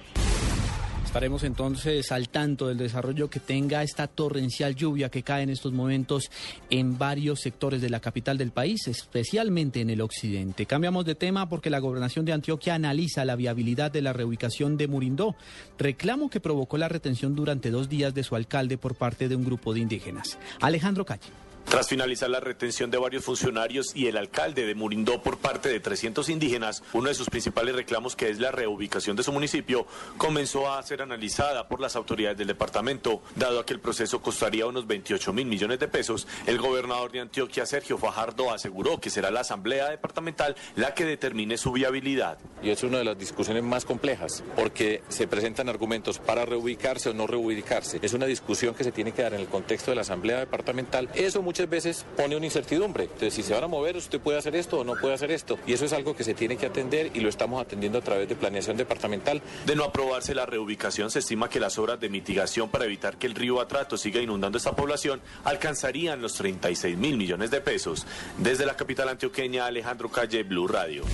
Estaremos 1.14 1.44
entonces 1.44 2.10
al 2.10 2.28
tanto 2.28 2.66
del 2.66 2.76
desarrollo 2.76 3.30
que 3.30 3.38
tenga 3.38 3.84
esta 3.84 4.08
torrencial 4.08 4.74
lluvia 4.74 5.10
que 5.10 5.22
cae 5.22 5.44
en 5.44 5.50
estos 5.50 5.72
momentos 5.72 6.28
en 6.70 6.98
varios 6.98 7.38
sectores 7.38 7.80
de 7.80 7.88
la 7.88 8.00
capital 8.00 8.36
del 8.36 8.50
país, 8.50 8.88
especialmente 8.88 9.80
en 9.80 9.90
el 9.90 10.00
occidente. 10.00 10.66
Cambiamos 10.66 11.04
de 11.04 11.14
tema 11.14 11.48
porque 11.48 11.70
la 11.70 11.78
gobernación 11.78 12.24
de 12.24 12.32
Antioquia 12.32 12.74
analiza 12.74 13.24
la 13.24 13.36
viabilidad 13.36 13.92
de 13.92 14.02
la 14.02 14.12
reubicación 14.12 14.76
de 14.76 14.88
Murindó, 14.88 15.36
reclamo 15.78 16.30
que 16.30 16.40
provocó 16.40 16.78
la 16.78 16.88
retención 16.88 17.36
durante 17.36 17.70
dos 17.70 17.88
días 17.88 18.12
de 18.12 18.24
su 18.24 18.34
alcalde 18.34 18.76
por 18.76 18.96
parte 18.96 19.28
de 19.28 19.36
un 19.36 19.44
grupo 19.44 19.72
de 19.72 19.78
indígenas. 19.78 20.36
Alejandro 20.60 21.04
Calle. 21.04 21.43
Tras 21.68 21.88
finalizar 21.88 22.30
la 22.30 22.40
retención 22.40 22.90
de 22.90 22.98
varios 22.98 23.24
funcionarios 23.24 23.96
y 23.96 24.06
el 24.06 24.16
alcalde 24.16 24.64
de 24.64 24.74
Murindó 24.74 25.22
por 25.22 25.38
parte 25.38 25.68
de 25.68 25.80
300 25.80 26.28
indígenas, 26.28 26.82
uno 26.92 27.08
de 27.08 27.14
sus 27.14 27.28
principales 27.28 27.74
reclamos, 27.74 28.14
que 28.14 28.28
es 28.28 28.38
la 28.38 28.52
reubicación 28.52 29.16
de 29.16 29.24
su 29.24 29.32
municipio, 29.32 29.86
comenzó 30.16 30.70
a 30.70 30.82
ser 30.82 31.02
analizada 31.02 31.66
por 31.66 31.80
las 31.80 31.96
autoridades 31.96 32.38
del 32.38 32.46
departamento. 32.46 33.22
Dado 33.34 33.58
a 33.58 33.66
que 33.66 33.72
el 33.72 33.80
proceso 33.80 34.22
costaría 34.22 34.66
unos 34.66 34.86
28 34.86 35.32
mil 35.32 35.46
millones 35.46 35.80
de 35.80 35.88
pesos, 35.88 36.28
el 36.46 36.58
gobernador 36.58 37.10
de 37.10 37.20
Antioquia, 37.20 37.66
Sergio 37.66 37.98
Fajardo, 37.98 38.52
aseguró 38.52 39.00
que 39.00 39.10
será 39.10 39.30
la 39.30 39.40
Asamblea 39.40 39.90
Departamental 39.90 40.54
la 40.76 40.94
que 40.94 41.04
determine 41.04 41.58
su 41.58 41.72
viabilidad. 41.72 42.38
Y 42.62 42.70
es 42.70 42.82
una 42.82 42.98
de 42.98 43.04
las 43.04 43.18
discusiones 43.18 43.64
más 43.64 43.84
complejas, 43.84 44.44
porque 44.54 45.02
se 45.08 45.26
presentan 45.26 45.68
argumentos 45.68 46.18
para 46.18 46.44
reubicarse 46.44 47.10
o 47.10 47.14
no 47.14 47.26
reubicarse. 47.26 47.98
Es 48.02 48.12
una 48.12 48.26
discusión 48.26 48.74
que 48.74 48.84
se 48.84 48.92
tiene 48.92 49.12
que 49.12 49.22
dar 49.22 49.34
en 49.34 49.40
el 49.40 49.48
contexto 49.48 49.90
de 49.90 49.96
la 49.96 50.02
Asamblea 50.02 50.38
Departamental. 50.38 51.08
Eso 51.14 51.42
muchas 51.54 51.70
veces 51.70 52.06
pone 52.16 52.34
una 52.34 52.46
incertidumbre. 52.46 53.04
Entonces, 53.04 53.32
si 53.32 53.44
se 53.44 53.54
van 53.54 53.62
a 53.62 53.68
mover, 53.68 53.96
usted 53.96 54.18
puede 54.18 54.38
hacer 54.38 54.56
esto 54.56 54.80
o 54.80 54.84
no 54.84 54.96
puede 54.96 55.14
hacer 55.14 55.30
esto. 55.30 55.56
Y 55.68 55.72
eso 55.72 55.84
es 55.84 55.92
algo 55.92 56.16
que 56.16 56.24
se 56.24 56.34
tiene 56.34 56.56
que 56.56 56.66
atender 56.66 57.12
y 57.14 57.20
lo 57.20 57.28
estamos 57.28 57.62
atendiendo 57.62 57.98
a 57.98 58.00
través 58.00 58.28
de 58.28 58.34
planeación 58.34 58.76
departamental. 58.76 59.40
De 59.64 59.76
no 59.76 59.84
aprobarse 59.84 60.34
la 60.34 60.46
reubicación, 60.46 61.12
se 61.12 61.20
estima 61.20 61.48
que 61.48 61.60
las 61.60 61.78
obras 61.78 62.00
de 62.00 62.08
mitigación 62.08 62.70
para 62.70 62.86
evitar 62.86 63.18
que 63.18 63.28
el 63.28 63.36
río 63.36 63.60
Atrato 63.60 63.96
siga 63.96 64.20
inundando 64.20 64.58
esta 64.58 64.74
población 64.74 65.20
alcanzarían 65.44 66.20
los 66.20 66.34
36 66.34 66.98
mil 66.98 67.16
millones 67.16 67.52
de 67.52 67.60
pesos. 67.60 68.04
Desde 68.36 68.66
la 68.66 68.74
capital 68.74 69.08
antioqueña, 69.08 69.66
Alejandro 69.66 70.08
Calle, 70.08 70.42
Blue 70.42 70.66
Radio. 70.66 71.04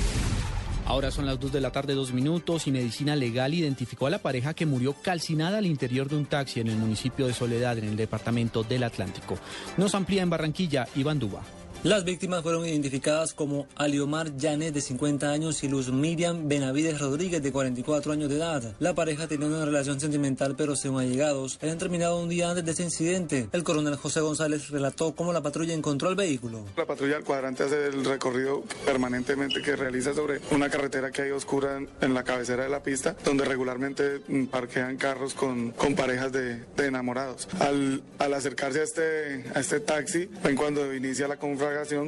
Ahora 0.90 1.12
son 1.12 1.24
las 1.24 1.38
2 1.38 1.52
de 1.52 1.60
la 1.60 1.70
tarde, 1.70 1.94
dos 1.94 2.12
minutos, 2.12 2.66
y 2.66 2.72
Medicina 2.72 3.14
Legal 3.14 3.54
identificó 3.54 4.08
a 4.08 4.10
la 4.10 4.18
pareja 4.18 4.54
que 4.54 4.66
murió 4.66 4.92
calcinada 4.92 5.58
al 5.58 5.66
interior 5.66 6.08
de 6.08 6.16
un 6.16 6.26
taxi 6.26 6.58
en 6.58 6.66
el 6.66 6.76
municipio 6.76 7.28
de 7.28 7.32
Soledad, 7.32 7.78
en 7.78 7.84
el 7.84 7.96
departamento 7.96 8.64
del 8.64 8.82
Atlántico. 8.82 9.38
Nos 9.76 9.94
amplía 9.94 10.22
en 10.22 10.30
Barranquilla, 10.30 10.88
Iván 10.96 11.20
Duba. 11.20 11.42
Las 11.82 12.04
víctimas 12.04 12.42
fueron 12.42 12.66
identificadas 12.66 13.32
como 13.32 13.66
Aliomar 13.74 14.36
Llanes, 14.36 14.74
de 14.74 14.82
50 14.82 15.32
años, 15.32 15.64
y 15.64 15.68
Luz 15.68 15.90
Miriam 15.90 16.46
Benavides 16.46 17.00
Rodríguez, 17.00 17.42
de 17.42 17.52
44 17.52 18.12
años 18.12 18.28
de 18.28 18.36
edad. 18.36 18.74
La 18.80 18.94
pareja 18.94 19.26
tenía 19.26 19.46
una 19.46 19.64
relación 19.64 19.98
sentimental, 19.98 20.56
pero 20.58 20.76
según 20.76 21.00
allegados, 21.00 21.58
habían 21.62 21.78
terminado 21.78 22.20
un 22.20 22.28
día 22.28 22.50
antes 22.50 22.66
de 22.66 22.72
ese 22.72 22.82
incidente. 22.82 23.48
El 23.52 23.64
coronel 23.64 23.96
José 23.96 24.20
González 24.20 24.68
relató 24.68 25.14
cómo 25.14 25.32
la 25.32 25.40
patrulla 25.40 25.72
encontró 25.72 26.10
el 26.10 26.16
vehículo. 26.16 26.66
La 26.76 26.84
patrulla 26.84 27.14
del 27.14 27.24
cuadrante 27.24 27.62
hace 27.62 27.86
el 27.86 28.04
recorrido 28.04 28.62
permanentemente 28.84 29.62
que 29.62 29.74
realiza 29.74 30.12
sobre 30.12 30.42
una 30.50 30.68
carretera 30.68 31.10
que 31.10 31.22
hay 31.22 31.30
oscura 31.30 31.80
en 32.02 32.12
la 32.12 32.24
cabecera 32.24 32.64
de 32.64 32.68
la 32.68 32.82
pista, 32.82 33.16
donde 33.24 33.46
regularmente 33.46 34.20
mm, 34.28 34.48
parquean 34.48 34.98
carros 34.98 35.32
con, 35.32 35.70
con 35.70 35.94
parejas 35.94 36.30
de, 36.30 36.62
de 36.76 36.86
enamorados. 36.86 37.48
Al, 37.58 38.02
al 38.18 38.34
acercarse 38.34 38.80
a 38.80 38.82
este, 38.82 39.44
a 39.54 39.60
este 39.60 39.80
taxi, 39.80 40.28
ven 40.44 40.56
cuando 40.56 40.94
inicia 40.94 41.26
la 41.26 41.38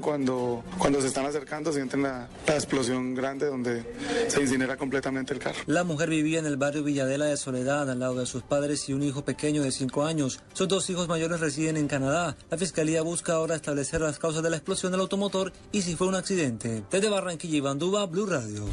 cuando, 0.00 0.64
cuando 0.78 1.00
se 1.00 1.08
están 1.08 1.26
acercando 1.26 1.72
sienten 1.72 2.02
la, 2.02 2.28
la, 2.46 2.54
explosión 2.54 3.14
grande 3.14 3.46
donde 3.46 3.84
se 4.28 4.40
incinera 4.40 4.76
completamente 4.76 5.32
el 5.32 5.38
carro. 5.38 5.58
La 5.66 5.84
mujer 5.84 6.10
vivía 6.10 6.38
en 6.38 6.46
el 6.46 6.56
barrio 6.56 6.82
Villadela 6.82 7.26
de 7.26 7.36
Soledad 7.36 7.90
al 7.90 8.00
lado 8.00 8.16
de 8.16 8.26
sus 8.26 8.42
padres 8.42 8.88
y 8.88 8.92
un 8.92 9.02
hijo 9.02 9.24
pequeño 9.24 9.62
de 9.62 9.72
5 9.72 10.04
años. 10.04 10.40
Sus 10.52 10.68
dos 10.68 10.88
hijos 10.90 11.08
mayores 11.08 11.40
residen 11.40 11.76
en 11.76 11.88
Canadá. 11.88 12.36
La 12.50 12.58
fiscalía 12.58 13.02
busca 13.02 13.34
ahora 13.34 13.54
establecer 13.54 14.00
las 14.00 14.18
causas 14.18 14.42
de 14.42 14.50
la 14.50 14.56
explosión 14.56 14.92
del 14.92 15.00
automotor 15.00 15.52
y 15.72 15.82
si 15.82 15.96
fue 15.96 16.08
un 16.08 16.14
accidente. 16.14 16.82
Desde 16.90 17.08
Barranquilla 17.08 17.56
y 17.56 17.60
Bandúa, 17.60 18.06
Blue 18.06 18.26
Radio. 18.26 18.64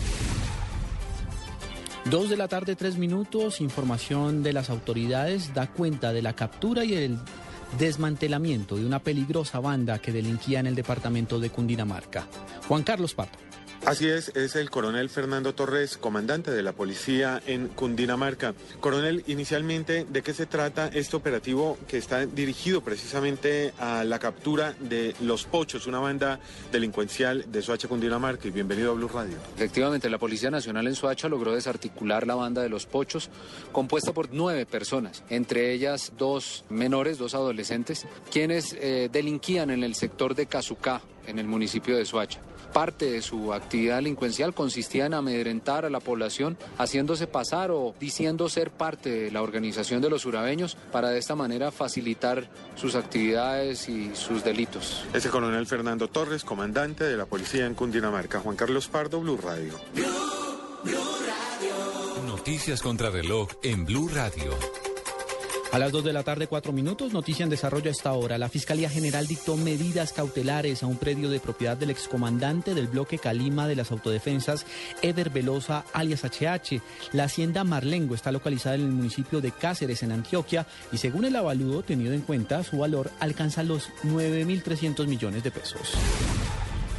Dos 2.05 2.29
de 2.29 2.37
la 2.37 2.47
tarde, 2.47 2.75
tres 2.75 2.97
minutos. 2.97 3.61
Información 3.61 4.41
de 4.41 4.53
las 4.53 4.69
autoridades 4.69 5.53
da 5.53 5.67
cuenta 5.67 6.11
de 6.11 6.21
la 6.21 6.33
captura 6.33 6.83
y 6.83 6.95
el 6.95 7.19
desmantelamiento 7.77 8.75
de 8.75 8.85
una 8.85 8.99
peligrosa 8.99 9.59
banda 9.59 9.99
que 9.99 10.11
delinquía 10.11 10.59
en 10.59 10.67
el 10.67 10.75
departamento 10.75 11.39
de 11.39 11.49
Cundinamarca. 11.49 12.27
Juan 12.67 12.83
Carlos 12.83 13.13
Pato. 13.13 13.37
Así 13.85 14.07
es, 14.07 14.29
es 14.35 14.55
el 14.55 14.69
coronel 14.69 15.09
Fernando 15.09 15.55
Torres, 15.55 15.97
comandante 15.97 16.51
de 16.51 16.61
la 16.61 16.73
policía 16.73 17.41
en 17.47 17.69
Cundinamarca. 17.69 18.53
Coronel, 18.81 19.23
inicialmente, 19.27 20.05
¿de 20.07 20.21
qué 20.21 20.33
se 20.33 20.45
trata 20.45 20.89
este 20.89 21.15
operativo 21.15 21.77
que 21.87 21.97
está 21.97 22.25
dirigido 22.25 22.81
precisamente 22.81 23.73
a 23.79 24.03
la 24.03 24.19
captura 24.19 24.75
de 24.79 25.15
Los 25.21 25.45
Pochos, 25.45 25.87
una 25.87 25.99
banda 25.99 26.39
delincuencial 26.71 27.51
de 27.51 27.61
Soacha, 27.61 27.87
Cundinamarca? 27.87 28.47
Y 28.49 28.51
bienvenido 28.51 28.91
a 28.91 28.93
Blue 28.95 29.07
Radio. 29.07 29.37
Efectivamente, 29.55 30.09
la 30.09 30.17
Policía 30.17 30.51
Nacional 30.51 30.85
en 30.85 30.95
Soacha 30.95 31.29
logró 31.29 31.55
desarticular 31.55 32.27
la 32.27 32.35
banda 32.35 32.61
de 32.61 32.69
Los 32.69 32.85
Pochos, 32.85 33.29
compuesta 33.71 34.13
por 34.13 34.29
nueve 34.31 34.65
personas, 34.65 35.23
entre 35.29 35.71
ellas 35.73 36.11
dos 36.17 36.65
menores, 36.69 37.17
dos 37.17 37.33
adolescentes, 37.33 38.05
quienes 38.29 38.73
eh, 38.73 39.09
delinquían 39.11 39.71
en 39.71 39.83
el 39.83 39.95
sector 39.95 40.35
de 40.35 40.47
Cazucá, 40.47 41.01
en 41.25 41.39
el 41.39 41.47
municipio 41.47 41.97
de 41.97 42.05
Soacha. 42.05 42.41
Parte 42.73 43.09
de 43.09 43.21
su 43.21 43.53
actividad 43.53 43.97
delincuencial 43.97 44.53
consistía 44.53 45.05
en 45.05 45.13
amedrentar 45.13 45.85
a 45.85 45.89
la 45.89 45.99
población, 45.99 46.57
haciéndose 46.77 47.27
pasar 47.27 47.71
o 47.71 47.93
diciendo 47.99 48.49
ser 48.49 48.71
parte 48.71 49.09
de 49.09 49.31
la 49.31 49.41
organización 49.41 50.01
de 50.01 50.09
los 50.09 50.25
urabeños 50.25 50.77
para 50.91 51.09
de 51.09 51.19
esta 51.19 51.35
manera 51.35 51.71
facilitar 51.71 52.49
sus 52.75 52.95
actividades 52.95 53.89
y 53.89 54.15
sus 54.15 54.43
delitos. 54.43 55.03
Ese 55.13 55.29
coronel 55.29 55.65
Fernando 55.67 56.07
Torres, 56.07 56.43
comandante 56.43 57.03
de 57.03 57.17
la 57.17 57.25
policía 57.25 57.65
en 57.65 57.75
Cundinamarca. 57.75 58.39
Juan 58.39 58.55
Carlos 58.55 58.87
Pardo, 58.87 59.19
Blue 59.19 59.37
Radio. 59.37 59.73
Blue, 59.93 60.05
Blue 60.83 60.97
Radio. 61.25 62.27
Noticias 62.27 62.81
contra 62.81 63.09
reloj 63.09 63.49
en 63.63 63.85
Blue 63.85 64.09
Radio. 64.13 64.88
A 65.71 65.77
las 65.77 65.91
2 65.91 66.03
de 66.03 66.13
la 66.13 66.23
tarde, 66.23 66.47
cuatro 66.47 66.73
minutos, 66.73 67.13
noticia 67.13 67.43
en 67.43 67.51
desarrollo 67.51 67.89
a 67.89 67.91
esta 67.91 68.11
hora. 68.13 68.39
La 68.39 68.49
Fiscalía 68.49 68.89
General 68.89 69.27
dictó 69.27 69.55
medidas 69.55 70.13
cautelares 70.13 70.81
a 70.81 70.87
un 70.87 70.97
predio 70.97 71.29
de 71.29 71.39
propiedad 71.39 71.77
del 71.77 71.91
excomandante 71.91 72.73
del 72.73 72.87
bloque 72.87 73.19
Calima 73.19 73.67
de 73.67 73.75
las 73.75 73.91
Autodefensas, 73.91 74.65
Eder 75.03 75.29
Velosa, 75.29 75.85
alias 75.93 76.23
HH. 76.23 76.81
La 77.13 77.25
hacienda 77.25 77.63
Marlengo 77.63 78.15
está 78.15 78.31
localizada 78.31 78.75
en 78.75 78.81
el 78.81 78.91
municipio 78.91 79.41
de 79.41 79.51
Cáceres, 79.51 80.01
en 80.01 80.11
Antioquia, 80.11 80.65
y 80.91 80.97
según 80.97 81.25
el 81.25 81.35
avalúo 81.35 81.83
tenido 81.83 82.13
en 82.13 82.21
cuenta, 82.21 82.63
su 82.63 82.79
valor 82.79 83.11
alcanza 83.19 83.61
los 83.61 83.89
9.300 84.05 85.05
millones 85.05 85.43
de 85.43 85.51
pesos. 85.51 85.93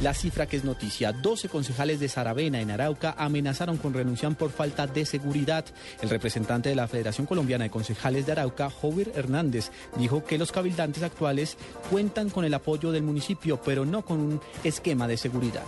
La 0.01 0.15
cifra 0.15 0.47
que 0.47 0.57
es 0.57 0.63
noticia, 0.63 1.13
12 1.13 1.47
concejales 1.47 1.99
de 1.99 2.09
Saravena 2.09 2.59
en 2.59 2.71
Arauca 2.71 3.13
amenazaron 3.19 3.77
con 3.77 3.93
renunciar 3.93 4.35
por 4.35 4.49
falta 4.49 4.87
de 4.87 5.05
seguridad. 5.05 5.63
El 6.01 6.09
representante 6.09 6.69
de 6.69 6.75
la 6.75 6.87
Federación 6.87 7.27
Colombiana 7.27 7.65
de 7.65 7.69
Concejales 7.69 8.25
de 8.25 8.31
Arauca, 8.31 8.71
Jover 8.71 9.11
Hernández, 9.13 9.69
dijo 9.97 10.23
que 10.23 10.39
los 10.39 10.51
cabildantes 10.51 11.03
actuales 11.03 11.55
cuentan 11.91 12.31
con 12.31 12.45
el 12.45 12.53
apoyo 12.55 12.91
del 12.91 13.03
municipio, 13.03 13.61
pero 13.61 13.85
no 13.85 14.03
con 14.03 14.19
un 14.19 14.41
esquema 14.63 15.07
de 15.07 15.17
seguridad. 15.17 15.65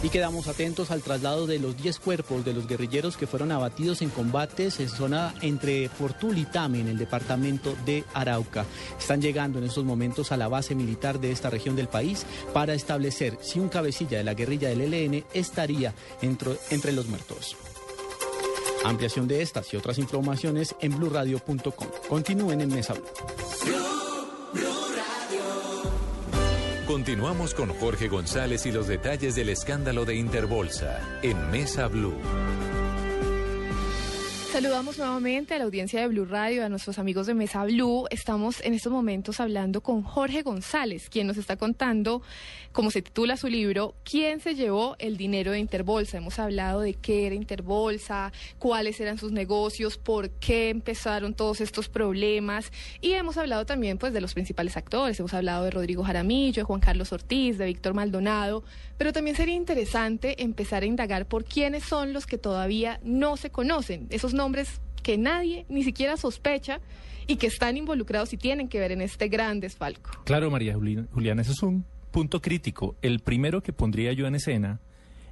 Y 0.00 0.10
quedamos 0.10 0.46
atentos 0.46 0.92
al 0.92 1.02
traslado 1.02 1.48
de 1.48 1.58
los 1.58 1.76
10 1.76 1.98
cuerpos 1.98 2.44
de 2.44 2.52
los 2.52 2.68
guerrilleros 2.68 3.16
que 3.16 3.26
fueron 3.26 3.50
abatidos 3.50 4.00
en 4.00 4.10
combates 4.10 4.78
en 4.78 4.88
zona 4.88 5.34
entre 5.42 5.88
Fortul 5.88 6.38
y 6.38 6.44
Tame, 6.44 6.80
en 6.80 6.88
el 6.88 6.98
departamento 6.98 7.74
de 7.84 8.04
Arauca. 8.14 8.64
Están 8.96 9.20
llegando 9.20 9.58
en 9.58 9.64
estos 9.64 9.84
momentos 9.84 10.30
a 10.30 10.36
la 10.36 10.46
base 10.46 10.76
militar 10.76 11.18
de 11.18 11.32
esta 11.32 11.50
región 11.50 11.74
del 11.74 11.88
país 11.88 12.24
para 12.52 12.74
establecer 12.74 13.38
si 13.40 13.58
un 13.58 13.68
cabecilla 13.68 14.18
de 14.18 14.24
la 14.24 14.34
guerrilla 14.34 14.68
del 14.68 14.82
ELN 14.82 15.24
estaría 15.34 15.92
entre, 16.22 16.52
entre 16.70 16.92
los 16.92 17.08
muertos. 17.08 17.56
Ampliación 18.84 19.26
de 19.26 19.42
estas 19.42 19.74
y 19.74 19.76
otras 19.76 19.98
informaciones 19.98 20.76
en 20.80 20.96
blurradio.com. 20.96 21.88
Continúen 22.08 22.60
en 22.60 22.68
Mesa 22.68 22.94
Blue. 22.94 23.04
Continuamos 26.98 27.54
con 27.54 27.68
Jorge 27.74 28.08
González 28.08 28.66
y 28.66 28.72
los 28.72 28.88
detalles 28.88 29.36
del 29.36 29.50
escándalo 29.50 30.04
de 30.04 30.16
Interbolsa 30.16 31.00
en 31.22 31.48
Mesa 31.52 31.86
Blue. 31.86 32.18
Saludamos 34.58 34.98
nuevamente 34.98 35.54
a 35.54 35.58
la 35.58 35.66
audiencia 35.66 36.00
de 36.00 36.08
Blue 36.08 36.24
Radio, 36.24 36.64
a 36.64 36.68
nuestros 36.68 36.98
amigos 36.98 37.28
de 37.28 37.34
Mesa 37.34 37.64
Blue. 37.64 38.08
Estamos 38.10 38.60
en 38.64 38.74
estos 38.74 38.90
momentos 38.90 39.38
hablando 39.38 39.82
con 39.82 40.02
Jorge 40.02 40.42
González, 40.42 41.08
quien 41.08 41.28
nos 41.28 41.36
está 41.36 41.54
contando, 41.54 42.22
como 42.72 42.90
se 42.90 43.00
titula 43.00 43.36
su 43.36 43.46
libro, 43.46 43.94
quién 44.02 44.40
se 44.40 44.56
llevó 44.56 44.96
el 44.98 45.16
dinero 45.16 45.52
de 45.52 45.60
Interbolsa. 45.60 46.16
Hemos 46.16 46.40
hablado 46.40 46.80
de 46.80 46.94
qué 46.94 47.26
era 47.26 47.36
Interbolsa, 47.36 48.32
cuáles 48.58 48.98
eran 48.98 49.16
sus 49.16 49.30
negocios, 49.30 49.96
por 49.96 50.28
qué 50.28 50.70
empezaron 50.70 51.34
todos 51.34 51.60
estos 51.60 51.88
problemas 51.88 52.72
y 53.00 53.12
hemos 53.12 53.36
hablado 53.36 53.64
también 53.64 53.96
pues 53.96 54.12
de 54.12 54.20
los 54.20 54.34
principales 54.34 54.76
actores. 54.76 55.20
Hemos 55.20 55.34
hablado 55.34 55.66
de 55.66 55.70
Rodrigo 55.70 56.02
Jaramillo, 56.02 56.62
de 56.62 56.64
Juan 56.64 56.80
Carlos 56.80 57.12
Ortiz, 57.12 57.58
de 57.58 57.66
Víctor 57.66 57.94
Maldonado, 57.94 58.64
pero 58.98 59.12
también 59.12 59.36
sería 59.36 59.54
interesante 59.54 60.42
empezar 60.42 60.82
a 60.82 60.86
indagar 60.86 61.26
por 61.26 61.44
quiénes 61.44 61.84
son 61.84 62.12
los 62.12 62.26
que 62.26 62.36
todavía 62.36 63.00
no 63.02 63.36
se 63.36 63.50
conocen, 63.50 64.06
esos 64.10 64.34
nombres 64.34 64.80
que 65.02 65.16
nadie 65.16 65.64
ni 65.68 65.84
siquiera 65.84 66.16
sospecha 66.16 66.80
y 67.26 67.36
que 67.36 67.46
están 67.46 67.76
involucrados 67.76 68.32
y 68.32 68.36
tienen 68.36 68.68
que 68.68 68.78
ver 68.80 68.92
en 68.92 69.00
este 69.00 69.28
gran 69.28 69.60
desfalco. 69.60 70.10
Claro, 70.24 70.50
María 70.50 70.74
Juli- 70.74 71.06
Juliana, 71.12 71.42
ese 71.42 71.52
es 71.52 71.62
un 71.62 71.84
punto 72.10 72.40
crítico. 72.42 72.96
El 73.02 73.20
primero 73.20 73.62
que 73.62 73.72
pondría 73.72 74.12
yo 74.12 74.26
en 74.26 74.34
escena 74.34 74.80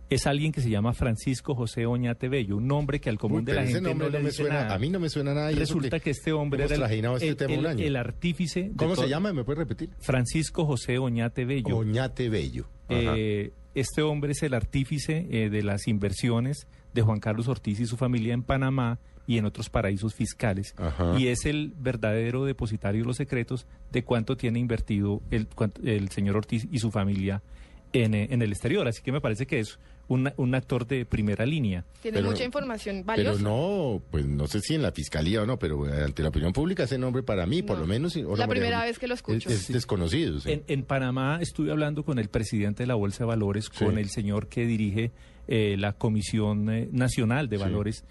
es 0.09 0.27
alguien 0.29 0.53
que 0.53 0.61
se 0.61 0.71
llama 0.71 0.93
Francisco 0.93 1.55
José 1.57 1.85
Oñate 1.87 2.29
Bello, 2.29 2.59
un 2.59 2.69
nombre 2.69 3.01
que 3.01 3.09
al 3.11 3.19
común 3.19 3.41
Uy, 3.41 3.45
de 3.47 3.55
la 3.55 3.65
gente 3.65 3.81
nombre 3.81 4.07
no, 4.07 4.13
le 4.13 4.19
no 4.19 4.23
me 4.25 4.31
dice 4.31 4.43
suena- 4.43 4.63
nada. 4.63 4.75
a 4.75 4.79
mí 4.79 4.89
no 4.89 5.01
me 5.01 5.09
suena 5.09 5.35
nada 5.35 5.51
eso 5.51 5.59
Resulta 5.59 5.99
que 5.99 6.05
que, 6.05 6.11
este 6.11 6.33
hombre 6.33 6.63
era 6.65 6.75
el, 6.75 6.81
trajinado 6.81 7.17
este 7.17 7.29
el- 7.31 7.37
tema 7.37 7.53
un 7.55 7.59
el- 7.61 7.67
año. 7.67 7.85
el 7.85 7.97
artífice. 7.97 8.63
de 8.65 8.77
¿Cómo 8.77 8.95
se 8.95 9.09
llama? 9.09 9.33
¿Me 9.33 9.43
puede 9.43 9.59
repetir? 9.61 9.91
Francisco 9.99 10.65
José 10.65 10.99
Oñate 10.99 11.45
Bello. 11.45 11.77
Oñate 11.79 12.29
Bello. 12.29 12.69
Eh, 12.89 13.53
este 13.75 14.03
hombre 14.03 14.33
es 14.33 14.43
el 14.43 14.55
artífice 14.55 15.27
eh, 15.31 15.51
de 15.51 15.63
las 15.63 15.87
inversiones 15.89 16.67
de 16.95 17.03
Juan 17.03 17.21
Carlos 17.21 17.49
Ortiz 17.49 17.81
y 17.81 17.87
su 17.87 17.97
familia 17.97 18.33
en 18.33 18.43
Panamá 18.43 18.99
y 19.27 19.39
en 19.39 19.45
otros 19.45 19.69
paraísos 19.69 20.15
fiscales. 20.15 20.75
Ajá. 20.79 21.19
Y 21.19 21.29
es 21.29 21.45
el 21.47 21.75
verdadero 21.79 22.45
depositario 22.45 23.03
de 23.03 23.07
los 23.07 23.17
secretos 23.17 23.67
de 23.91 24.05
cuánto 24.05 24.37
tiene 24.37 24.61
invertido 24.61 25.21
el 25.31 26.09
señor 26.11 26.37
Ortiz 26.37 26.67
y 26.71 26.79
su 26.79 26.91
familia 26.91 27.43
en, 27.93 28.15
eh, 28.15 28.29
en 28.31 28.43
el 28.43 28.53
exterior. 28.53 28.87
Así 28.89 29.03
que 29.03 29.13
me 29.13 29.21
parece 29.21 29.47
que 29.47 29.61
es 29.61 29.79
un, 30.09 30.33
un 30.37 30.55
actor 30.55 30.87
de 30.87 31.05
primera 31.05 31.45
línea. 31.45 31.85
Tiene 32.03 32.19
Pero- 32.19 32.31
mucha 32.31 32.45
información 32.45 32.97
Pero 33.07 33.07
valiosa. 33.35 33.43
no, 33.43 34.01
pues 34.11 34.25
no 34.27 34.47
sé 34.47 34.61
si 34.61 34.75
en 34.75 34.83
la 34.83 34.93
fiscalía 34.93 35.43
o 35.43 35.47
no, 35.47 35.59
pero 35.59 35.87
eh, 35.89 36.05
ante 36.05 36.23
la 36.23 36.29
opinión 36.29 36.53
pública 36.53 36.85
ese 36.85 36.97
nombre 36.99 37.23
para 37.23 37.45
mí, 37.47 37.63
por 37.63 37.79
lo 37.79 37.87
menos... 37.87 38.15
La 38.17 38.25
María 38.29 38.47
primera 38.47 38.85
vez 38.85 38.99
que 38.99 39.09
lo 39.09 39.15
escucho. 39.15 39.49
Es, 39.49 39.63
es 39.69 39.73
desconocido. 39.73 40.39
sí. 40.41 40.51
En, 40.53 40.63
en 40.69 40.83
Panamá 40.85 41.39
estuve 41.41 41.71
hablando 41.73 42.05
con 42.05 42.19
el 42.19 42.29
presidente 42.29 42.85
de 42.85 42.87
la 42.87 42.95
Bolsa 42.95 43.25
de 43.25 43.29
Valores, 43.29 43.69
Sí. 43.73 43.85
con 43.85 43.99
el 43.99 44.09
señor 44.11 44.49
que 44.49 44.65
dirige 44.67 45.11
eh, 45.49 45.77
la 45.79 45.93
Comisión 45.93 46.71
eh, 46.71 46.89
Nacional 46.93 47.49
de 47.49 47.57
Sí. 47.57 47.63
Valores, 47.63 48.05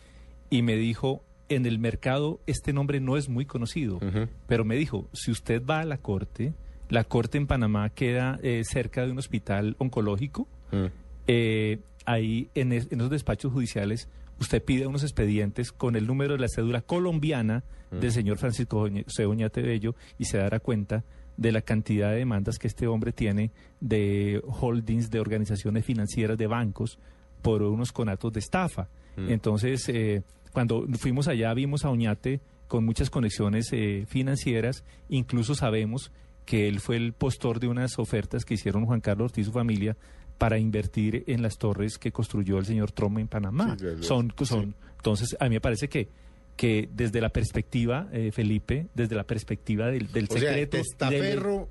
y 0.49 0.61
me 0.61 0.75
dijo, 0.75 1.23
en 1.49 1.65
el 1.65 1.79
mercado 1.79 2.39
este 2.47 2.73
nombre 2.73 2.99
no 2.99 3.17
es 3.17 3.29
muy 3.29 3.45
conocido, 3.45 3.99
pero 4.47 4.65
me 4.65 4.75
dijo, 4.75 5.07
si 5.13 5.31
usted 5.31 5.63
va 5.63 5.79
a 5.79 5.85
la 5.85 5.97
corte, 5.97 6.53
la 6.89 7.03
corte 7.03 7.37
en 7.37 7.47
Panamá 7.47 7.89
queda 7.89 8.39
eh, 8.43 8.61
cerca 8.63 9.05
de 9.05 9.11
un 9.11 9.17
hospital 9.19 9.75
oncológico, 9.79 10.47
Mm. 10.71 10.85
Eh, 11.27 11.79
ahí 12.05 12.49
en, 12.55 12.71
es- 12.71 12.91
en 12.91 12.99
esos 12.99 13.11
despachos 13.11 13.51
judiciales 13.51 14.07
usted 14.39 14.61
pide 14.63 14.85
unos 14.87 15.03
expedientes 15.03 15.71
con 15.71 15.95
el 15.95 16.05
número 16.07 16.33
de 16.33 16.39
la 16.39 16.47
cédula 16.49 16.81
colombiana 16.81 17.63
del 17.91 18.11
señor 18.11 18.37
Francisco 18.37 18.81
Oñe- 18.87 19.05
José 19.05 19.25
Oñate 19.25 19.61
Bello 19.61 19.95
y 20.19 20.25
se 20.25 20.37
dará 20.37 20.59
cuenta 20.59 21.03
de 21.37 21.51
la 21.53 21.61
cantidad 21.61 22.11
de 22.11 22.17
demandas 22.17 22.59
que 22.59 22.67
este 22.67 22.87
hombre 22.87 23.11
tiene 23.13 23.51
de 23.79 24.41
holdings, 24.45 25.09
de 25.09 25.19
organizaciones 25.21 25.85
financieras, 25.85 26.37
de 26.37 26.47
bancos, 26.47 26.99
por 27.41 27.61
unos 27.63 27.91
conatos 27.91 28.33
de 28.33 28.39
estafa. 28.39 28.89
Mm. 29.15 29.29
Entonces, 29.29 29.87
eh, 29.89 30.23
cuando 30.51 30.85
fuimos 30.97 31.27
allá 31.27 31.53
vimos 31.53 31.85
a 31.85 31.89
Oñate 31.89 32.41
con 32.67 32.83
muchas 32.85 33.09
conexiones 33.09 33.69
eh, 33.71 34.05
financieras, 34.07 34.83
incluso 35.09 35.55
sabemos 35.55 36.11
que 36.45 36.67
él 36.67 36.79
fue 36.79 36.97
el 36.97 37.13
postor 37.13 37.59
de 37.59 37.67
unas 37.67 37.97
ofertas 37.99 38.43
que 38.45 38.55
hicieron 38.55 38.85
Juan 38.85 38.99
Carlos 39.01 39.25
Ortiz 39.31 39.43
y 39.43 39.45
su 39.45 39.51
familia 39.51 39.95
para 40.37 40.57
invertir 40.57 41.23
en 41.27 41.41
las 41.41 41.57
torres 41.57 41.97
que 41.97 42.11
construyó 42.11 42.57
el 42.57 42.65
señor 42.65 42.91
Trump 42.91 43.17
en 43.19 43.27
Panamá. 43.27 43.77
Sí, 43.79 43.85
son, 44.01 44.33
son, 44.43 44.75
Entonces, 44.97 45.35
a 45.39 45.45
mí 45.45 45.51
me 45.55 45.61
parece 45.61 45.87
que, 45.87 46.09
que 46.57 46.89
desde 46.93 47.21
la 47.21 47.29
perspectiva, 47.29 48.07
eh, 48.11 48.31
Felipe, 48.33 48.87
desde 48.93 49.15
la 49.15 49.23
perspectiva 49.23 49.87
del, 49.87 50.11
del 50.11 50.25
O 50.29 50.33
sea, 50.37 50.39
secreto... 50.49 50.77
y 50.77 50.79
del- 50.79 50.87
testaferro, 50.87 51.69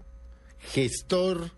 gestor, 0.59 1.51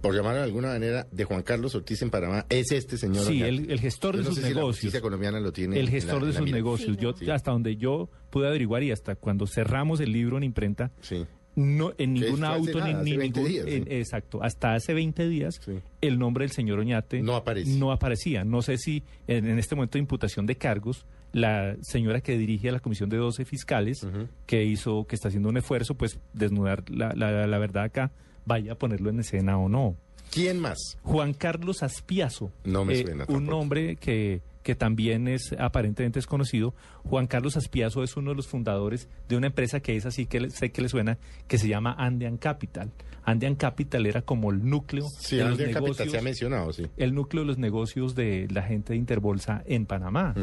por 0.00 0.14
llamarlo 0.14 0.38
de 0.40 0.44
alguna 0.44 0.68
manera, 0.68 1.06
de 1.10 1.24
Juan 1.24 1.42
Carlos 1.42 1.74
Ortiz 1.74 2.02
en 2.02 2.10
Panamá, 2.10 2.44
es 2.48 2.70
este 2.72 2.98
señor. 2.98 3.24
Sí, 3.24 3.42
el, 3.42 3.70
el 3.70 3.80
gestor 3.80 4.14
Yo 4.16 4.18
de 4.18 4.24
no 4.24 4.30
sus 4.30 4.38
sé 4.40 4.48
si 4.48 4.54
la 4.54 4.60
negocios. 4.60 5.00
colombiana 5.00 5.40
lo 5.40 5.52
tiene. 5.52 5.78
el 5.80 5.88
gestor 5.88 6.20
la- 6.22 6.28
de 6.28 6.32
sus 6.34 6.50
negocios. 6.50 6.96
Yo 6.98 7.12
Sí. 7.16 7.30
hasta 7.30 7.52
donde 7.52 7.76
yo 7.76 8.10
pude 8.30 8.46
averiguar 8.48 8.82
y 8.82 8.90
hasta 8.92 9.14
cuando 9.16 9.46
cerramos 9.46 10.00
el 10.00 10.12
libro 10.12 10.36
en 10.36 10.42
imprenta, 10.44 10.90
Sí. 11.00 11.24
No 11.56 11.92
en 11.98 12.14
ningún 12.14 12.44
auto 12.44 12.78
nada, 12.80 13.02
ni, 13.02 13.12
ni 13.12 13.16
20 13.16 13.40
ningún 13.40 13.52
días, 13.52 13.66
en- 13.66 13.92
exacto, 13.92 14.42
hasta 14.42 14.74
hace 14.74 14.92
20 14.94 15.28
días 15.28 15.60
Sí. 15.64 15.72
el 16.00 16.18
nombre 16.18 16.44
del 16.44 16.50
señor 16.52 16.78
Oñate 16.80 17.22
No 17.22 17.36
aparece. 17.36 17.78
no 17.78 17.92
aparecía. 17.92 18.44
No 18.44 18.62
sé 18.62 18.76
si 18.78 19.02
en, 19.28 19.46
en 19.46 19.58
este 19.58 19.74
momento 19.74 19.92
de 19.98 20.00
imputación 20.00 20.46
de 20.46 20.56
cargos 20.56 21.06
la 21.32 21.76
señora 21.82 22.20
que 22.20 22.38
dirige 22.38 22.68
a 22.68 22.72
la 22.72 22.80
comisión 22.80 23.08
de 23.10 23.16
12 23.16 23.44
fiscales 23.44 24.06
que 24.46 24.64
hizo 24.64 25.04
que 25.06 25.16
está 25.16 25.28
haciendo 25.28 25.48
un 25.48 25.56
esfuerzo 25.56 25.94
pues 25.94 26.18
desnudar 26.32 26.84
la, 26.90 27.12
la- 27.16 27.46
la 27.46 27.58
verdad 27.58 27.84
acá 27.84 28.12
vaya 28.46 28.72
a 28.72 28.74
ponerlo 28.76 29.10
en 29.10 29.20
escena 29.20 29.58
o 29.58 29.68
no. 29.68 29.96
¿Quién 30.30 30.58
más? 30.58 30.78
Juan 31.02 31.32
Carlos 31.34 31.82
Aspiazo. 31.82 32.50
No 32.64 32.84
me 32.84 32.94
eh, 32.94 33.02
suena 33.04 33.24
Un 33.28 33.46
nombre 33.46 33.96
que, 33.96 34.42
que 34.64 34.74
también 34.74 35.28
es 35.28 35.54
aparentemente 35.56 36.18
desconocido. 36.18 36.74
Juan 37.04 37.28
Carlos 37.28 37.56
Aspiazo 37.56 38.02
es 38.02 38.16
uno 38.16 38.30
de 38.30 38.36
los 38.36 38.48
fundadores 38.48 39.08
de 39.28 39.36
una 39.36 39.46
empresa 39.46 39.78
que 39.78 39.94
es 39.94 40.06
así 40.06 40.26
que 40.26 40.40
le- 40.40 40.50
sé 40.50 40.72
que 40.72 40.82
le 40.82 40.88
suena, 40.88 41.18
que 41.46 41.58
se 41.58 41.68
llama 41.68 41.94
Andean 41.96 42.36
Capital. 42.38 42.90
Andean 43.24 43.54
Capital 43.54 44.06
era 44.06 44.22
como 44.22 44.50
el 44.50 44.68
núcleo 44.68 45.06
Sí, 45.20 45.36
de 45.36 45.42
los 45.44 45.52
Andean 45.52 45.68
Capital 45.72 45.82
negocios. 45.84 46.10
se 46.10 46.18
ha 46.18 46.22
mencionado, 46.22 46.72
sí. 46.72 46.86
el 46.96 47.14
núcleo 47.14 47.42
de 47.44 47.46
los 47.46 47.58
negocios 47.58 48.14
de 48.16 48.48
la 48.50 48.62
gente 48.62 48.94
de 48.94 48.98
Interbolsa 48.98 49.62
en 49.66 49.86
Panamá. 49.86 50.34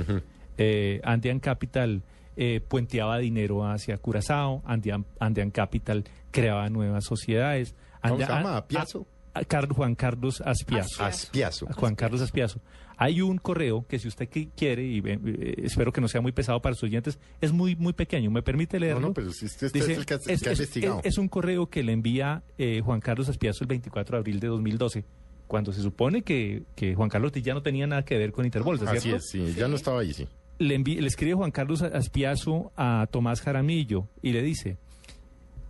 Eh, 0.58 1.02
Andean 1.04 1.40
Capital 1.40 2.04
eh, 2.38 2.62
puenteaba 2.66 3.18
dinero 3.18 3.66
hacia 3.68 3.98
Curazao, 3.98 4.62
Andean, 4.66 5.06
Andean 5.20 5.52
Capital 5.52 6.06
creaba 6.32 6.70
nuevas 6.70 7.04
sociedades. 7.06 7.76
¿Cómo 8.02 8.18
se 8.18 8.24
Andean- 8.24 8.38
llama? 8.38 8.54
a- 8.54 8.58
¿Apiazo? 8.58 9.06
a- 9.34 9.44
Car- 9.46 9.70
Juan 9.70 9.96
Carlos 9.96 10.42
Aspiazo. 10.46 11.04
Aspiazo. 11.04 11.68
Juan 11.76 11.96
Carlos 11.96 12.22
Aspiazo. 12.22 12.60
Hay 13.04 13.20
un 13.22 13.40
correo 13.40 13.84
que 13.88 13.98
si 13.98 14.08
usted 14.08 14.30
qui- 14.30 14.50
quiere, 14.56 14.86
y 14.86 15.00
eh, 15.04 15.56
espero 15.64 15.92
que 15.92 16.02
no 16.02 16.08
sea 16.08 16.22
muy 16.22 16.32
pesado 16.34 16.62
para 16.62 16.76
sus 16.76 16.84
oyentes, 16.84 17.18
es 17.42 17.52
muy 17.52 17.76
muy 17.76 17.94
pequeño. 17.94 18.30
¿Me 18.30 18.44
permite 18.44 18.80
leerlo? 18.80 19.02
No, 19.02 19.08
no, 19.08 19.14
pero 19.16 19.32
si 19.32 19.46
usted, 19.46 19.72
Dice, 19.74 19.94
es 19.94 19.98
el 19.98 20.06
que, 20.06 20.14
ha- 20.14 20.18
es, 20.18 20.24
que 20.44 20.50
ha 20.50 20.52
es- 20.52 20.60
investigado. 20.60 21.00
es- 21.00 21.06
es 21.14 21.18
un 21.18 21.28
correo 21.28 21.68
que 21.68 21.82
le 21.82 21.94
envía 21.94 22.44
eh, 22.60 22.82
Juan 22.86 23.00
Carlos 23.00 23.28
Aspiazo 23.28 23.64
el 23.64 23.70
24 23.70 24.18
de 24.18 24.20
abril 24.20 24.40
de 24.40 24.48
2012, 24.50 25.04
cuando 25.48 25.72
se 25.74 25.82
supone 25.82 26.22
que, 26.22 26.62
que 26.76 26.94
Juan 26.94 27.10
Carlos 27.10 27.32
ya 27.32 27.56
no 27.56 27.64
tenía 27.64 27.88
nada 27.88 28.06
que 28.06 28.18
ver 28.20 28.32
con 28.32 28.46
Interbolsa, 28.46 28.86
Así 28.92 29.00
¿cierto? 29.00 29.18
es, 29.18 29.30
sí, 29.32 29.54
ya 29.58 29.68
no 29.68 29.76
estaba 29.78 30.02
ahí, 30.02 30.14
sí. 30.14 30.28
Le, 30.60 30.78
le 30.78 31.08
escribe 31.08 31.34
Juan 31.34 31.50
Carlos 31.50 31.82
Aspiazo 31.82 32.72
a 32.78 33.08
Tomás 33.10 33.42
Jaramillo 33.42 34.08
y 34.22 34.32
le 34.32 34.44
dice, 34.44 34.78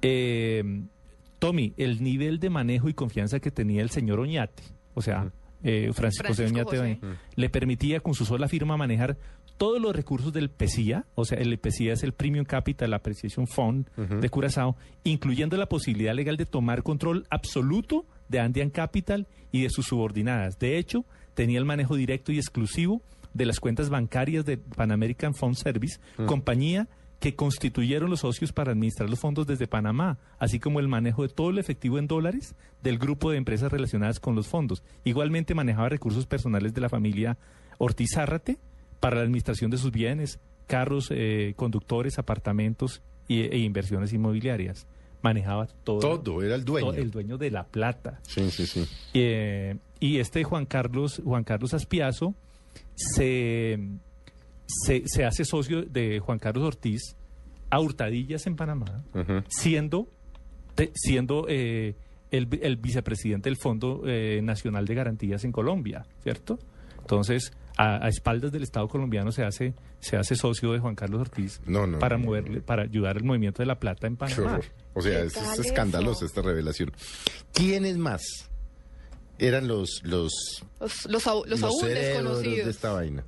eh, 0.02 0.64
Tommy, 1.40 1.74
el 1.78 2.04
nivel 2.04 2.40
de 2.40 2.50
manejo 2.50 2.90
y 2.90 2.94
confianza 2.94 3.40
que 3.40 3.52
tenía 3.52 3.82
el 3.82 3.90
señor 3.90 4.20
Oñate, 4.20 4.64
o 4.94 5.02
sea, 5.02 5.32
eh, 5.64 5.92
Francisco, 5.94 6.28
José 6.30 6.48
Francisco 6.48 6.84
eh, 6.84 7.00
le 7.36 7.50
permitía 7.50 8.00
con 8.00 8.14
su 8.14 8.26
sola 8.26 8.48
firma 8.48 8.78
manejar 8.78 9.18
todos 9.58 9.80
los 9.80 9.96
recursos 9.96 10.34
del 10.34 10.50
PECIA, 10.50 11.06
o 11.14 11.24
sea, 11.24 11.38
el 11.38 11.58
PECIA 11.60 11.94
es 11.94 12.04
el 12.04 12.14
Premium 12.14 12.46
Capital 12.46 12.94
Appreciation 12.96 13.46
Fund 13.46 13.88
de 13.96 14.30
Curazao, 14.30 14.76
incluyendo 15.04 15.56
la 15.58 15.68
posibilidad 15.68 16.16
legal 16.16 16.36
de 16.36 16.46
tomar 16.48 16.82
control 16.82 17.28
absoluto 17.30 18.06
de 18.28 18.40
Andean 18.40 18.72
Capital 18.72 19.28
y 19.52 19.62
de 19.62 19.70
sus 19.70 19.86
subordinadas. 19.86 20.58
De 20.58 20.80
hecho, 20.80 21.06
tenía 21.36 21.60
el 21.60 21.66
manejo 21.66 21.96
directo 21.96 22.32
y 22.32 22.38
exclusivo 22.38 23.02
de 23.34 23.46
las 23.46 23.60
cuentas 23.60 23.90
bancarias 23.90 24.46
de 24.46 24.58
Pan 24.58 24.92
American 24.92 25.36
Fund 25.36 25.56
Service, 25.56 26.00
Mm. 26.18 26.26
compañía 26.26 26.88
que 27.22 27.36
constituyeron 27.36 28.10
los 28.10 28.22
socios 28.22 28.52
para 28.52 28.72
administrar 28.72 29.10
los 29.10 29.20
fondos 29.20 29.46
desde 29.48 29.68
Panamá, 29.68 30.18
así 30.40 30.60
como 30.60 30.80
el 30.82 30.88
manejo 30.90 31.22
de 31.22 31.30
todo 31.30 31.52
el 31.52 31.60
efectivo 31.60 31.98
en 32.00 32.08
dólares 32.08 32.56
del 32.84 32.98
grupo 32.98 33.30
de 33.32 33.38
empresas 33.38 33.72
relacionadas 33.72 34.20
con 34.20 34.36
los 34.36 34.48
fondos. 34.48 34.84
Igualmente 35.06 35.54
manejaba 35.56 35.88
recursos 35.88 36.26
personales 36.26 36.74
de 36.74 36.82
la 36.82 36.90
familia 36.90 37.38
Ortiz 37.78 38.10
Zárrate 38.16 38.58
para 39.00 39.18
la 39.18 39.22
administración 39.22 39.70
de 39.72 39.78
sus 39.78 39.92
bienes, 39.92 40.40
carros, 40.68 41.10
eh, 41.12 41.54
conductores, 41.56 42.18
apartamentos 42.18 43.02
y- 43.28 43.42
e 43.42 43.58
inversiones 43.60 44.12
inmobiliarias. 44.14 44.88
Manejaba 45.22 45.68
todo. 45.84 46.00
Todo, 46.00 46.42
era 46.42 46.56
el 46.56 46.66
dueño. 46.66 46.88
todo- 46.92 46.98
el 47.00 47.12
dueño 47.12 47.38
de 47.38 47.52
la 47.52 47.66
plata. 47.68 48.20
Sí, 48.24 48.50
sí, 48.50 48.66
sí. 48.66 48.84
Eh, 49.14 49.78
y 50.00 50.18
este 50.18 50.44
Juan 50.44 50.66
Carlos, 50.66 51.22
Juan 51.24 51.44
Carlos 51.44 51.76
Aspiazo 51.76 52.34
se, 52.96 53.78
se, 54.86 55.04
se 55.06 55.26
hace 55.26 55.46
socio 55.46 55.84
de 55.84 56.20
Juan 56.20 56.40
Carlos 56.40 56.64
Ortiz 56.66 57.16
a 57.70 57.80
hurtadillas 57.80 58.48
en 58.48 58.56
Panamá, 58.56 59.04
siendo, 59.48 60.08
te- 60.76 60.92
siendo 60.96 61.46
eh, 61.48 61.96
el, 62.32 62.48
el 62.62 62.78
vicepresidente 62.78 63.50
del 63.50 63.58
Fondo 63.58 64.04
eh, 64.06 64.42
Nacional 64.44 64.86
de 64.86 64.96
Garantías 64.96 65.44
en 65.44 65.52
Colombia, 65.52 66.06
¿cierto? 66.24 66.60
Entonces, 67.00 67.52
a, 67.78 68.06
a 68.06 68.10
espaldas 68.10 68.52
del 68.52 68.64
Estado 68.64 68.88
colombiano 68.88 69.32
se 69.32 69.44
hace 69.44 69.74
se 70.00 70.18
hace 70.18 70.36
socio 70.36 70.72
de 70.74 70.80
Juan 70.80 70.96
Carlos 70.96 71.22
Ortiz 71.22 71.62
No, 71.68 71.86
no, 71.88 72.00
para 72.00 72.18
no, 72.18 72.26
moverle 72.26 72.60
para 72.62 72.84
ayudar 72.84 73.18
al 73.18 73.24
movimiento 73.24 73.62
de 73.62 73.68
la 73.68 73.80
plata 73.80 74.08
en 74.08 74.18
Panamá. 74.18 74.42
horror. 74.54 74.66
O 74.94 75.02
sea, 75.02 75.20
¿Qué 75.22 75.28
es, 75.28 75.36
es 75.38 75.60
escandalosa 75.60 76.26
esta 76.26 76.42
revelación. 76.42 76.92
¿Quiénes 77.54 77.98
más 77.98 78.22
eran 79.40 79.68
los 79.68 80.02
los, 80.04 80.32
Los, 80.80 81.06
los, 81.06 81.26
los 81.48 81.64
aún 81.64 81.82
desconocidos. 81.88 82.66
de 82.66 82.72
esta 82.72 82.92
vaina? 82.94 83.24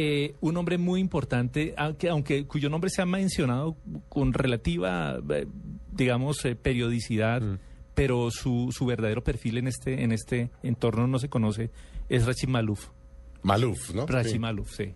Eh, 0.00 0.36
un 0.40 0.56
hombre 0.56 0.78
muy 0.78 1.00
importante, 1.00 1.74
aunque, 1.76 2.08
aunque 2.08 2.46
cuyo 2.46 2.68
nombre 2.70 2.88
se 2.88 3.02
ha 3.02 3.06
mencionado 3.06 3.76
con 4.08 4.32
relativa, 4.32 5.18
eh, 5.30 5.46
digamos, 5.92 6.44
eh, 6.44 6.54
periodicidad, 6.54 7.40
Mm. 7.42 7.58
pero 7.94 8.30
su, 8.30 8.68
su 8.70 8.86
verdadero 8.86 9.24
perfil 9.24 9.58
en 9.58 9.66
este 9.66 10.04
en 10.04 10.12
este 10.12 10.50
entorno 10.62 11.08
no 11.08 11.18
se 11.18 11.28
conoce, 11.28 11.70
es 12.08 12.26
Rachid 12.26 12.48
Malouf. 12.48 12.90
Maluf, 13.42 13.92
¿no? 13.92 14.06
Rachid 14.06 14.30
Sí. 14.34 14.38
Malouf, 14.38 14.70
sí. 14.72 14.92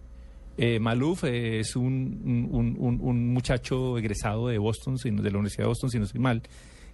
Eh, 0.56 0.78
Malouf 0.78 1.24
eh, 1.24 1.58
es 1.58 1.74
un, 1.74 2.48
un- 2.52 2.76
un- 2.78 3.00
un 3.00 3.28
muchacho 3.32 3.98
egresado 3.98 4.46
de 4.48 4.58
Boston, 4.58 4.98
si 4.98 5.10
no- 5.10 5.20
de 5.22 5.30
la 5.32 5.38
Universidad 5.38 5.64
de 5.64 5.68
Boston, 5.68 5.90
si 5.90 5.98
no 5.98 6.04
estoy 6.04 6.20
mal, 6.20 6.42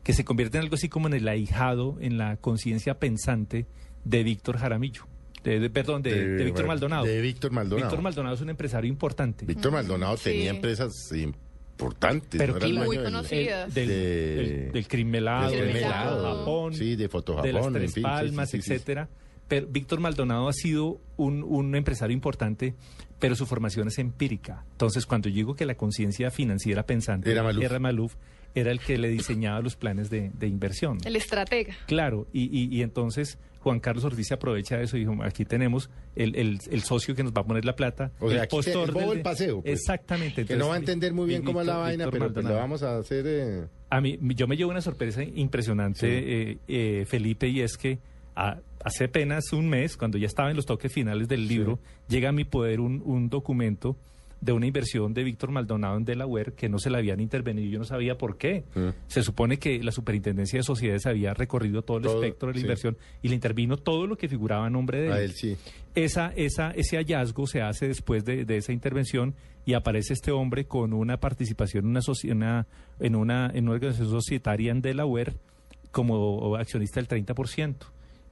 que 0.02 0.14
se 0.14 0.24
convierte 0.24 0.56
en 0.56 0.62
algo 0.64 0.76
así 0.76 0.88
como 0.88 1.08
en 1.08 1.14
el 1.14 1.28
ahijado, 1.28 1.98
en 2.00 2.16
la 2.16 2.38
conciencia 2.38 2.98
pensante 2.98 3.66
de 4.04 4.22
Víctor 4.22 4.56
Jaramillo. 4.56 5.02
De, 5.44 5.60
de- 5.60 5.70
perdón, 5.70 6.02
de, 6.02 6.28
de 6.36 6.44
Víctor 6.44 6.66
Maldonado. 6.66 7.04
De 7.04 7.20
Víctor 7.20 7.52
Maldonado. 7.52 7.86
Víctor 7.88 8.02
Maldonado 8.02 8.34
es 8.34 8.40
un 8.40 8.50
empresario 8.50 8.88
importante. 8.88 9.44
Víctor 9.46 9.72
Maldonado 9.72 10.16
Sí. 10.16 10.30
tenía 10.30 10.50
empresas 10.50 10.92
importantes. 11.12 12.38
Pero 12.38 12.54
muy 12.84 12.98
conocidas. 12.98 13.72
del, 13.72 13.88
De- 13.88 13.96
del, 14.36 14.72
del 14.72 14.88
crimelado, 14.88 15.50
del. 15.50 15.72
Foto 15.84 16.38
Japón, 16.38 16.74
Sí, 16.74 16.96
de 16.96 17.08
Foto 17.08 17.40
de 17.42 17.52
las 17.52 17.66
en 17.66 17.72
Tres 17.72 17.94
fin, 17.94 18.02
Palmas, 18.02 18.50
sí, 18.50 18.56
sí, 18.58 18.62
sí. 18.62 18.72
etcétera. 18.74 19.08
Pero 19.46 19.66
Víctor 19.68 20.00
Maldonado 20.00 20.48
ha 20.48 20.52
sido 20.52 21.00
un, 21.16 21.42
un 21.42 21.74
empresario 21.74 22.12
importante, 22.12 22.74
pero 23.18 23.34
su 23.34 23.46
formación 23.46 23.88
es 23.88 23.98
empírica. 23.98 24.64
Entonces, 24.72 25.06
cuando 25.06 25.28
yo 25.30 25.36
digo 25.36 25.54
que 25.54 25.64
la 25.64 25.74
conciencia 25.76 26.30
financiera 26.30 26.82
pensante 26.84 27.30
Era 27.30 27.42
Maluf. 27.42 27.64
era 27.64 27.78
Maluf, 27.78 28.14
era 28.58 28.70
el 28.72 28.80
que 28.80 28.98
le 28.98 29.08
diseñaba 29.08 29.60
los 29.60 29.76
planes 29.76 30.10
de, 30.10 30.30
de 30.34 30.46
inversión. 30.46 30.98
El 31.04 31.16
estratega. 31.16 31.74
Claro, 31.86 32.26
y, 32.32 32.44
y, 32.44 32.74
y 32.76 32.82
entonces 32.82 33.38
Juan 33.60 33.80
Carlos 33.80 34.04
Ortiz 34.04 34.26
se 34.28 34.34
aprovecha 34.34 34.76
de 34.78 34.84
eso 34.84 34.96
y 34.96 35.00
dijo, 35.00 35.16
aquí 35.22 35.44
tenemos 35.44 35.90
el, 36.14 36.36
el, 36.36 36.58
el 36.70 36.82
socio 36.82 37.14
que 37.14 37.22
nos 37.24 37.32
va 37.32 37.40
a 37.42 37.44
poner 37.44 37.64
la 37.64 37.74
plata. 37.74 38.12
O 38.20 38.28
sea, 38.28 38.38
el 38.38 38.42
aquí 38.44 38.60
te- 38.60 38.70
el 38.70 38.76
postor 38.78 38.94
del 38.94 39.08
el 39.10 39.16
de- 39.18 39.22
paseo, 39.24 39.62
pues. 39.62 39.80
Exactamente. 39.80 40.44
Que 40.44 40.56
no 40.56 40.68
va 40.68 40.74
a 40.74 40.78
entender 40.78 41.12
muy 41.12 41.26
bien 41.26 41.42
y 41.42 41.44
cómo 41.44 41.60
es 41.60 41.66
la 41.66 41.76
vaina, 41.76 42.04
Víctor 42.06 42.20
pero 42.32 42.34
pues 42.34 42.54
vamos 42.54 42.82
a 42.82 42.98
hacer... 42.98 43.24
eh, 43.26 43.66
A 43.90 44.00
mí, 44.00 44.18
yo 44.36 44.46
me 44.46 44.56
llevo 44.56 44.70
una 44.70 44.80
sorpresa 44.80 45.22
impresionante, 45.24 46.50
eh, 46.52 46.58
eh, 46.68 47.04
Felipe, 47.06 47.48
y 47.48 47.60
es 47.60 47.76
que 47.76 47.98
a- 48.36 48.58
hace 48.84 49.04
apenas 49.04 49.52
un 49.52 49.68
mes, 49.68 49.96
cuando 49.96 50.18
ya 50.18 50.26
estaba 50.26 50.50
en 50.50 50.56
los 50.56 50.64
toques 50.66 50.92
finales 50.92 51.26
del 51.28 51.48
libro, 51.48 51.80
llega 52.08 52.28
a 52.28 52.32
mi 52.32 52.44
poder 52.44 52.78
un, 52.80 53.02
un 53.04 53.28
documento 53.28 53.96
de 54.40 54.52
una 54.52 54.66
inversión 54.66 55.14
de 55.14 55.24
Víctor 55.24 55.50
Maldonado 55.50 55.96
en 55.96 56.04
Delaware 56.04 56.52
que 56.52 56.68
no 56.68 56.78
se 56.78 56.90
le 56.90 56.98
habían 56.98 57.18
intervenido, 57.20 57.68
yo 57.70 57.78
no 57.78 57.84
sabía 57.84 58.16
por 58.16 58.38
qué. 58.38 58.64
Mm. 58.74 58.88
Se 59.08 59.22
supone 59.22 59.58
que 59.58 59.82
la 59.82 59.90
Superintendencia 59.90 60.58
de 60.58 60.62
Sociedades 60.62 61.06
había 61.06 61.34
recorrido 61.34 61.82
todo 61.82 61.96
el 61.96 62.02
Todo, 62.04 62.22
espectro 62.22 62.48
de 62.48 62.54
la 62.54 62.58
sí. 62.60 62.64
inversión 62.64 62.96
y 63.22 63.28
le 63.28 63.34
intervino 63.34 63.76
todo 63.76 64.06
lo 64.06 64.16
que 64.16 64.28
figuraba 64.28 64.66
a 64.66 64.70
nombre 64.70 65.00
de 65.00 65.12
a 65.12 65.20
él 65.20 65.32
sí. 65.32 65.56
esa, 65.96 66.32
esa, 66.36 66.70
ese 66.70 66.96
hallazgo 66.98 67.46
se 67.48 67.62
hace 67.62 67.88
después 67.88 68.24
de, 68.24 68.44
de 68.44 68.56
esa 68.58 68.72
intervención 68.72 69.34
y 69.66 69.74
aparece 69.74 70.12
este 70.14 70.30
hombre 70.30 70.66
con 70.66 70.92
una 70.92 71.18
participación 71.18 71.84
en 71.84 71.90
una, 71.90 72.00
una- 72.34 72.66
en 73.00 73.16
una, 73.16 73.50
en 73.52 73.64
una 73.64 73.72
organización 73.74 74.10
societaria 74.10 74.70
en 74.70 74.80
Delaware 74.82 75.34
como 75.90 76.56
accionista 76.56 77.00
del 77.00 77.08
30%. 77.08 77.74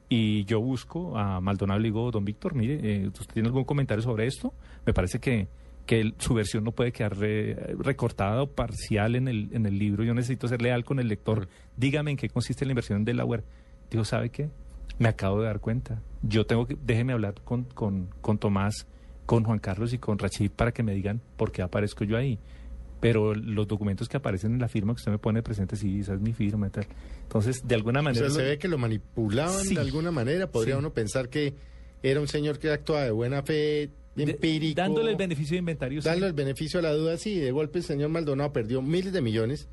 Y 0.09 0.45
yo 0.45 0.61
busco 0.61 1.19
a 1.19 1.41
Maldonado 1.41 1.81
y 1.81 1.83
le 1.83 1.89
digo, 1.89 2.11
don 2.13 2.25
Víctor, 2.25 2.55
mire, 2.55 2.79
eh, 2.83 3.09
¿usted 3.09 3.27
tiene 3.35 3.49
algún 3.49 3.65
comentario 3.65 4.03
sobre 4.03 4.27
esto? 4.27 4.55
Me 4.87 4.93
parece 4.93 5.19
que, 5.19 5.49
que 5.87 6.01
el- 6.01 6.15
su 6.19 6.35
versión 6.35 6.65
no 6.65 6.73
puede 6.73 6.93
quedar 6.93 7.17
re- 7.17 7.55
recortada 7.79 8.43
o 8.43 8.47
parcial 8.51 9.15
en 9.15 9.29
el, 9.29 9.49
en 9.53 9.67
el 9.67 9.79
libro. 9.79 10.05
Yo 10.05 10.15
necesito 10.15 10.49
ser 10.49 10.61
leal 10.61 10.85
con 10.85 10.99
el 10.99 11.09
lector. 11.09 11.49
Dígame 11.77 12.11
en 12.11 12.17
qué 12.17 12.29
consiste 12.29 12.65
la 12.67 12.73
inversión 12.73 12.99
en 12.99 13.05
Delaware. 13.05 13.45
Dijo, 13.91 14.05
¿sabe 14.05 14.31
qué? 14.31 14.51
Me 14.99 15.09
acabo 15.09 15.41
de 15.41 15.47
dar 15.47 15.61
cuenta. 15.61 16.03
Yo 16.23 16.45
tengo 16.47 16.67
que, 16.67 16.77
déjeme 16.85 17.13
hablar 17.13 17.35
con, 17.45 17.65
con, 17.65 18.09
con 18.21 18.39
Tomás, 18.39 18.87
con 19.27 19.45
Juan 19.45 19.59
Carlos 19.59 19.93
y 19.93 19.99
con 19.99 20.19
Rachid 20.19 20.51
para 20.51 20.73
que 20.73 20.83
me 20.83 20.93
digan 20.95 21.21
por 21.37 21.53
qué 21.53 21.63
aparezco 21.63 22.05
yo 22.05 22.17
ahí. 22.17 22.39
Pero 22.99 23.35
los 23.35 23.69
documentos 23.69 24.09
que 24.09 24.17
aparecen 24.17 24.55
en 24.55 24.59
la 24.61 24.69
firma 24.69 24.93
que 24.95 24.97
usted 25.01 25.13
me 25.13 25.19
pone 25.19 25.43
presente, 25.43 25.77
sí, 25.77 26.01
esa 26.01 26.15
es 26.15 26.21
mi 26.21 26.33
firma 26.33 26.67
y 26.69 26.71
tal. 26.71 26.87
Entonces, 27.23 27.63
de 27.69 27.75
alguna 27.75 28.01
O 28.01 28.03
manera... 28.03 28.27
sea, 28.31 28.37
se 28.37 28.43
ve 28.43 28.59
que 28.59 28.69
lo 28.69 28.79
manipulaban 28.79 29.65
Sí. 29.65 29.75
de 29.75 29.81
alguna 29.83 30.11
manera. 30.11 30.51
Podría 30.51 30.75
Sí. 30.75 30.79
uno 30.79 30.93
pensar 30.95 31.29
que 31.29 31.55
era 32.03 32.21
un 32.21 32.27
señor 32.27 32.59
que 32.59 32.71
actuaba 32.71 33.03
de 33.05 33.11
buena 33.11 33.43
fe, 33.43 33.91
empírico. 34.23 34.81
dándole 34.81 35.11
el 35.11 35.17
beneficio 35.17 35.55
de 35.55 35.59
inventario. 35.59 36.03
sí. 36.03 36.09
Dándole 36.09 36.29
el 36.29 36.33
beneficio 36.35 36.81
a 36.81 36.83
la 36.83 36.93
duda, 36.93 37.17
sí. 37.19 37.39
De 37.39 37.51
golpe 37.53 37.79
el 37.79 37.85
señor 37.85 38.09
Maldonado 38.11 38.53
perdió 38.53 38.83
miles 38.83 39.13
de 39.13 39.21
millones 39.21 39.69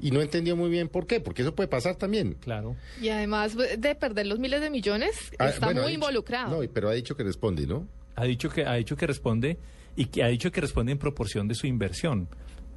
y 0.00 0.10
no 0.10 0.20
entendió 0.20 0.56
muy 0.56 0.68
bien 0.70 0.88
por 0.88 1.06
qué, 1.06 1.20
porque 1.20 1.42
eso 1.42 1.54
puede 1.54 1.68
pasar 1.68 1.96
también. 1.96 2.34
Claro. 2.40 2.74
Y 3.00 3.08
además 3.10 3.56
de 3.56 3.94
perder 3.94 4.26
los 4.26 4.38
miles 4.38 4.60
de 4.60 4.70
millones, 4.70 5.16
Ah, 5.38 5.48
está 5.50 5.66
bueno, 5.66 5.82
muy 5.82 5.90
dicho- 5.92 6.00
involucrado. 6.00 6.60
No, 6.62 6.68
pero 6.72 6.88
ha 6.88 6.92
dicho 6.92 7.16
que 7.16 7.22
responde, 7.22 7.66
¿no? 7.66 7.86
Ha 8.16 8.24
dicho 8.24 8.50
que, 8.50 8.64
ha 8.66 8.74
dicho 8.74 8.96
que 8.96 9.06
responde 9.06 9.58
y 9.96 10.06
que 10.06 10.22
ha 10.22 10.28
dicho 10.28 10.50
que 10.50 10.60
responde 10.60 10.92
en 10.92 10.98
proporción 10.98 11.48
de 11.48 11.54
su 11.54 11.66
inversión. 11.66 12.28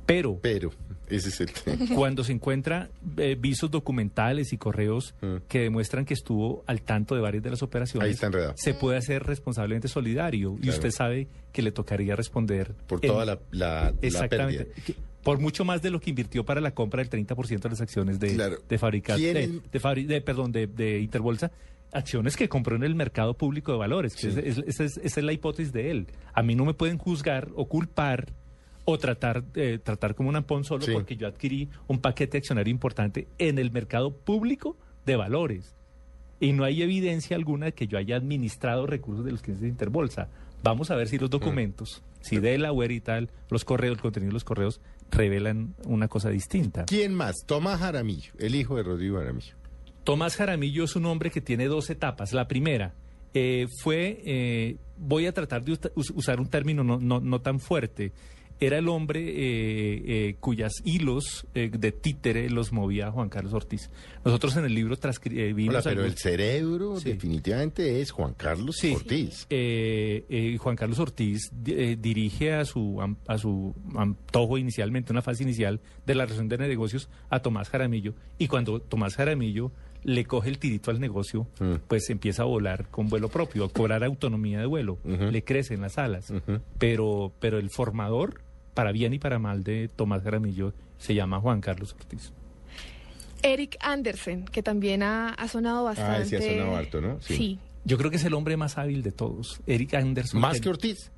Pero, 0.06 0.38
Pero, 0.42 0.72
ese 1.10 1.30
es 1.30 1.42
el 1.42 1.52
tema. 1.52 1.86
cuando 1.96 2.24
se 2.24 2.32
encuentra 2.34 2.90
eh, 3.18 3.36
visos 3.40 3.70
documentales 3.72 4.54
y 4.54 4.58
correos 4.58 5.14
que 5.48 5.60
demuestran 5.60 6.06
que 6.06 6.14
estuvo 6.14 6.64
al 6.68 6.82
tanto 6.82 7.16
de 7.16 7.22
varias 7.22 7.44
de 7.44 7.50
las 7.52 7.62
operaciones, 7.64 8.06
Mm. 8.06 8.08
Ahí 8.08 8.12
está 8.14 8.28
enredado. 8.28 8.54
se 8.58 8.74
puede 8.74 8.98
hacer 8.98 9.24
responsablemente 9.24 9.88
solidario 9.88 10.58
y 10.62 10.70
usted 10.70 10.92
sabe 10.92 11.28
que 11.52 11.62
le 11.62 11.72
tocaría 11.72 12.16
responder 12.16 12.74
Por 12.88 13.00
toda 13.02 13.26
la, 13.26 13.40
la, 13.52 13.92
la 13.92 13.94
Exactamente. 14.02 14.66
pérdida. 14.66 14.84
Que- 14.86 14.96
Por 15.24 15.40
mucho 15.40 15.66
más 15.66 15.82
de 15.82 15.90
lo 15.90 16.00
que 16.00 16.10
invirtió 16.12 16.46
para 16.46 16.62
la 16.62 16.72
compra 16.72 17.02
del 17.04 17.10
30% 17.10 17.60
de 17.62 17.70
las 17.70 17.82
acciones 17.82 18.20
de, 18.20 18.34
Claro. 18.36 18.58
de 18.68 18.78
fabricar, 18.78 19.18
¿Quién 19.18 19.34
de, 19.34 19.44
es- 19.46 19.72
de 19.72 19.82
fabri- 19.82 20.06
de- 20.06 20.22
perdón, 20.22 20.52
de, 20.52 20.68
de 20.68 21.00
Interbolsa, 21.00 21.52
acciones 21.92 22.36
que 22.38 22.50
compró 22.50 22.76
en 22.76 22.84
el 22.84 22.94
mercado 22.94 23.34
público 23.36 23.72
de 23.72 23.78
valores. 23.78 24.14
que 24.16 24.22
Sí. 24.22 24.28
es- 24.28 24.38
es- 24.38 24.64
esa, 24.68 24.84
es, 24.84 24.98
esa 24.98 25.20
es 25.20 25.26
la 25.26 25.34
hipótesis 25.34 25.72
de 25.74 25.90
él. 25.92 26.08
A 26.34 26.44
mí 26.44 26.54
no 26.56 26.66
me 26.66 26.74
pueden 26.74 26.98
juzgar 26.98 27.50
o 27.56 27.68
culpar 27.68 28.34
o 28.86 28.98
tratar, 28.98 29.44
eh, 29.56 29.80
tratar 29.84 30.16
como 30.16 30.30
un 30.30 30.36
ampón 30.36 30.64
solo 30.64 30.84
Sí. 30.86 30.92
porque 30.94 31.16
yo 31.18 31.28
adquirí 31.28 31.70
un 31.88 32.00
paquete 32.00 32.38
accionario 32.38 32.72
importante 32.72 33.28
en 33.38 33.58
el 33.60 33.72
mercado 33.72 34.12
público 34.16 34.78
de 35.06 35.16
valores. 35.16 35.76
Y 36.40 36.54
no 36.54 36.64
hay 36.64 36.82
evidencia 36.82 37.36
alguna 37.36 37.68
de 37.68 37.72
que 37.74 37.88
yo 37.88 37.98
haya 37.98 38.16
administrado 38.18 38.86
recursos 38.86 39.26
de 39.26 39.32
los 39.32 39.42
clientes 39.42 39.62
de 39.64 39.70
Interbolsa. 39.70 40.30
Vamos 40.64 40.92
a 40.92 40.96
ver 40.96 41.08
si 41.08 41.18
los 41.18 41.30
documentos, 41.30 42.04
si 42.22 42.38
Delaware 42.40 42.92
y 42.92 43.00
tal, 43.00 43.30
los 43.50 43.64
correos, 43.66 43.96
el 43.96 44.02
contenido 44.02 44.30
de 44.30 44.34
los 44.34 44.44
correos, 44.44 44.82
revelan 45.12 45.76
una 45.86 46.08
cosa 46.08 46.30
distinta. 46.30 46.86
¿Quién 46.86 47.14
más? 47.14 47.36
Tomás 47.46 47.80
Jaramillo, 47.80 48.34
el 48.40 48.56
hijo 48.56 48.76
de 48.76 48.84
Rodrigo 48.84 49.18
Jaramillo. 49.18 49.56
Tomás 50.04 50.36
Jaramillo 50.36 50.84
es 50.84 50.96
un 50.96 51.06
hombre 51.06 51.32
que 51.32 51.42
tiene 51.42 51.68
dos 51.68 51.90
etapas. 51.90 52.34
La 52.34 52.48
primera 52.48 52.94
eh, 53.34 53.68
fue, 53.82 54.22
eh, 54.26 54.78
voy 54.98 55.26
a 55.28 55.34
tratar 55.34 55.64
de 55.64 55.78
usar 55.96 56.40
un 56.40 56.48
término 56.50 56.84
no, 56.84 57.00
no, 57.00 57.20
no 57.22 57.42
tan 57.42 57.60
fuerte, 57.60 58.12
era 58.60 58.78
el 58.78 58.88
hombre 58.88 59.20
eh, 59.22 60.04
eh, 60.06 60.36
cuyas 60.40 60.74
hilos 60.86 61.46
eh, 61.54 61.70
de 61.70 61.92
títere 61.92 62.50
los 62.50 62.72
movía 62.72 63.12
Juan 63.12 63.30
Carlos 63.30 63.54
Ortiz. 63.54 63.90
Nosotros 64.24 64.56
en 64.58 64.66
el 64.66 64.74
libro 64.74 64.96
transcribimos... 64.98 65.76
Hola, 65.76 65.82
pero 65.84 66.06
el 66.06 66.16
cerebro 66.18 67.00
Sí. 67.00 67.12
definitivamente 67.12 68.00
es 68.02 68.12
Juan 68.12 68.34
Carlos 68.34 68.78
Sí. 68.78 68.94
Ortiz. 68.96 69.46
Eh, 69.50 70.56
Juan 70.60 70.76
Carlos 70.76 71.00
Ortiz 71.00 71.50
di- 71.52 71.96
dirige 71.96 72.54
a 72.54 72.66
su, 72.66 73.02
a 73.28 73.38
su 73.38 73.74
antojo 73.96 74.58
inicialmente, 74.58 75.12
una 75.12 75.22
fase 75.22 75.44
inicial 75.44 75.82
de 76.06 76.16
la 76.16 76.24
relación 76.26 76.48
de 76.48 76.58
negocios 76.58 77.10
a 77.30 77.40
Tomás 77.42 77.70
Jaramillo. 77.70 78.14
Y 78.38 78.48
cuando 78.48 78.80
Tomás 78.80 79.16
Jaramillo 79.16 79.72
le 80.04 80.24
coge 80.26 80.50
el 80.50 80.60
tirito 80.60 80.92
al 80.92 81.00
negocio, 81.00 81.48
Mm. 81.60 81.76
pues 81.88 82.10
empieza 82.12 82.44
a 82.44 82.46
volar 82.46 82.88
con 82.92 83.10
vuelo 83.10 83.28
propio, 83.28 83.66
a 83.66 83.70
cobrar 83.70 84.04
autonomía 84.04 84.60
de 84.60 84.68
vuelo, 84.68 85.00
Ujú. 85.04 85.32
le 85.32 85.44
crecen 85.44 85.82
las 85.82 85.98
alas. 85.98 86.32
Pero, 86.78 87.34
pero 87.40 87.58
el 87.58 87.70
formador, 87.72 88.42
para 88.76 88.92
bien 88.92 89.14
y 89.14 89.20
para 89.20 89.40
mal, 89.40 89.64
de 89.64 89.88
Tomás 89.88 90.22
Jaramillo 90.22 90.74
se 91.00 91.16
llama 91.16 91.40
Juan 91.40 91.62
Carlos 91.62 91.96
Ortiz. 91.98 92.32
Eric 93.42 93.78
Andersen, 93.80 94.46
que 94.46 94.62
también 94.62 95.02
ha, 95.02 95.30
ha 95.30 95.48
sonado 95.48 95.84
bastante. 95.86 96.12
Ah, 96.12 96.22
ese 96.22 96.38
ha 96.38 96.42
sonado 96.42 96.76
harto, 96.76 97.02
¿no? 97.02 97.20
Sí. 97.22 97.58
Yo 97.84 97.98
creo 97.98 98.12
que 98.12 98.18
es 98.18 98.26
el 98.26 98.34
hombre 98.34 98.58
más 98.58 98.78
hábil 98.78 99.02
de 99.02 99.12
todos, 99.12 99.62
Eric 99.66 99.94
Anderson. 99.96 100.40
Más 100.40 100.60
que 100.60 100.70
Ortiz. 100.70 101.12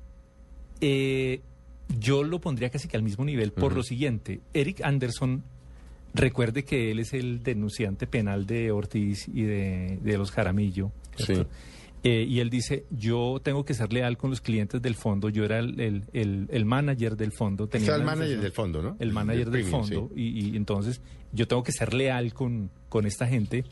Eh, 0.80 1.40
yo 1.98 2.22
lo 2.22 2.40
pondría 2.40 2.70
casi 2.70 2.88
que 2.88 2.96
al 2.96 3.02
mismo 3.02 3.24
nivel 3.24 3.52
por 3.52 3.74
lo 3.74 3.82
siguiente. 3.82 4.40
Eric 4.54 4.82
Anderson, 4.82 5.42
recuerde 6.14 6.64
que 6.64 6.90
él 6.90 7.00
es 7.00 7.12
el 7.14 7.42
denunciante 7.42 8.06
penal 8.06 8.46
de 8.46 8.70
Ortiz 8.70 9.26
y 9.28 9.42
de, 9.42 9.98
de 10.02 10.18
los 10.18 10.30
Jaramillo. 10.30 10.92
¿cierto? 11.16 11.48
Eh, 12.04 12.24
y 12.28 12.38
él 12.40 12.48
dice, 12.48 12.84
yo 12.90 13.40
tengo 13.42 13.64
que 13.64 13.74
ser 13.74 13.92
leal 13.92 14.16
con 14.16 14.30
los 14.30 14.40
clientes 14.40 14.80
del 14.80 14.94
fondo. 14.94 15.28
Yo 15.30 15.44
era 15.44 15.58
el, 15.58 15.80
el, 15.80 16.04
el- 16.12 16.46
el 16.50 16.64
manager 16.64 17.16
del 17.16 17.32
fondo. 17.32 17.64
Está 17.64 17.78
el 17.78 18.02
una 18.02 18.12
manager 18.16 18.40
del 18.40 18.52
fondo, 18.52 18.82
¿no? 18.82 18.96
El 19.00 19.12
manager 19.12 19.50
del 19.50 19.62
premium, 19.62 19.70
fondo. 19.82 20.10
Y, 20.14 20.50
y 20.52 20.56
entonces 20.56 21.00
yo 21.32 21.48
tengo 21.48 21.62
que 21.64 21.72
ser 21.72 21.92
leal 21.94 22.32
con, 22.34 22.70
con 22.88 23.04
esta 23.04 23.26
gente. 23.26 23.64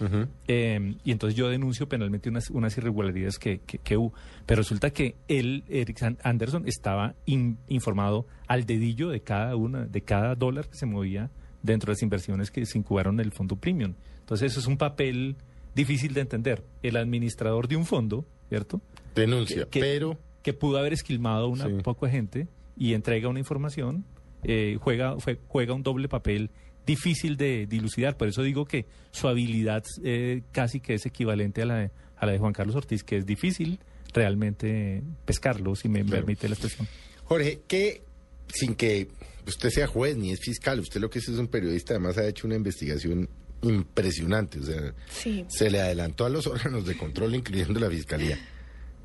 Eh, 0.48 0.94
y 1.04 1.12
entonces 1.12 1.36
yo 1.36 1.48
denuncio 1.48 1.88
penalmente 1.88 2.28
unas, 2.28 2.50
unas 2.50 2.76
irregularidades 2.76 3.38
que, 3.38 3.60
que, 3.66 3.78
que 3.78 3.96
hubo. 3.96 4.12
Pero 4.44 4.60
resulta 4.62 4.90
que 4.90 5.14
él, 5.28 5.62
Eric 5.68 6.02
Anderson, 6.22 6.66
estaba 6.66 7.14
in- 7.26 7.58
informado 7.68 8.26
al 8.48 8.66
dedillo 8.66 9.08
de 9.08 9.20
cada 9.20 9.54
una, 9.56 9.86
de 9.86 10.00
cada 10.02 10.34
dólar 10.34 10.68
que 10.68 10.76
se 10.76 10.86
movía 10.86 11.30
dentro 11.62 11.86
de 11.90 11.92
las 11.94 12.02
inversiones 12.02 12.50
que 12.50 12.66
se 12.66 12.76
incubaron 12.78 13.20
en 13.20 13.26
el 13.26 13.32
fondo 13.32 13.56
premium. 13.56 13.94
Entonces 14.20 14.50
eso 14.52 14.60
es 14.60 14.66
un 14.66 14.76
papel 14.76 15.36
difícil 15.76 16.12
de 16.14 16.22
entender. 16.22 16.64
El 16.82 16.96
administrador 16.96 17.68
de 17.68 17.76
un 17.76 17.86
fondo, 17.86 18.26
¿cierto? 18.48 18.80
Denuncia, 19.14 19.68
que, 19.70 19.78
pero... 19.78 20.18
Que 20.42 20.52
pudo 20.52 20.78
haber 20.78 20.92
esquilmado 20.92 21.48
una 21.48 21.66
un 21.66 21.82
poco 21.82 22.06
de 22.06 22.12
gente 22.12 22.48
y 22.76 22.94
entrega 22.94 23.28
una 23.28 23.38
información, 23.38 24.04
eh, 24.42 24.76
juega, 24.80 25.18
fue- 25.18 25.38
juega 25.48 25.74
un 25.74 25.82
doble 25.82 26.08
papel 26.08 26.50
difícil 26.86 27.36
de 27.36 27.66
dilucidar. 27.66 28.16
Por 28.16 28.28
eso 28.28 28.42
digo 28.42 28.64
que 28.64 28.86
su 29.10 29.26
habilidad 29.28 29.82
eh, 30.04 30.42
casi 30.52 30.78
que 30.80 30.94
es 30.94 31.04
equivalente 31.06 31.62
a 31.62 31.66
la, 31.66 31.74
de, 31.78 31.90
a 32.16 32.26
la 32.26 32.32
de 32.32 32.38
Juan 32.38 32.52
Carlos 32.52 32.76
Ortiz, 32.76 33.02
que 33.02 33.16
es 33.16 33.26
difícil 33.26 33.80
realmente 34.14 35.02
pescarlo, 35.24 35.74
si 35.74 35.88
me 35.88 36.04
permite 36.04 36.48
la 36.48 36.54
expresión. 36.54 36.86
Jorge, 37.24 37.60
que 37.66 38.02
sin 38.48 38.76
que 38.76 39.08
usted 39.46 39.70
sea 39.70 39.86
juez 39.88 40.16
ni 40.16 40.30
es 40.30 40.40
fiscal, 40.40 40.78
usted 40.80 41.00
lo 41.00 41.10
que 41.10 41.18
es 41.18 41.28
es 41.28 41.38
un 41.38 41.48
periodista, 41.48 41.94
además 41.94 42.16
ha 42.18 42.26
hecho 42.28 42.46
una 42.46 42.54
investigación 42.56 43.28
impresionante, 43.62 44.60
o 44.60 44.62
sea, 44.64 44.94
Sí. 45.08 45.44
se 45.48 45.70
le 45.70 45.80
adelantó 45.80 46.24
a 46.24 46.28
los 46.28 46.46
órganos 46.46 46.86
de 46.86 46.96
control, 46.96 47.34
incluyendo 47.34 47.78
la 47.80 47.90
fiscalía. 47.90 48.38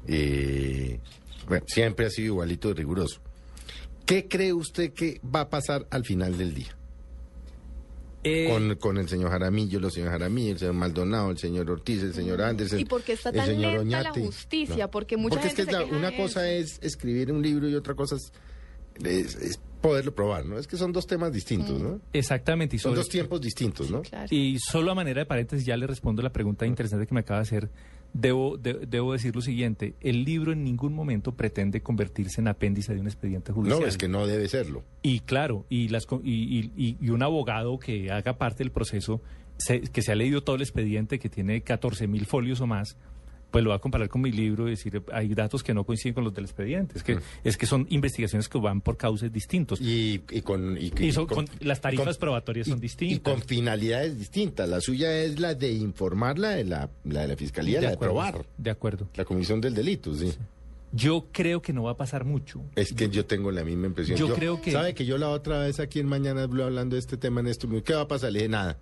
Eh, 0.07 0.99
bueno, 1.47 1.65
siempre 1.67 2.05
ha 2.05 2.09
sido 2.09 2.27
igualito 2.27 2.67
de 2.69 2.73
riguroso. 2.75 3.21
¿Qué 4.05 4.27
cree 4.27 4.53
usted 4.53 4.93
que 4.93 5.21
va 5.23 5.41
a 5.41 5.49
pasar 5.49 5.87
al 5.89 6.03
final 6.05 6.37
del 6.37 6.53
día? 6.53 6.75
Eh, 8.23 8.47
con, 8.51 8.75
con 8.75 8.97
el 8.99 9.09
señor 9.09 9.31
Jaramillo, 9.31 9.79
los 9.79 9.93
señores 9.93 10.11
Jaramillo, 10.13 10.51
el 10.51 10.59
señor 10.59 10.75
Maldonado, 10.75 11.31
el 11.31 11.39
señor 11.39 11.71
Ortiz, 11.71 12.03
el 12.03 12.13
señor 12.13 12.41
Anderson. 12.41 12.79
¿Y 12.79 12.85
por 12.85 13.01
qué 13.01 13.13
está 13.13 13.29
el 13.29 13.35
tan 13.37 13.45
señor 13.47 13.79
lenta 13.79 14.03
la 14.03 14.11
Oñate. 14.11 14.21
justicia? 14.25 14.85
No. 14.85 14.91
Porque 14.91 15.17
mucha 15.17 15.35
Porque 15.35 15.47
es 15.47 15.53
que 15.55 15.61
gente 15.63 15.71
es 15.71 15.77
se 15.77 15.81
la- 15.83 15.85
queja 15.89 15.97
una 15.97 16.17
cosa 16.23 16.49
es 16.51 16.77
escribir 16.83 17.31
un 17.31 17.41
libro 17.41 17.67
y 17.67 17.73
otra 17.73 17.95
cosa 17.95 18.15
es, 18.17 18.31
es- 19.03 19.35
es 19.35 19.59
poderlo 19.82 20.13
probar, 20.13 20.45
¿no? 20.45 20.57
Es 20.57 20.67
que 20.67 20.77
son 20.77 20.91
dos 20.93 21.07
temas 21.07 21.34
distintos, 21.34 21.82
¿no? 21.82 21.99
Exactamente. 22.13 22.75
Y 22.75 22.79
Son 22.79 22.93
dos 22.95 23.09
tiempos 23.09 23.41
distintos, 23.41 23.89
¿no? 23.91 24.01
Y 24.29 24.57
solo 24.59 24.91
a 24.91 24.95
manera 24.95 25.21
de 25.21 25.25
paréntesis 25.25 25.65
ya 25.65 25.75
le 25.77 25.88
respondo 25.88 26.21
la 26.21 26.32
pregunta 26.32 26.65
interesante 26.65 27.07
que 27.07 27.13
me 27.13 27.21
acaba 27.21 27.39
de 27.39 27.43
hacer. 27.43 27.69
Debo, 28.13 28.57
de- 28.57 28.86
debo 28.88 29.13
decir 29.13 29.34
lo 29.34 29.41
siguiente, 29.41 29.93
el 30.01 30.25
libro 30.25 30.51
en 30.51 30.65
ningún 30.65 30.93
momento 30.93 31.32
pretende 31.32 31.82
convertirse 31.82 32.41
en 32.41 32.49
apéndice 32.49 32.93
de 32.93 32.99
un 32.99 33.07
expediente 33.07 33.53
judicial. 33.53 33.79
No, 33.79 33.88
es 33.88 33.97
que 33.97 34.09
no 34.09 34.27
debe 34.27 34.49
serlo. 34.49 34.84
Y 35.01 35.21
claro, 35.21 35.65
y, 35.69 35.88
las, 35.88 36.05
co- 36.05 36.21
y, 36.21 36.32
y- 36.59 36.71
y- 36.75 36.97
y 36.99 37.09
un 37.09 37.23
abogado 37.23 37.79
que 37.79 38.11
haga 38.11 38.38
parte 38.38 38.63
del 38.65 38.71
proceso, 38.71 39.21
se- 39.57 39.79
que 39.82 40.01
se 40.01 40.11
ha 40.11 40.15
leído 40.15 40.43
todo 40.43 40.57
el 40.57 40.61
expediente, 40.61 41.19
que 41.19 41.29
tiene 41.29 41.61
14 41.61 42.05
mil 42.07 42.25
folios 42.25 42.59
o 42.59 42.67
más, 42.67 42.97
pues 43.51 43.63
lo 43.63 43.69
va 43.71 43.75
a 43.75 43.79
comparar 43.79 44.07
con 44.09 44.21
mi 44.21 44.31
libro 44.31 44.67
y 44.67 44.71
decir, 44.71 45.03
hay 45.11 45.33
datos 45.35 45.61
que 45.61 45.73
no 45.73 45.83
coinciden 45.83 46.13
con 46.13 46.23
los 46.23 46.33
del 46.33 46.45
expediente. 46.45 46.97
Es 46.97 47.03
que, 47.03 47.19
es 47.43 47.57
que 47.57 47.65
son 47.65 47.85
investigaciones 47.89 48.47
que 48.47 48.57
van 48.57 48.79
por 48.81 48.95
causas 48.97 49.31
distintos. 49.31 49.79
Y, 49.81 50.21
y 50.31 50.41
con... 50.41 50.77
Y, 50.77 50.91
Y 50.99 51.11
son- 51.11 51.27
con- 51.27 51.47
las 51.59 51.81
tarifas 51.81 52.15
con- 52.17 52.21
probatorias 52.21 52.67
son 52.67 52.77
y 52.77 52.81
distintas. 52.81 53.19
con 53.33 53.41
finalidades 53.43 54.17
distintas. 54.17 54.69
La 54.69 54.79
suya 54.81 55.13
es 55.21 55.39
la 55.39 55.53
de 55.53 55.71
informar, 55.73 56.39
la 56.39 56.51
de 56.51 56.63
la, 56.63 56.89
la 57.03 57.21
de 57.21 57.27
la 57.27 57.35
fiscalía, 57.35 57.81
De 57.81 57.87
la 57.87 57.93
acuerdo, 57.93 58.13
de 58.15 58.31
probar. 58.31 58.45
De 58.57 58.69
acuerdo. 58.71 59.07
La 59.15 59.25
comisión 59.25 59.59
del 59.61 59.73
delito, 59.75 60.15
sí. 60.15 60.33
Yo 60.93 61.27
creo 61.31 61.61
que 61.61 61.71
no 61.73 61.83
va 61.83 61.91
a 61.91 61.97
pasar 61.97 62.25
mucho. 62.25 62.61
Es 62.75 62.93
que 62.93 63.09
yo 63.09 63.25
tengo 63.25 63.51
la 63.51 63.63
misma 63.63 63.87
impresión. 63.87 64.17
Yo 64.17 64.33
creo 64.33 64.61
que- 64.61 64.71
¿Sabe 64.71 64.93
que 64.93 65.05
yo 65.05 65.17
la 65.17 65.29
otra 65.29 65.59
vez 65.59 65.79
aquí 65.79 65.99
en 65.99 66.07
Mañana 66.07 66.45
Blue 66.47 66.63
hablando 66.63 66.95
de 66.95 66.99
este 66.99 67.17
tema, 67.17 67.41
Néstor, 67.41 67.83
¿qué 67.83 67.93
va 67.93 68.01
a 68.01 68.07
pasar? 68.07 68.31
Le 68.31 68.39
dije, 68.39 68.49
nada. 68.49 68.77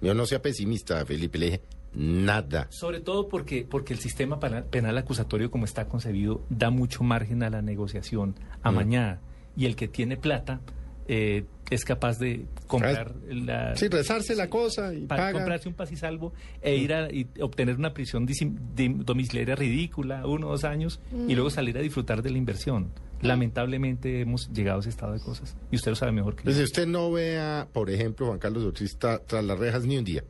Yo 0.00 0.12
no 0.14 0.26
sea 0.26 0.42
pesimista, 0.42 1.04
Felipe, 1.06 1.38
le 1.38 1.46
dije, 1.46 1.60
nada. 1.96 2.66
Sobre 2.70 3.00
todo 3.00 3.26
porque, 3.28 3.66
porque 3.68 3.92
el 3.94 3.98
sistema 3.98 4.38
penal, 4.38 4.98
acusatorio 4.98 5.50
como 5.50 5.64
está 5.64 5.88
concebido 5.88 6.42
da 6.50 6.70
mucho 6.70 7.02
margen 7.02 7.42
a 7.42 7.50
la 7.50 7.62
negociación 7.62 8.34
amañada. 8.62 9.20
Y 9.56 9.64
el 9.66 9.74
que 9.74 9.88
tiene 9.88 10.16
plata 10.18 10.60
eh, 11.08 11.44
es 11.70 11.84
capaz 11.84 12.18
de 12.18 12.46
comprar 12.66 13.14
la... 13.28 13.74
Sí, 13.76 13.88
rezarse 13.88 14.34
la 14.36 14.50
cosa 14.50 14.92
y 14.92 15.06
para 15.06 15.22
paga. 15.22 15.32
comprarse 15.32 15.68
un 15.68 15.74
pasisalvo 15.74 16.32
e 16.60 16.76
ir 16.76 16.92
a 16.92 17.10
y 17.10 17.26
obtener 17.40 17.76
una 17.76 17.94
prisión 17.94 18.26
domiciliaria 18.26 19.54
ridícula, 19.56 20.26
uno 20.26 20.48
o 20.48 20.50
dos 20.50 20.64
años, 20.64 21.00
Mm. 21.12 21.30
y 21.30 21.34
luego 21.34 21.48
salir 21.50 21.78
a 21.78 21.80
disfrutar 21.80 22.22
de 22.22 22.30
la 22.30 22.38
inversión. 22.38 22.90
Lamentablemente 23.22 24.20
hemos 24.20 24.50
llegado 24.52 24.78
a 24.78 24.80
ese 24.80 24.90
estado 24.90 25.12
de 25.14 25.20
cosas. 25.20 25.56
Y 25.70 25.76
usted 25.76 25.90
lo 25.92 25.96
sabe 25.96 26.12
mejor 26.12 26.36
que 26.36 26.44
yo. 26.44 26.50
Desde 26.50 26.64
usted 26.64 26.86
no 26.86 27.10
vea, 27.10 27.66
por 27.72 27.88
ejemplo, 27.90 28.26
Juan 28.26 28.38
Carlos 28.38 28.62
Ortiz 28.64 28.90
está 28.90 29.18
tras 29.24 29.42
las 29.44 29.58
rejas 29.58 29.84
ni 29.86 29.96
un 29.96 30.04
día. 30.04 30.22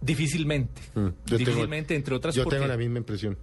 Difícilmente. 0.00 0.80
Mm, 0.94 1.08
tengo- 1.24 1.38
Difícilmente, 1.38 1.94
entre 1.94 2.14
otras 2.14 2.34
Yo 2.34 2.44
porque- 2.44 2.56
tengo 2.58 2.68
la 2.68 2.76
misma 2.76 2.98
impresión. 2.98 3.36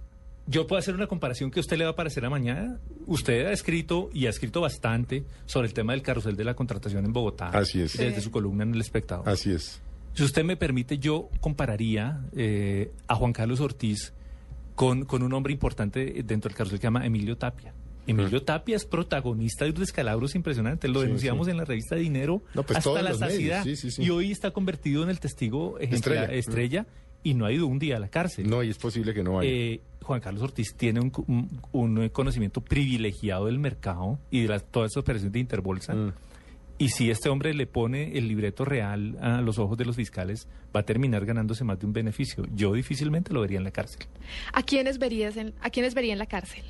Yo 0.46 0.66
puedo 0.66 0.78
hacer 0.80 0.94
una 0.94 1.06
comparación 1.06 1.50
que 1.50 1.60
a 1.60 1.62
usted 1.62 1.76
le 1.76 1.84
va 1.84 1.90
a 1.90 1.94
parecer 1.96 2.24
a 2.24 2.30
mañana. 2.30 2.78
Usted 3.06 3.46
ha 3.46 3.52
escrito 3.52 4.08
y 4.14 4.26
ha 4.26 4.30
escrito 4.30 4.62
bastante 4.62 5.24
sobre 5.44 5.68
el 5.68 5.74
tema 5.74 5.92
del 5.92 6.00
carrusel 6.02 6.36
de 6.36 6.44
la 6.44 6.54
contratación 6.54 7.04
en 7.04 7.12
Bogotá. 7.12 7.48
Así 7.50 7.82
es. 7.82 7.98
Desde 7.98 8.22
su 8.22 8.30
columna 8.30 8.64
en 8.64 8.72
El 8.74 8.80
Espectador. 8.80 9.28
Así 9.28 9.50
es. 9.52 9.82
Si 10.14 10.22
usted 10.24 10.44
me 10.44 10.56
permite, 10.56 10.98
yo 10.98 11.28
compararía 11.40 12.22
eh, 12.34 12.90
a 13.06 13.14
Juan 13.14 13.34
Carlos 13.34 13.60
Ortiz 13.60 14.14
con, 14.74 15.04
con 15.04 15.22
un 15.22 15.32
hombre 15.34 15.52
importante 15.52 16.22
dentro 16.24 16.48
del 16.48 16.56
carrusel 16.56 16.78
que 16.78 16.82
se 16.82 16.86
llama 16.86 17.04
Emilio 17.04 17.36
Tapia. 17.36 17.74
Emilio 18.08 18.42
Tapia 18.42 18.76
es 18.76 18.84
protagonista 18.84 19.64
de 19.64 19.70
unos 19.70 19.80
descalabros 19.80 20.34
impresionantes. 20.34 20.90
Lo 20.90 21.00
Sí, 21.00 21.06
denunciamos 21.06 21.46
sí. 21.46 21.50
en 21.52 21.56
la 21.58 21.64
revista 21.64 21.96
Dinero 21.96 22.42
No, 22.54 22.62
pues 22.62 22.78
hasta 22.78 23.02
la 23.02 23.14
saciedad. 23.14 23.62
sí, 23.64 23.76
sí, 23.76 23.90
sí. 23.90 24.02
Y 24.02 24.10
hoy 24.10 24.30
está 24.32 24.50
convertido 24.50 25.02
en 25.02 25.10
el 25.10 25.20
testigo 25.20 25.78
Estrella. 25.78 26.24
estrella, 26.24 26.86
y 27.22 27.34
no 27.34 27.46
ha 27.46 27.52
ido 27.52 27.66
un 27.66 27.78
día 27.78 27.96
a 27.96 28.00
la 28.00 28.08
cárcel. 28.08 28.48
No, 28.48 28.62
y 28.62 28.70
es 28.70 28.78
posible 28.78 29.12
que 29.12 29.22
no 29.22 29.34
vaya. 29.34 29.50
Eh, 29.50 29.80
Juan 30.02 30.20
Carlos 30.20 30.42
Ortiz 30.42 30.74
tiene 30.76 31.00
un, 31.00 31.12
un- 31.26 31.98
un 31.98 32.08
conocimiento 32.10 32.60
privilegiado 32.60 33.46
del 33.46 33.58
mercado 33.58 34.18
y 34.30 34.42
de 34.42 34.48
las, 34.48 34.64
todas 34.64 34.92
esas 34.92 35.02
operaciones 35.02 35.32
de 35.32 35.40
Interbolsa. 35.40 35.94
Mm. 35.94 36.12
Y 36.80 36.90
si 36.90 37.10
este 37.10 37.28
hombre 37.28 37.52
le 37.54 37.66
pone 37.66 38.16
el 38.16 38.28
libreto 38.28 38.64
real 38.64 39.18
a 39.20 39.40
los 39.40 39.58
ojos 39.58 39.76
de 39.76 39.84
los 39.84 39.96
fiscales, 39.96 40.46
va 40.74 40.80
a 40.80 40.82
terminar 40.84 41.26
ganándose 41.26 41.64
más 41.64 41.80
de 41.80 41.86
un 41.86 41.92
beneficio. 41.92 42.46
Yo 42.54 42.72
difícilmente 42.72 43.34
lo 43.34 43.40
vería 43.40 43.58
en 43.58 43.64
la 43.64 43.72
cárcel. 43.72 44.06
¿A 44.52 44.62
quiénes 44.62 44.98
verías 44.98 45.36
en, 45.36 45.54
a 45.60 45.70
quiénes 45.70 45.94
vería 45.94 46.12
en 46.12 46.20
la 46.20 46.26
cárcel? 46.26 46.62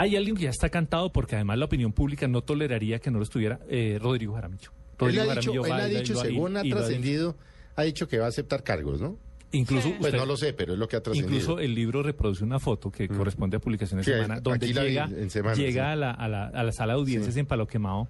Hay 0.00 0.14
alguien 0.16 0.36
que 0.36 0.44
ya 0.44 0.50
está 0.50 0.68
cantado 0.68 1.10
porque 1.12 1.34
además 1.34 1.58
la 1.58 1.64
opinión 1.64 1.92
pública 1.92 2.28
no 2.28 2.40
toleraría 2.42 3.00
que 3.00 3.10
no 3.10 3.18
lo 3.18 3.24
estuviera 3.24 3.58
eh, 3.68 3.98
Rodrigo 4.00 4.34
Jaramillo. 4.34 4.70
Él 4.70 4.96
Rodrigo 4.98 5.30
ha 5.30 5.34
dicho, 5.34 5.64
él 5.66 5.72
ha 5.72 5.84
dicho 5.86 6.14
según 6.16 6.56
ha 6.56 6.62
trascendido, 6.62 7.36
ha 7.76 7.82
dicho 7.82 8.06
que 8.08 8.18
va 8.18 8.26
a 8.26 8.28
aceptar 8.28 8.62
cargos, 8.62 9.00
¿no? 9.00 9.16
Incluso 9.52 9.88
Pues 9.98 10.00
usted- 10.12 10.18
no 10.18 10.26
lo 10.26 10.36
sé, 10.36 10.52
pero 10.52 10.74
es 10.74 10.78
lo 10.78 10.86
que 10.88 10.96
ha 10.96 11.02
trascendido. 11.02 11.34
Incluso 11.36 11.58
el 11.58 11.74
libro 11.74 12.02
reproduce 12.02 12.44
una 12.44 12.58
foto 12.60 12.90
que 12.90 13.08
corresponde 13.08 13.56
a 13.56 13.60
publicaciones 13.60 14.04
Sí, 14.06 14.12
Semana, 14.12 14.40
donde 14.40 14.66
vi 14.66 14.72
llega, 14.74 15.04
en 15.06 15.30
Semana, 15.30 15.56
llega 15.56 15.84
sí. 15.84 15.90
a, 15.90 15.96
la, 15.96 16.10
a, 16.12 16.28
la, 16.28 16.46
a 16.46 16.62
la 16.62 16.72
sala 16.72 16.92
de 16.94 16.98
audiencias 17.00 17.36
en 17.36 17.46
Palo 17.46 17.66
Quemado 17.66 18.06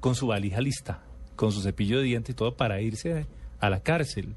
con 0.00 0.14
su 0.14 0.26
valija 0.28 0.60
lista, 0.60 1.02
con 1.36 1.52
su 1.52 1.60
cepillo 1.62 1.98
de 1.98 2.04
dientes 2.04 2.32
y 2.34 2.36
todo 2.36 2.56
para 2.56 2.80
irse 2.80 3.26
a 3.60 3.70
la 3.70 3.80
cárcel. 3.80 4.34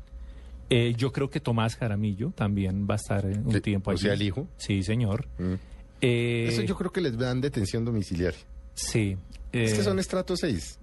Eh, 0.69 0.93
yo 0.97 1.11
creo 1.11 1.29
que 1.29 1.39
Tomás 1.39 1.75
Jaramillo 1.77 2.31
también 2.31 2.85
va 2.89 2.95
a 2.95 2.97
estar 2.97 3.25
eh, 3.25 3.39
un 3.43 3.61
tiempo 3.61 3.91
o 3.91 3.93
allí. 3.93 4.01
sea, 4.01 4.13
el 4.13 4.21
hijo. 4.23 4.47
Sí, 4.57 4.83
señor. 4.83 5.27
Eh, 6.07 6.47
Eso 6.49 6.61
yo 6.61 6.75
creo 6.75 6.91
que 6.91 7.01
les 7.01 7.17
dan 7.17 7.41
detención 7.41 7.83
domiciliaria. 7.83 8.39
Sí. 8.75 9.17
es 9.51 9.71
eh, 9.73 9.77
que 9.77 9.83
son 9.83 9.97
estratos 9.99 10.39
6. 10.41 10.79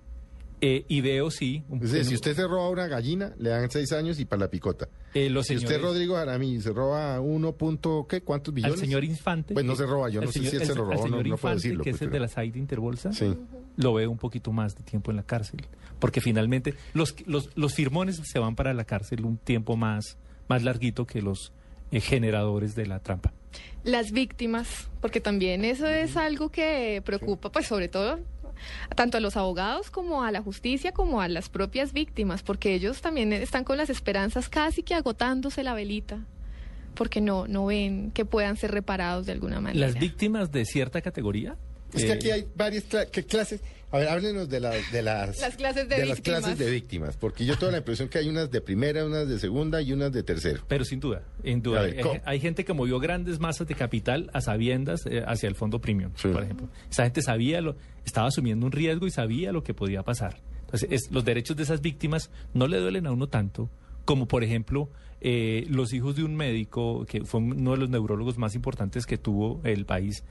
eh, 0.62 0.84
y 0.88 1.00
veo, 1.00 1.30
sí. 1.30 1.62
un- 1.68 1.82
Es 1.82 1.92
decir, 1.92 2.06
si 2.06 2.14
usted 2.14 2.34
se 2.34 2.46
roba 2.46 2.68
una 2.70 2.86
gallina, 2.86 3.34
le 3.38 3.50
dan 3.50 3.70
6 3.70 3.92
años 3.92 4.18
y 4.18 4.24
para 4.24 4.40
la 4.40 4.48
picota. 4.50 4.88
eh, 5.14 5.28
los 5.28 5.46
Si 5.46 5.56
usted, 5.56 5.80
Rodrigo 5.80 6.14
Jaramillo, 6.16 6.60
se 6.62 6.72
roba 6.72 7.20
1. 7.20 7.52
punto, 7.52 8.06
¿qué? 8.08 8.22
¿Cuántos 8.22 8.54
billones? 8.54 8.74
Al 8.78 8.80
señor 8.80 9.04
Infante. 9.04 9.54
Pues 9.54 9.66
no 9.66 9.76
se 9.76 9.84
roba, 9.86 10.08
yo 10.08 10.20
no 10.22 10.28
sé 10.28 10.34
señor- 10.40 10.50
si 10.50 10.56
él 10.56 10.62
el- 10.62 10.68
se 10.68 10.74
lo 10.74 10.80
robó, 10.84 10.94
no, 10.94 11.02
señor 11.02 11.10
no 11.18 11.22
puedo 11.22 11.34
Infante, 11.34 11.54
decirlo. 11.56 11.84
que 11.84 11.90
es 11.90 11.94
pues, 11.94 12.02
el 12.02 12.08
de 12.08 12.12
pero- 12.12 12.22
la 12.24 12.28
SAID 12.28 12.52
de 12.54 12.58
Interbolsa. 12.58 13.12
Sí. 13.12 13.36
Lo 13.76 13.92
veo 13.94 14.10
un 14.10 14.18
poquito 14.18 14.52
más 14.52 14.74
de 14.76 14.82
tiempo 14.82 15.10
en 15.10 15.16
la 15.18 15.22
cárcel. 15.22 15.60
Porque 15.98 16.20
finalmente 16.20 16.74
los, 16.94 17.14
los, 17.26 17.50
los 17.56 17.74
firmones 17.74 18.20
se 18.24 18.38
van 18.38 18.54
para 18.56 18.72
la 18.74 18.84
cárcel 18.84 19.24
un 19.24 19.36
tiempo 19.36 19.76
más, 19.76 20.16
más 20.48 20.62
larguito 20.62 21.06
que 21.06 21.20
los 21.22 21.52
eh, 21.90 22.00
generadores 22.00 22.74
de 22.74 22.86
la 22.86 22.98
trampa. 23.00 23.32
Las 23.84 24.12
víctimas, 24.12 24.88
porque 25.00 25.20
también 25.20 25.64
eso 25.64 25.86
es 25.86 26.16
algo 26.16 26.50
que 26.50 27.03
preocupa, 27.05 27.50
pues 27.50 27.66
sobre 27.66 27.88
todo 27.88 28.20
tanto 28.94 29.16
a 29.18 29.20
los 29.20 29.36
abogados 29.36 29.90
como 29.90 30.22
a 30.22 30.30
la 30.30 30.40
justicia 30.40 30.92
como 30.92 31.20
a 31.20 31.28
las 31.28 31.48
propias 31.48 31.92
víctimas, 31.92 32.42
porque 32.42 32.74
ellos 32.74 33.00
también 33.00 33.32
están 33.32 33.64
con 33.64 33.76
las 33.76 33.90
esperanzas 33.90 34.48
casi 34.48 34.82
que 34.82 34.94
agotándose 34.94 35.62
la 35.62 35.74
velita, 35.74 36.20
porque 36.94 37.20
no 37.20 37.46
no 37.48 37.66
ven 37.66 38.11
que 38.12 38.24
puedan 38.24 38.57
ser 38.57 38.70
reparados 38.70 39.26
de 39.26 39.32
alguna 39.32 39.61
manera. 39.61 39.86
Las 39.86 39.98
víctimas 39.98 40.53
de 40.53 40.64
cierta 40.64 41.00
categoría. 41.00 41.57
Es 41.92 42.05
que 42.05 42.11
eh, 42.11 42.14
aquí 42.14 42.30
hay 42.30 42.46
varias 42.55 42.84
clases. 43.28 43.61
A 43.93 43.99
ver, 43.99 44.09
háblenos 44.09 44.49
de, 44.49 44.59
las 44.59 44.90
de 44.90 45.03
las, 45.03 45.38
Las 45.40 45.55
clases 45.57 45.86
de 45.88 45.99
las 45.99 46.16
víctimas. 46.16 46.40
clases 46.40 46.59
de 46.59 46.70
víctimas, 46.70 47.16
porque 47.18 47.45
yo 47.45 47.57
tengo 47.59 47.70
la 47.72 47.78
impresión 47.78 48.09
que 48.09 48.18
hay 48.18 48.28
unas 48.28 48.51
de 48.51 48.61
primera, 48.62 49.05
unas 49.05 49.28
de 49.28 49.38
segunda 49.38 49.82
y 49.82 49.93
unas 49.93 50.11
de 50.12 50.22
tercero. 50.22 50.62
Pero 50.66 50.84
sin 50.84 50.99
duda, 50.99 51.22
sin 51.45 51.61
duda. 51.62 51.80
A 51.80 51.82
ver, 51.82 51.97
Hay- 51.99 52.03
¿cómo? 52.03 52.20
hay, 52.24 52.40
gente 52.40 52.64
que 52.64 52.72
movió 52.72 52.99
grandes 52.99 53.38
masas 53.38 53.68
de 53.68 53.74
capital 53.74 54.30
a 54.32 54.40
sabiendas 54.40 55.05
eh, 55.07 55.22
hacia 55.26 55.47
el 55.49 55.55
fondo 55.55 55.78
premium, 55.80 56.11
por 56.22 56.43
ejemplo. 56.43 56.68
Esa 56.90 57.05
gente 57.05 57.20
sabía, 57.22 57.61
lo, 57.61 57.76
estaba 58.07 58.28
asumiendo 58.28 58.64
un 58.64 58.72
riesgo 58.72 59.07
y 59.07 59.11
sabía 59.11 59.53
lo 59.53 59.62
que 59.62 59.74
podía 59.74 60.03
pasar. 60.03 60.40
Entonces, 60.64 60.88
es- 60.90 61.11
los 61.12 61.24
derechos 61.26 61.57
de 61.59 61.64
esas 61.64 61.82
víctimas 61.82 62.30
no 62.55 62.66
le 62.68 62.78
duelen 62.78 63.07
a 63.07 63.12
uno 63.12 63.28
tanto 63.28 63.68
como, 64.07 64.26
por 64.26 64.43
ejemplo, 64.43 64.88
eh, 65.24 65.66
los 65.68 65.92
hijos 65.92 66.16
de 66.16 66.24
un 66.24 66.34
médico 66.34 67.06
que 67.06 67.24
fue 67.24 67.40
uno 67.40 67.70
de 67.70 67.76
los 67.76 67.90
neurólogos 67.90 68.38
más 68.38 68.56
importantes 68.56 69.06
que 69.06 69.18
tuvo 69.18 69.60
el 69.62 69.86
país, 69.86 70.24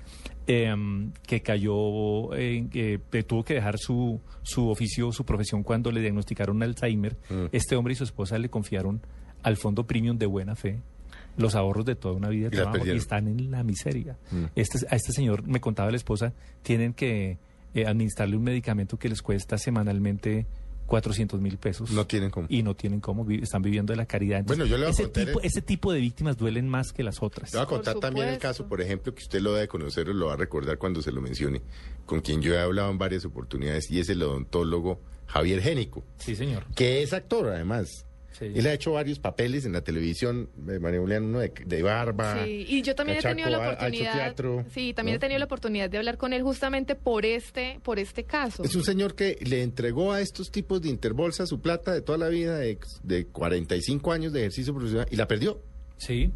em, 0.47 1.13
que 1.25 1.41
cayó, 1.41 2.35
en, 2.35 2.69
que 2.69 2.99
que 3.09 3.23
tuvo 3.23 3.45
que 3.45 3.53
dejar 3.53 3.77
su, 3.77 4.19
su 4.41 4.67
oficio, 4.69 5.13
su 5.13 5.23
profesión 5.23 5.63
cuando 5.63 5.91
le 5.91 6.01
diagnosticaron 6.01 6.61
Alzheimer. 6.61 7.15
Mm. 7.29 7.45
Este 7.53 7.77
hombre 7.77 7.93
y 7.93 7.95
su 7.95 8.03
esposa 8.03 8.37
le 8.37 8.49
confiaron 8.49 9.01
al 9.43 9.55
fondo 9.55 9.87
premium 9.87 10.17
de 10.17 10.25
buena 10.25 10.55
fe 10.57 10.81
los 11.37 11.55
ahorros 11.55 11.85
de 11.85 11.95
toda 11.95 12.13
una 12.13 12.27
vida 12.27 12.49
de 12.49 12.57
Y 12.57 12.59
trabajo 12.59 12.85
y 12.85 12.89
están 12.89 13.29
en 13.29 13.49
la 13.49 13.63
miseria. 13.63 14.17
Mm. 14.29 14.45
Este, 14.55 14.79
a 14.89 14.97
este 14.97 15.13
señor, 15.13 15.47
me 15.47 15.61
contaba 15.61 15.89
la 15.89 15.95
esposa, 15.95 16.33
tienen 16.63 16.93
que 16.93 17.37
eh, 17.73 17.85
administrarle 17.85 18.35
un 18.35 18.43
medicamento 18.43 18.99
que 18.99 19.07
les 19.07 19.21
cuesta 19.21 19.57
semanalmente 19.57 20.47
400 20.91 21.39
mil 21.39 21.57
pesos. 21.57 21.89
No 21.91 22.05
tienen 22.05 22.29
cómo. 22.29 22.47
Y 22.49 22.63
no 22.63 22.75
tienen 22.75 22.99
cómo, 22.99 23.23
vi- 23.23 23.41
están 23.41 23.61
viviendo 23.61 23.93
de 23.93 23.97
la 23.97 24.05
caridad. 24.05 24.39
Entonces, 24.39 24.57
Bueno, 24.57 24.69
yo 24.69 24.77
le 24.77 24.83
voy 24.83 24.89
a 24.89 24.91
ese, 24.91 25.03
contar 25.03 25.25
tipo, 25.25 25.39
el- 25.39 25.45
ese 25.45 25.61
tipo 25.61 25.93
de 25.93 25.99
víctimas 26.01 26.37
duelen 26.37 26.67
más 26.67 26.91
que 26.91 27.01
las 27.01 27.23
otras. 27.23 27.53
Le 27.53 27.59
voy 27.59 27.63
a 27.63 27.67
contar 27.69 27.95
también 27.99 28.27
el 28.27 28.37
caso, 28.39 28.67
por 28.67 28.81
ejemplo, 28.81 29.15
que 29.15 29.23
usted 29.23 29.39
lo 29.39 29.53
debe 29.53 29.69
conocer 29.69 30.09
o 30.09 30.13
lo 30.13 30.27
va 30.27 30.33
a 30.33 30.37
recordar 30.37 30.77
cuando 30.77 31.01
se 31.01 31.13
lo 31.13 31.21
mencione, 31.21 31.61
con 32.05 32.19
quien 32.19 32.41
yo 32.41 32.53
he 32.53 32.59
hablado 32.59 32.91
en 32.91 32.97
varias 32.97 33.23
oportunidades, 33.23 33.89
y 33.89 33.99
es 34.01 34.09
el 34.09 34.21
odontólogo 34.21 34.99
Javier 35.27 35.61
Génico, 35.61 36.03
Sí, 36.17 36.35
señor. 36.35 36.65
que 36.75 37.01
es 37.03 37.13
actor 37.13 37.47
además. 37.47 38.05
Sí. 38.32 38.45
Él 38.55 38.65
ha 38.67 38.73
hecho 38.73 38.93
varios 38.93 39.19
papeles 39.19 39.65
en 39.65 39.73
la 39.73 39.82
televisión, 39.82 40.49
eh, 40.69 40.79
María 40.79 40.99
Julián, 40.99 41.23
uno 41.23 41.39
de, 41.39 41.51
de 41.65 41.84
barba. 41.84 42.43
Sí, 42.43 42.65
y 42.67 42.82
yo 42.82 42.95
también 42.95 43.17
he 43.19 43.21
tenido 43.21 43.49
la 43.49 43.59
oportunidad. 43.59 44.13
teatro, 44.13 44.65
sí, 44.73 44.93
también 44.93 45.15
¿no? 45.15 45.17
he 45.17 45.19
tenido 45.19 45.39
la 45.39 45.45
oportunidad 45.45 45.89
de 45.89 45.97
hablar 45.97 46.17
con 46.17 46.34
él 46.34 46.41
justamente 46.41 46.95
por 46.95 47.25
este, 47.25 47.79
por 47.84 47.99
este 47.99 48.23
caso. 48.23 48.63
Es 48.63 48.75
un 48.75 48.84
señor 48.84 49.15
que 49.15 49.38
le 49.41 49.63
entregó 49.63 50.13
a 50.13 50.21
estos 50.21 50.51
tipos 50.51 50.82
de 50.82 50.89
Interbolsa 50.89 51.45
su 51.45 51.61
plata 51.61 51.93
de 51.93 52.01
toda 52.01 52.17
la 52.17 52.29
vida, 52.29 52.57
de, 52.57 52.77
de 53.03 53.27
45 53.27 54.11
años 54.11 54.34
de 54.34 54.39
ejercicio 54.39 54.73
profesional, 54.73 55.07
y 55.11 55.15
la 55.15 55.27
perdió. 55.27 55.61
Sí. 55.97 56.32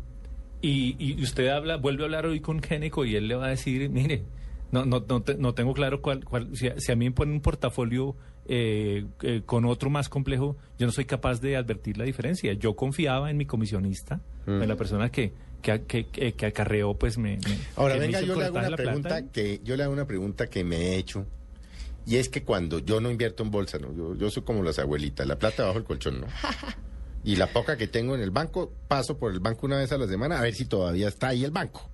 Y, 0.61 0.95
y 0.99 1.21
usted 1.21 1.47
habla, 1.47 1.77
vuelve 1.77 2.03
a 2.03 2.05
hablar 2.05 2.25
hoy 2.25 2.39
con 2.39 2.61
Génico 2.61 3.05
y 3.05 3.15
él 3.15 3.27
le 3.27 3.35
va 3.35 3.47
a 3.47 3.49
decir, 3.49 3.89
mire, 3.89 4.23
no, 4.71 4.85
no, 4.85 5.03
no, 5.07 5.21
te- 5.21 5.35
no 5.35 5.53
tengo 5.53 5.73
claro 5.73 6.01
cuál, 6.01 6.23
cuál 6.25 6.55
si, 6.55 6.67
a- 6.67 6.79
si 6.79 6.91
a 6.91 6.95
mí 6.95 7.05
me 7.05 7.11
ponen 7.15 7.35
un 7.35 7.41
portafolio 7.41 8.15
eh, 8.47 9.05
eh, 9.23 9.41
con 9.45 9.65
otro 9.65 9.89
más 9.89 10.07
complejo, 10.09 10.55
yo 10.77 10.85
no 10.85 10.91
soy 10.91 11.05
capaz 11.05 11.41
de 11.41 11.55
advertir 11.55 11.97
la 11.97 12.03
diferencia. 12.05 12.53
Yo 12.53 12.75
confiaba 12.75 13.31
en 13.31 13.37
mi 13.37 13.45
comisionista, 13.45 14.19
Mm. 14.45 14.61
en 14.61 14.69
la 14.69 14.75
persona 14.75 15.09
que, 15.11 15.33
que, 15.63 15.81
que, 15.83 16.07
que- 16.07 16.33
que 16.33 16.45
acarreó, 16.45 16.93
pues 16.93 17.17
me... 17.17 17.37
me- 17.37 17.57
Ahora 17.75 17.95
me 17.95 18.01
venga, 18.01 18.21
yo 18.21 18.35
le 18.35 18.45
hago 18.45 18.57
una 18.59 18.75
pregunta 18.75 19.09
plata. 19.09 19.31
que 19.31 19.61
yo 19.63 19.75
le 19.75 19.83
hago 19.83 19.93
una 19.93 20.05
pregunta 20.05 20.47
que 20.47 20.63
me 20.63 20.77
he 20.77 20.95
hecho 20.97 21.25
y 22.05 22.17
es 22.17 22.29
que 22.29 22.43
cuando 22.43 22.77
yo 22.77 23.01
no 23.01 23.09
invierto 23.09 23.41
en 23.41 23.49
bolsa, 23.49 23.79
no, 23.79 23.91
yo, 23.95 24.13
yo 24.15 24.29
soy 24.29 24.43
como 24.43 24.61
las 24.61 24.77
abuelitas, 24.77 25.25
la 25.25 25.39
plata 25.39 25.65
bajo 25.65 25.79
el 25.79 25.83
colchón, 25.85 26.21
no. 26.21 26.27
Y 27.23 27.37
la 27.37 27.47
poca 27.47 27.75
que 27.75 27.87
tengo 27.87 28.13
en 28.13 28.21
el 28.21 28.29
banco, 28.29 28.71
paso 28.87 29.17
por 29.17 29.31
el 29.31 29.39
banco 29.39 29.65
una 29.65 29.77
vez 29.79 29.91
a 29.91 29.97
la 29.97 30.05
semana 30.07 30.37
a 30.37 30.43
ver 30.43 30.53
si 30.53 30.65
todavía 30.65 31.07
está 31.07 31.29
ahí 31.29 31.43
el 31.43 31.49
banco. 31.49 31.89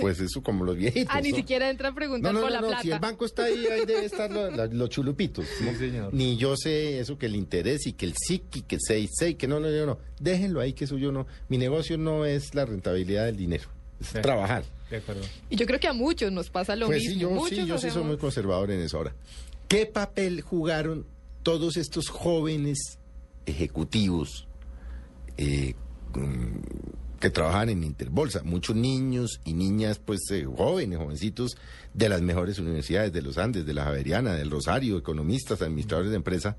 Pues 0.00 0.20
eso 0.20 0.42
como 0.42 0.64
los 0.64 0.76
viejitos. 0.76 1.14
ah, 1.14 1.20
ni 1.20 1.30
¿no? 1.30 1.36
siquiera 1.36 1.70
entra 1.70 1.88
a 1.88 1.90
No, 1.90 1.96
preguntar 1.96 2.32
no, 2.34 2.40
por 2.40 2.48
no, 2.50 2.54
la 2.54 2.60
no, 2.60 2.68
plata. 2.68 2.82
si 2.82 2.90
el 2.90 2.98
banco 2.98 3.24
está 3.24 3.44
ahí, 3.44 3.66
ahí 3.66 3.84
debe 3.86 4.04
estar 4.04 4.30
lo- 4.30 4.50
la- 4.50 4.66
los 4.66 4.88
chulupitos. 4.90 5.46
¿no? 5.60 6.10
Ni 6.12 6.36
yo 6.36 6.56
sé 6.56 7.00
eso 7.00 7.16
que 7.18 7.26
el 7.26 7.36
interés 7.36 7.86
y 7.86 7.92
que 7.94 8.06
el 8.06 8.14
SIC 8.16 8.56
y 8.56 8.62
que 8.62 8.76
el 8.76 8.80
6 8.82 9.10
que 9.36 9.46
no, 9.48 9.58
no, 9.60 9.68
no, 9.70 9.86
no. 9.86 9.98
Déjenlo 10.20 10.60
ahí, 10.60 10.72
que 10.72 10.84
eso 10.84 10.98
yo 10.98 11.12
no. 11.12 11.26
Mi 11.48 11.58
negocio 11.58 11.96
no 11.98 12.24
es 12.24 12.54
la 12.54 12.64
rentabilidad 12.66 13.24
del 13.26 13.36
dinero, 13.36 13.64
es 14.00 14.08
Sí. 14.08 14.18
trabajar. 14.22 14.64
De 14.90 14.98
acuerdo. 14.98 15.22
Y 15.50 15.56
yo 15.56 15.66
creo 15.66 15.80
que 15.80 15.88
a 15.88 15.92
muchos 15.92 16.30
nos 16.30 16.48
pasa 16.50 16.76
lo 16.76 16.86
pues 16.86 16.98
mismo. 17.02 17.14
sí, 17.14 17.18
yo, 17.20 17.30
Muchos 17.30 17.58
sí, 17.58 17.66
yo 17.66 17.78
sí 17.78 17.90
soy 17.90 18.04
muy 18.04 18.16
conservador 18.18 18.70
en 18.70 18.80
eso 18.80 18.98
ahora. 18.98 19.14
¿Qué 19.66 19.84
papel 19.86 20.42
jugaron 20.42 21.06
todos 21.42 21.76
estos 21.76 22.08
jóvenes 22.08 22.98
ejecutivos 23.46 24.46
eh, 25.38 25.74
mm, 26.14 26.58
que 27.26 27.30
trabajan 27.30 27.68
en 27.70 27.82
Interbolsa? 27.82 28.42
Muchos 28.44 28.76
niños 28.76 29.40
y 29.44 29.52
niñas, 29.54 29.98
pues 29.98 30.20
eh, 30.30 30.44
jóvenes, 30.44 30.98
jovencitos 30.98 31.56
de 31.92 32.08
las 32.08 32.22
mejores 32.22 32.58
universidades 32.58 33.12
de 33.12 33.22
los 33.22 33.36
Andes, 33.38 33.66
de 33.66 33.74
la 33.74 33.84
Javeriana, 33.84 34.34
del 34.34 34.50
Rosario, 34.50 34.96
economistas, 34.96 35.60
administradores 35.62 36.10
de 36.10 36.16
empresa, 36.16 36.56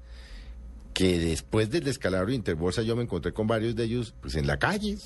que 0.94 1.20
después 1.20 1.70
del 1.70 1.84
descalabro 1.84 2.30
de 2.30 2.36
Interbolsa 2.36 2.82
yo 2.82 2.96
me 2.96 3.04
encontré 3.04 3.32
con 3.32 3.48
varios 3.48 3.76
de 3.76 3.84
ellos 3.86 4.14
pues 4.20 4.36
en 4.36 4.46
la 4.48 4.58
calle, 4.58 4.98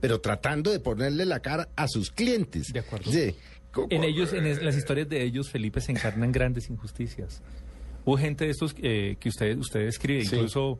pero 0.00 0.20
tratando 0.20 0.70
de 0.70 0.80
ponerle 0.80 1.26
la 1.26 1.40
cara 1.40 1.68
a 1.76 1.88
sus 1.88 2.10
clientes. 2.10 2.72
De 2.72 2.78
acuerdo. 2.80 3.10
Sí. 3.10 3.34
En 3.90 4.04
ellos, 4.04 4.32
en 4.32 4.46
es- 4.46 4.62
las 4.62 4.76
historias 4.76 5.08
de 5.08 5.22
ellos, 5.24 5.50
Felipe, 5.50 5.80
se 5.80 5.92
encarnan 5.92 6.30
grandes 6.32 6.70
injusticias. 6.70 7.42
Hubo 8.04 8.16
gente 8.18 8.44
de 8.46 8.50
estos 8.50 8.74
eh, 8.82 9.16
que 9.20 9.28
usted, 9.28 9.56
usted 9.58 9.80
describe, 9.84 10.24
Sí. 10.24 10.36
incluso 10.36 10.78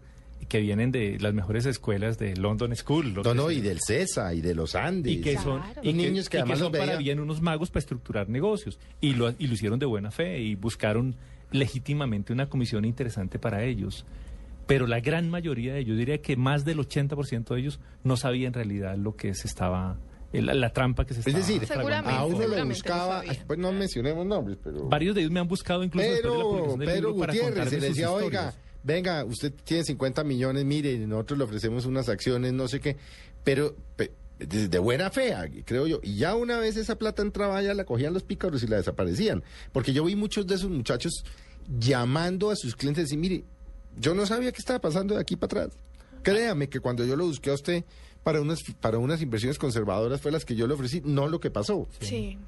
que 0.48 0.60
vienen 0.60 0.90
de 0.92 1.18
las 1.20 1.32
mejores 1.34 1.66
escuelas 1.66 2.18
de 2.18 2.36
London 2.36 2.74
School. 2.76 3.14
No, 3.14 3.22
que 3.22 3.34
no, 3.34 3.48
sea. 3.48 3.58
y 3.58 3.60
del 3.60 3.78
CESA 3.80 4.34
y 4.34 4.40
de 4.40 4.54
los 4.54 4.74
Andes. 4.74 5.12
y 5.12 5.20
que 5.20 5.36
son 5.38 5.62
Y 5.82 5.90
y 5.90 5.92
que- 5.92 5.98
niños 6.10 6.28
que 6.28 6.36
y 6.38 6.40
además 6.40 6.58
son 6.58 6.72
para 6.72 6.96
bien 6.96 7.20
unos 7.20 7.40
magos 7.40 7.70
para 7.70 7.80
estructurar 7.80 8.28
negocios 8.28 8.78
y 9.00 9.14
lo, 9.14 9.30
y 9.38 9.46
lo 9.46 9.54
hicieron 9.54 9.78
de 9.78 9.86
buena 9.86 10.10
fe 10.10 10.40
y 10.40 10.54
buscaron 10.54 11.14
legítimamente 11.50 12.32
una 12.32 12.48
comisión 12.48 12.84
interesante 12.84 13.38
para 13.38 13.64
ellos. 13.64 14.04
Pero 14.66 14.86
la 14.86 15.00
gran 15.00 15.28
mayoría 15.28 15.74
de 15.74 15.80
ellos, 15.80 15.98
diría 15.98 16.18
que 16.22 16.36
más 16.36 16.64
del 16.64 16.78
80% 16.78 17.54
de 17.54 17.60
ellos 17.60 17.80
no 18.04 18.16
sabía 18.16 18.46
en 18.46 18.54
realidad 18.54 18.96
lo 18.96 19.16
que 19.16 19.34
se 19.34 19.46
estaba, 19.48 19.98
la, 20.32 20.54
la 20.54 20.72
trampa 20.72 21.04
que 21.04 21.14
se 21.14 21.20
Es 21.20 21.26
estaba 21.26 21.44
decir, 21.46 21.62
a 22.06 22.24
uno 22.24 22.46
lo 22.46 22.64
buscaba, 22.66 23.22
pues 23.46 23.58
no 23.58 23.72
mencionemos 23.72 24.24
nombres, 24.24 24.56
pero... 24.62 24.88
Varios 24.88 25.14
de 25.14 25.22
ellos 25.22 25.32
me 25.32 25.40
han 25.40 25.48
buscado 25.48 25.82
incluso 25.84 26.06
después 26.08 26.22
de 26.22 26.38
la 26.38 26.38
Pero 26.38 26.44
publicación 26.44 26.80
del 26.80 26.88
Pedro 26.88 27.16
para 27.58 27.70
se 27.70 27.80
decía, 27.80 28.10
oiga, 28.10 28.26
historias". 28.26 28.58
Venga, 28.84 29.24
usted 29.24 29.52
tiene 29.64 29.84
50 29.84 30.24
millones, 30.24 30.64
mire, 30.64 30.98
nosotros 31.06 31.38
le 31.38 31.44
ofrecemos 31.44 31.86
unas 31.86 32.08
acciones, 32.08 32.52
no 32.52 32.68
sé 32.68 32.80
qué, 32.80 32.96
pero 33.44 33.74
pe- 33.96 34.12
de, 34.38 34.78
buena 34.80 35.10
fe, 35.10 35.34
creo 35.64 35.86
yo. 35.86 36.00
Y 36.02 36.16
ya 36.16 36.34
una 36.34 36.58
vez 36.58 36.76
esa 36.76 36.96
plata 36.96 37.22
entraba, 37.22 37.62
ya 37.62 37.74
la 37.74 37.84
cogían 37.84 38.12
los 38.12 38.24
pícaros 38.24 38.62
y 38.64 38.66
la 38.66 38.76
desaparecían. 38.78 39.42
Porque 39.72 39.92
yo 39.92 40.04
vi 40.04 40.16
muchos 40.16 40.46
de 40.48 40.56
esos 40.56 40.68
muchachos 40.70 41.12
llamando 41.78 42.50
a 42.50 42.56
sus 42.56 42.74
clientes 42.74 43.02
y 43.02 43.04
decir, 43.04 43.18
mire, 43.18 43.44
yo 44.00 44.14
no 44.14 44.26
sabía 44.26 44.50
qué 44.52 44.58
estaba 44.58 44.80
pasando 44.80 45.14
de 45.14 45.20
aquí 45.20 45.36
para 45.36 45.62
atrás. 45.64 45.78
Créame 46.22 46.68
que 46.68 46.80
cuando 46.80 47.04
yo 47.04 47.14
lo 47.16 47.26
busqué 47.26 47.50
a 47.50 47.54
usted 47.54 47.84
para 48.22 48.40
unas, 48.40 48.60
para 48.80 48.98
unas 48.98 49.20
inversiones 49.22 49.58
conservadoras 49.58 50.20
fue 50.20 50.32
las 50.32 50.44
que 50.44 50.54
yo 50.54 50.66
le 50.66 50.74
ofrecí, 50.74 51.02
no 51.04 51.28
lo 51.28 51.40
que 51.40 51.50
pasó. 51.50 51.88
Sí. 52.00 52.38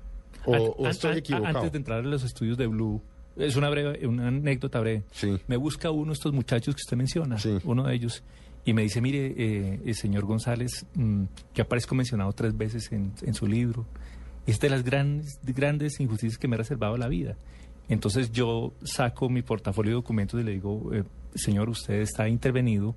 O, 0.47 0.53
o 0.57 0.89
estoy 0.89 1.19
equivocado. 1.19 1.59
Antes 1.59 1.73
de 1.73 1.79
entrar 1.79 2.01
a 2.01 2.03
los 2.03 2.23
estudios 2.25 2.57
de 2.59 2.67
Blue, 2.67 3.01
es 3.37 3.57
una 3.57 3.69
breve, 3.71 4.07
una 4.07 4.29
anécdota 4.29 4.81
breve. 4.81 5.03
Me 5.49 5.57
busca 5.57 5.91
uno 5.91 6.07
de 6.07 6.13
estos 6.15 6.33
muchachos 6.33 6.75
que 6.75 6.81
usted 6.81 6.97
menciona, 6.97 7.37
uno 7.65 7.85
de 7.85 7.95
ellos, 7.95 8.23
y 8.65 8.73
me 8.73 8.83
dice, 8.83 9.01
mire, 9.01 9.35
eh, 9.37 9.81
el 9.85 9.95
señor 9.95 10.25
González, 10.25 10.87
mm, 10.95 11.25
que 11.53 11.63
aparezco 11.63 11.95
mencionado 11.95 12.33
tres 12.33 12.57
veces 12.57 12.91
en, 12.93 13.13
en 13.23 13.35
su 13.35 13.47
libro, 13.47 13.87
es 14.47 14.59
de 14.61 14.71
las 14.71 14.85
grandes, 14.85 15.39
grandes 15.43 16.01
injusticias 16.01 16.39
que 16.39 16.49
me 16.49 16.55
ha 16.55 16.59
reservado 16.59 16.97
la 16.97 17.09
vida. 17.09 17.37
Entonces 17.89 18.33
yo 18.33 18.73
saco 18.83 19.29
mi 19.29 19.43
portafolio 19.43 19.91
de 19.91 19.95
documentos 19.97 20.41
y 20.41 20.45
le 20.45 20.53
digo, 20.53 20.91
eh, 20.95 21.05
señor, 21.35 21.69
usted 21.69 21.95
está 22.01 22.29
intervenido 22.29 22.95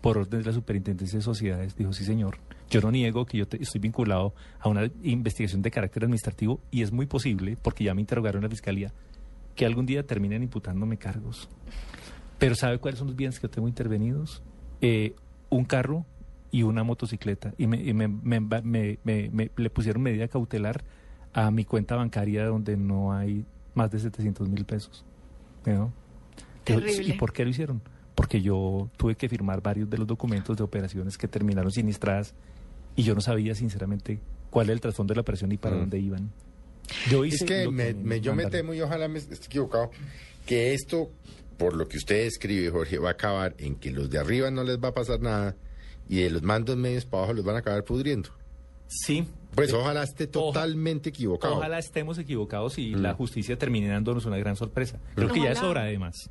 por 0.00 0.18
orden 0.18 0.40
de 0.40 0.46
la 0.46 0.52
Superintendencia 0.52 1.18
de 1.18 1.22
Sociedades. 1.22 1.76
Dijo, 1.76 1.92
sí, 1.92 2.04
señor. 2.04 2.38
Yo 2.70 2.80
no 2.80 2.90
niego 2.90 3.26
que 3.26 3.36
yo 3.38 3.46
te- 3.46 3.62
estoy 3.62 3.80
vinculado 3.80 4.34
a 4.58 4.68
una 4.70 4.90
investigación 5.02 5.60
de 5.60 5.70
carácter 5.70 6.04
administrativo 6.04 6.58
y 6.70 6.82
es 6.82 6.90
muy 6.90 7.04
posible, 7.06 7.56
porque 7.60 7.84
ya 7.84 7.92
me 7.94 8.00
interrogaron 8.00 8.38
en 8.42 8.44
la 8.44 8.50
Fiscalía, 8.50 8.92
que 9.54 9.66
algún 9.66 9.86
día 9.86 10.06
terminen 10.06 10.42
imputándome 10.42 10.96
cargos. 10.96 11.48
Pero 12.38 12.54
¿sabe 12.54 12.78
cuáles 12.78 12.98
son 12.98 13.08
los 13.08 13.16
bienes 13.16 13.38
que 13.38 13.46
yo 13.46 13.50
tengo 13.50 13.68
intervenidos? 13.68 14.42
Eh, 14.80 15.14
un 15.50 15.64
carro 15.64 16.04
y 16.50 16.62
una 16.64 16.82
motocicleta. 16.84 17.54
Y, 17.58 17.66
me, 17.66 17.82
y 17.82 17.94
me- 17.94 18.08
me- 18.08 18.40
me- 18.40 18.98
me- 19.04 19.30
me- 19.32 19.50
le 19.56 19.70
pusieron 19.70 20.02
medida 20.02 20.26
cautelar 20.28 20.82
a 21.32 21.50
mi 21.50 21.64
cuenta 21.64 21.96
bancaria 21.96 22.46
donde 22.46 22.76
no 22.76 23.12
hay 23.12 23.44
más 23.74 23.90
de 23.90 23.98
700 24.00 24.48
mil 24.48 24.64
pesos. 24.64 25.04
¿no? 25.64 25.92
Terrible. 26.64 27.14
¿Y 27.14 27.18
por 27.18 27.32
qué 27.32 27.44
lo 27.44 27.50
hicieron? 27.50 27.80
Porque 28.14 28.42
yo 28.42 28.90
tuve 28.96 29.14
que 29.14 29.28
firmar 29.28 29.62
varios 29.62 29.88
de 29.88 29.96
los 29.98 30.06
documentos 30.06 30.56
de 30.56 30.62
operaciones 30.64 31.16
que 31.16 31.28
terminaron 31.28 31.70
siniestradas 31.70 32.34
y 32.96 33.04
yo 33.04 33.14
no 33.14 33.20
sabía 33.20 33.54
sinceramente 33.54 34.20
cuál 34.50 34.66
era 34.66 34.74
el 34.74 34.80
trasfondo 34.80 35.12
de 35.12 35.16
la 35.16 35.20
operación 35.22 35.52
y 35.52 35.56
para 35.56 35.76
Mm. 35.76 35.78
dónde 35.80 35.98
iban. 36.00 36.30
Yo 37.10 37.24
hice 37.24 37.36
es 37.36 37.44
que, 37.44 37.68
me, 37.70 37.94
me- 37.94 38.20
yo 38.20 38.34
me 38.34 38.46
temo 38.46 38.74
y 38.74 38.80
ojalá 38.80 39.08
me 39.08 39.18
esté 39.18 39.34
equivocado 39.34 39.90
que 40.46 40.74
esto, 40.74 41.10
por 41.58 41.74
lo 41.74 41.88
que 41.88 41.96
usted 41.96 42.26
escribe, 42.26 42.70
Jorge, 42.70 42.98
va 42.98 43.10
a 43.10 43.12
acabar 43.12 43.54
en 43.58 43.76
que 43.76 43.90
los 43.90 44.10
de 44.10 44.18
arriba 44.18 44.50
no 44.50 44.64
les 44.64 44.78
va 44.78 44.88
a 44.88 44.94
pasar 44.94 45.20
nada 45.20 45.54
y 46.08 46.16
de 46.22 46.30
los 46.30 46.42
mandos 46.42 46.76
medios 46.76 47.04
para 47.04 47.18
abajo 47.24 47.34
los 47.34 47.44
van 47.44 47.56
a 47.56 47.58
acabar 47.60 47.84
pudriendo. 47.84 48.30
Sí, 48.88 49.26
Pues 49.54 49.72
ojalá 49.72 50.02
esté 50.02 50.26
totalmente 50.26 51.08
equivocado. 51.10 51.56
Ojalá 51.56 51.78
estemos 51.78 52.18
equivocados 52.18 52.76
y 52.78 52.90
la 52.94 53.14
justicia 53.14 53.56
termine 53.56 53.88
dándonos 53.88 54.26
una 54.26 54.36
gran 54.36 54.56
sorpresa. 54.56 54.98
Creo 55.14 55.28
que 55.32 55.40
ya 55.40 55.52
es 55.52 55.62
hora, 55.62 55.82
además. 55.82 56.28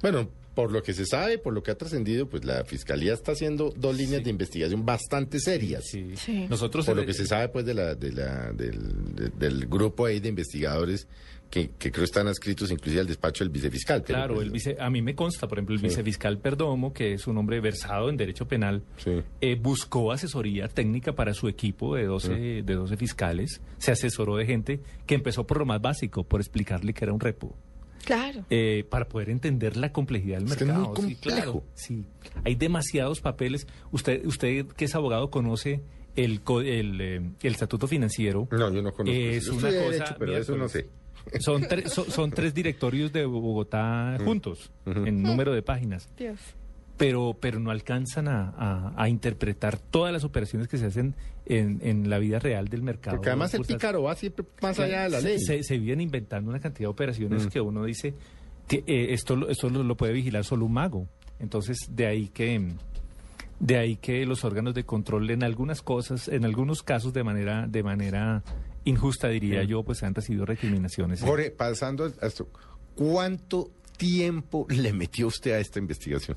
Bueno, 0.00 0.28
por 0.54 0.70
lo 0.72 0.82
que 0.82 0.92
se 0.94 1.04
sabe, 1.06 1.38
por 1.38 1.52
lo 1.52 1.62
que 1.62 1.70
ha 1.72 1.74
trascendido, 1.76 2.28
pues 2.28 2.44
la 2.44 2.64
fiscalía 2.64 3.12
está 3.14 3.32
haciendo 3.32 3.72
dos 3.76 3.96
líneas 3.96 4.22
de 4.22 4.30
investigación 4.30 4.86
bastante 4.86 5.40
serias. 5.40 5.84
Sí. 5.86 6.46
Nosotros 6.48 6.86
por 6.86 6.96
lo 6.96 7.04
que 7.04 7.12
se 7.14 7.26
sabe, 7.26 7.48
pues, 7.48 7.64
de 7.66 7.74
la, 7.74 7.94
de 7.94 8.12
la, 8.12 8.52
del, 8.52 9.14
de- 9.14 9.30
del 9.30 9.66
grupo 9.66 10.06
ahí 10.06 10.20
de 10.20 10.28
investigadores 10.28 11.08
que, 11.50 11.70
que 11.78 11.92
creo 11.92 12.04
están 12.04 12.26
adscritos 12.26 12.70
inclusive 12.70 13.00
al 13.00 13.06
despacho 13.06 13.44
del 13.44 13.50
vicefiscal. 13.50 14.02
pero, 14.02 14.18
Claro, 14.18 14.34
pues, 14.34 14.46
el 14.46 14.52
vice, 14.52 14.76
a 14.80 14.90
mí 14.90 15.02
me 15.02 15.14
consta, 15.14 15.46
por 15.46 15.58
ejemplo, 15.58 15.74
el 15.74 15.80
Sí. 15.80 15.86
vicefiscal 15.88 16.38
Perdomo, 16.38 16.92
que 16.92 17.12
es 17.14 17.26
un 17.26 17.36
hombre 17.38 17.60
versado 17.60 18.08
en 18.08 18.16
derecho 18.16 18.46
penal, 18.48 18.82
eh, 19.40 19.56
buscó 19.60 20.10
asesoría 20.12 20.68
técnica 20.68 21.14
para 21.14 21.34
su 21.34 21.48
equipo 21.48 21.94
de 21.96 22.04
12, 22.06 22.32
de 22.62 22.74
12 22.74 22.96
fiscales, 22.96 23.60
se 23.78 23.92
asesoró 23.92 24.36
de 24.36 24.46
gente 24.46 24.80
que 25.06 25.14
empezó 25.14 25.46
por 25.46 25.58
lo 25.58 25.66
más 25.66 25.80
básico, 25.80 26.24
por 26.24 26.40
explicarle 26.40 26.92
que 26.94 27.04
era 27.04 27.12
un 27.12 27.20
repo. 27.20 27.54
Claro. 28.04 28.44
eh, 28.50 28.84
para 28.90 29.08
poder 29.08 29.30
entender 29.30 29.76
la 29.76 29.92
complejidad 29.92 30.38
del 30.38 30.46
Es 30.48 30.56
que 30.56 30.64
es 30.64 30.68
mercado. 30.68 30.94
muy 30.94 31.08
Sí, 31.10 31.16
claro, 31.16 31.52
complejo. 31.52 31.64
sí. 31.74 32.04
Hay 32.44 32.54
demasiados 32.54 33.20
papeles. 33.20 33.66
Usted, 33.92 34.24
usted 34.26 34.66
que 34.68 34.84
es 34.86 34.94
abogado 34.94 35.30
conoce 35.30 35.82
el 36.16 36.42
co- 36.42 36.60
el, 36.60 37.00
eh, 37.00 37.16
el 37.42 37.52
estatuto 37.52 37.86
financiero. 37.88 38.46
No, 38.50 38.72
yo 38.72 38.82
no 38.82 38.92
conozco 38.92 39.10
Es. 39.18 39.46
Yo 39.46 39.52
una 39.54 39.62
cosa. 39.68 39.80
derecho, 39.80 40.16
pero 40.18 40.36
eso 40.36 40.56
no 40.56 40.68
sé. 40.68 40.86
Son, 41.40 41.62
tre- 41.62 41.86
son, 41.88 42.10
son 42.10 42.30
tres 42.30 42.52
directorios 42.54 43.12
de 43.12 43.24
Bogotá 43.24 44.18
Mm. 44.20 44.24
juntos 44.24 44.70
en 44.86 45.22
número 45.22 45.54
de 45.54 45.62
páginas 45.62 46.06
Dios. 46.18 46.38
Pero, 46.96 47.36
pero 47.40 47.58
no 47.58 47.70
alcanzan 47.70 48.28
a, 48.28 48.50
a- 48.56 48.92
a 48.96 49.08
interpretar 49.08 49.78
todas 49.78 50.12
las 50.12 50.24
operaciones 50.24 50.68
que 50.68 50.78
se 50.78 50.86
hacen 50.86 51.14
en, 51.46 51.80
en 51.82 52.08
la 52.08 52.18
vida 52.18 52.38
real 52.38 52.68
del 52.68 52.82
mercado. 52.82 53.16
Porque 53.16 53.30
además 53.30 53.52
el 53.54 53.62
pícaro 53.62 54.02
va 54.04 54.14
siempre 54.14 54.44
más 54.62 54.78
allá 54.78 55.02
de 55.04 55.08
la 55.10 55.20
Se- 55.20 55.28
ley. 55.28 55.38
Se, 55.40 55.62
se 55.62 55.78
vienen 55.78 56.02
inventando 56.02 56.50
una 56.50 56.60
cantidad 56.60 56.86
de 56.88 56.92
operaciones 56.92 57.46
Mm. 57.46 57.48
que 57.48 57.60
uno 57.60 57.84
dice 57.84 58.14
que 58.68 58.84
eh, 58.86 59.12
esto, 59.12 59.34
lo- 59.36 59.48
esto 59.48 59.68
lo, 59.70 59.82
lo 59.82 59.96
puede 59.96 60.12
vigilar 60.12 60.44
solo 60.44 60.66
un 60.66 60.72
mago. 60.72 61.08
Entonces, 61.40 61.78
de 61.90 62.06
ahí 62.06 62.28
que 62.28 62.72
de 63.60 63.78
ahí 63.78 63.96
que 63.96 64.24
los 64.26 64.44
órganos 64.44 64.74
de 64.74 64.84
control 64.84 65.30
en 65.30 65.42
algunas 65.44 65.80
cosas, 65.82 66.28
en 66.28 66.44
algunos 66.44 66.82
casos 66.82 67.12
de 67.12 67.22
manera 67.24 67.66
de 67.68 67.82
manera 67.82 68.42
injusta 68.84 69.28
diría 69.28 69.62
Mm. 69.64 69.66
yo, 69.66 69.82
pues 69.82 70.02
han 70.02 70.14
recibido 70.14 70.44
recriminaciones. 70.46 71.20
Jorge, 71.22 71.50
pasando 71.50 72.04
a 72.20 72.26
esto, 72.26 72.48
¿cuánto 72.94 73.70
tiempo 73.96 74.66
le 74.70 74.92
metió 74.92 75.26
usted 75.28 75.52
a 75.52 75.58
esta 75.58 75.78
investigación? 75.78 76.36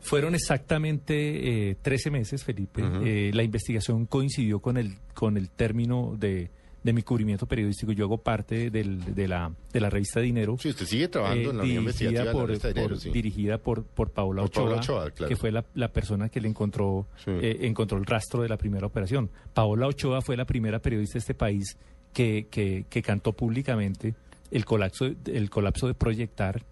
Fueron 0.00 0.34
exactamente 0.34 1.70
eh, 1.70 1.76
13 1.82 2.10
meses, 2.10 2.44
Felipe. 2.44 2.82
Eh, 3.04 3.30
la 3.34 3.42
investigación 3.42 4.06
coincidió 4.06 4.60
con 4.60 4.76
el, 4.76 4.94
con 5.14 5.36
el 5.36 5.50
término 5.50 6.14
de, 6.18 6.50
de 6.82 6.92
mi 6.92 7.02
cubrimiento 7.02 7.46
periodístico. 7.46 7.92
Yo 7.92 8.04
hago 8.06 8.18
parte 8.18 8.70
del- 8.70 9.14
de, 9.14 9.28
la, 9.28 9.52
de 9.72 9.80
la 9.80 9.90
revista 9.90 10.20
Dinero. 10.20 10.56
Sí, 10.58 10.68
usted 10.70 10.86
sigue 10.86 11.08
trabajando 11.08 11.50
en 11.50 11.56
la 11.58 11.62
Unión 11.64 11.78
Investigativa 11.78 12.22
dirigida 12.22 12.24
de 12.24 12.26
la 12.26 12.32
por, 12.32 12.46
revista 12.48 12.68
Dinero, 12.68 12.88
por- 12.88 12.98
sí. 13.00 13.10
dirigida 13.10 13.58
por, 13.58 13.84
por 13.84 14.06
Ochoa, 14.08 14.14
Paola 14.14 14.42
Ochoa, 14.76 15.10
claro. 15.10 15.28
que 15.28 15.36
fue 15.36 15.50
la, 15.52 15.64
la 15.74 15.88
persona 15.92 16.28
que 16.28 16.40
le 16.40 16.48
encontró, 16.48 17.06
Sí. 17.24 17.30
eh, 17.32 17.58
encontró 17.62 17.98
el 17.98 18.06
rastro 18.06 18.42
de 18.42 18.48
la 18.48 18.56
primera 18.56 18.86
operación. 18.86 19.30
Paola 19.52 19.86
Ochoa 19.88 20.22
fue 20.22 20.36
la 20.36 20.44
primera 20.44 20.78
periodista 20.80 21.14
de 21.14 21.18
este 21.20 21.34
país 21.34 21.76
que, 22.12 22.46
que, 22.50 22.86
que 22.88 23.02
cantó 23.02 23.32
públicamente 23.32 24.14
el 24.50 24.64
colapso, 24.64 25.06
el 25.26 25.50
colapso 25.50 25.86
de 25.88 25.94
Proyectar 25.94 26.62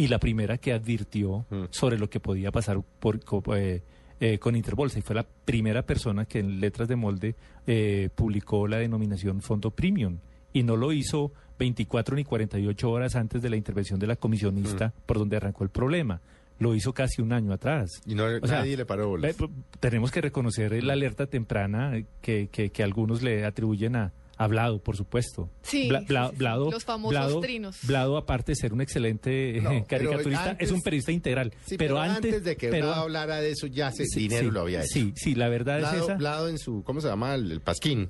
y 0.00 0.08
la 0.08 0.18
primera 0.18 0.56
que 0.58 0.72
advirtió 0.72 1.44
Mm. 1.50 1.64
sobre 1.70 1.98
lo 1.98 2.08
que 2.08 2.20
podía 2.20 2.50
pasar 2.50 2.80
por, 2.98 3.20
eh, 3.56 3.82
eh, 4.18 4.38
con 4.38 4.56
Interbolsa 4.56 4.98
y 4.98 5.02
fue 5.02 5.14
la 5.14 5.26
primera 5.44 5.82
persona 5.82 6.24
que 6.24 6.38
en 6.38 6.58
letras 6.60 6.88
de 6.88 6.96
molde 6.96 7.34
eh, 7.66 8.08
publicó 8.14 8.66
la 8.66 8.78
denominación 8.78 9.42
Fondo 9.42 9.70
Premium 9.70 10.18
y 10.54 10.62
no 10.62 10.76
lo 10.76 10.92
hizo 10.92 11.32
24 11.58 12.16
ni 12.16 12.24
48 12.24 12.90
horas 12.90 13.14
antes 13.14 13.42
de 13.42 13.50
la 13.50 13.56
intervención 13.56 13.98
de 14.00 14.06
la 14.06 14.16
comisionista 14.16 14.88
Mm. 14.88 14.92
por 15.06 15.18
donde 15.18 15.36
arrancó 15.36 15.64
el 15.64 15.70
problema. 15.70 16.20
Lo 16.58 16.74
hizo 16.74 16.92
casi 16.92 17.20
un 17.22 17.32
año 17.32 17.52
atrás. 17.52 17.88
Y 18.06 18.14
no, 18.14 18.24
O 18.24 18.46
sea, 18.46 18.58
nadie 18.60 18.76
le 18.76 18.84
paró 18.86 19.08
bolas. 19.08 19.36
Ve- 19.38 19.48
Tenemos 19.80 20.10
que 20.10 20.20
reconocer 20.22 20.82
la 20.82 20.92
alerta 20.94 21.26
temprana 21.26 21.96
eh, 21.96 22.06
que, 22.22 22.48
que, 22.48 22.70
que 22.70 22.82
algunos 22.82 23.22
le 23.22 23.44
atribuyen 23.44 23.96
a, 23.96 24.12
a 24.42 24.46
Blado, 24.46 24.82
por 24.82 24.96
supuesto. 24.96 25.50
Sí, 25.60 25.88
Bla- 25.90 26.00
Bla- 26.06 26.24
sí, 26.28 26.30
sí. 26.32 26.36
Blado, 26.38 26.70
Los 26.70 26.84
famosos 26.84 27.10
Blado- 27.10 27.40
trinos. 27.40 27.76
Blado, 27.82 28.16
aparte 28.16 28.52
de 28.52 28.56
ser 28.56 28.72
un 28.72 28.80
excelente 28.80 29.58
eh, 29.58 29.60
No, 29.60 29.86
caricaturista, 29.86 30.50
antes- 30.52 30.68
es 30.68 30.72
un 30.72 30.80
periodista 30.80 31.12
integral. 31.12 31.52
Sí, 31.66 31.76
pero, 31.76 31.96
pero, 31.96 32.00
antes, 32.00 32.16
antes, 32.32 32.44
de 32.44 32.56
que 32.56 32.68
pero- 32.68 32.86
Blado 32.86 33.02
hablara 33.02 33.36
de 33.42 33.50
eso, 33.50 33.66
ya 33.66 33.92
se, 33.92 34.06
Sí, 34.06 34.20
dinero 34.20 34.46
sí, 34.48 34.50
lo 34.50 34.60
había 34.62 34.78
hecho. 34.80 34.88
Sí, 34.94 35.12
sí, 35.14 35.34
la 35.34 35.48
verdad 35.50 35.80
Blado, 35.80 35.96
es 35.98 36.02
esa. 36.04 36.14
Blado 36.14 36.48
en 36.48 36.58
su, 36.58 36.82
¿cómo 36.84 37.02
se 37.02 37.08
llama? 37.08 37.34
El, 37.34 37.52
el 37.52 37.60
pasquín. 37.60 38.08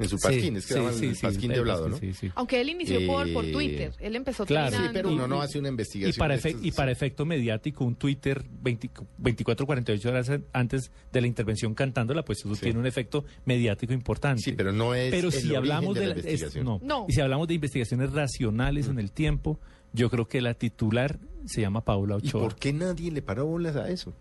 En 0.00 0.08
su 0.08 0.16
Sí, 0.18 0.22
pasquín, 0.22 0.56
es 0.56 0.66
que 0.66 0.68
sí, 0.68 0.74
se 0.74 0.80
llama 0.80 0.92
sí, 0.92 1.06
el 1.06 1.14
sí, 1.16 1.22
pasquín 1.22 1.50
de 1.52 1.60
Blado, 1.60 1.84
¿no? 1.88 1.90
pasquín, 1.92 2.14
sí, 2.14 2.26
sí. 2.26 2.32
Aunque 2.34 2.60
él 2.60 2.68
inició 2.70 3.06
por, 3.06 3.32
por 3.32 3.44
Eh, 3.44 3.52
Twitter. 3.52 3.92
Él 4.00 4.16
empezó 4.16 4.46
Claro. 4.46 4.76
Sí, 4.76 4.82
pero 4.92 5.10
uno 5.10 5.28
no 5.28 5.40
hace 5.42 5.58
una 5.58 5.68
Y 5.68 5.70
investigación. 5.70 6.16
para, 6.18 6.36
de 6.36 6.40
efe- 6.54 6.58
y 6.62 6.72
para 6.72 6.90
efecto 6.90 7.24
mediático, 7.26 7.84
un 7.84 7.94
Twitter 7.96 8.42
20 8.62 8.90
24, 9.18 9.66
48 9.66 10.08
horas 10.08 10.30
an- 10.30 10.44
antes 10.52 10.90
de 11.12 11.20
la 11.20 11.26
intervención 11.26 11.74
cantándola, 11.74 12.24
pues 12.24 12.38
eso 12.40 12.54
Sí. 12.54 12.62
tiene 12.62 12.78
un 12.78 12.86
efecto 12.86 13.24
mediático 13.44 13.92
importante. 13.92 14.42
Sí, 14.42 14.52
pero 14.52 14.72
no 14.72 14.94
es 14.94 15.10
Pero 15.10 15.28
el 15.28 15.32
si 15.34 15.54
hablamos 15.54 15.94
de 15.94 16.00
de, 16.00 16.06
la 16.06 16.14
es- 16.14 16.56
no. 16.64 16.80
No. 16.82 17.06
Y 17.08 17.12
si 17.12 17.20
hablamos 17.20 17.46
de 17.48 17.54
investigaciones 17.54 18.12
racionales 18.12 18.88
Mm. 18.88 18.90
en 18.92 18.98
el 18.98 19.12
tiempo, 19.12 19.60
yo 19.92 20.08
creo 20.10 20.26
que 20.28 20.40
la 20.40 20.54
titular 20.54 21.18
se 21.46 21.60
llama 21.60 21.84
Paula 21.84 22.14
¿Y 22.22 22.28
Ochoa. 22.28 22.42
por 22.42 22.56
qué 22.56 22.72
nadie 22.72 23.10
le 23.10 23.22
paró 23.22 23.46
bolas 23.46 23.76
a 23.76 23.90
eso? 23.90 24.14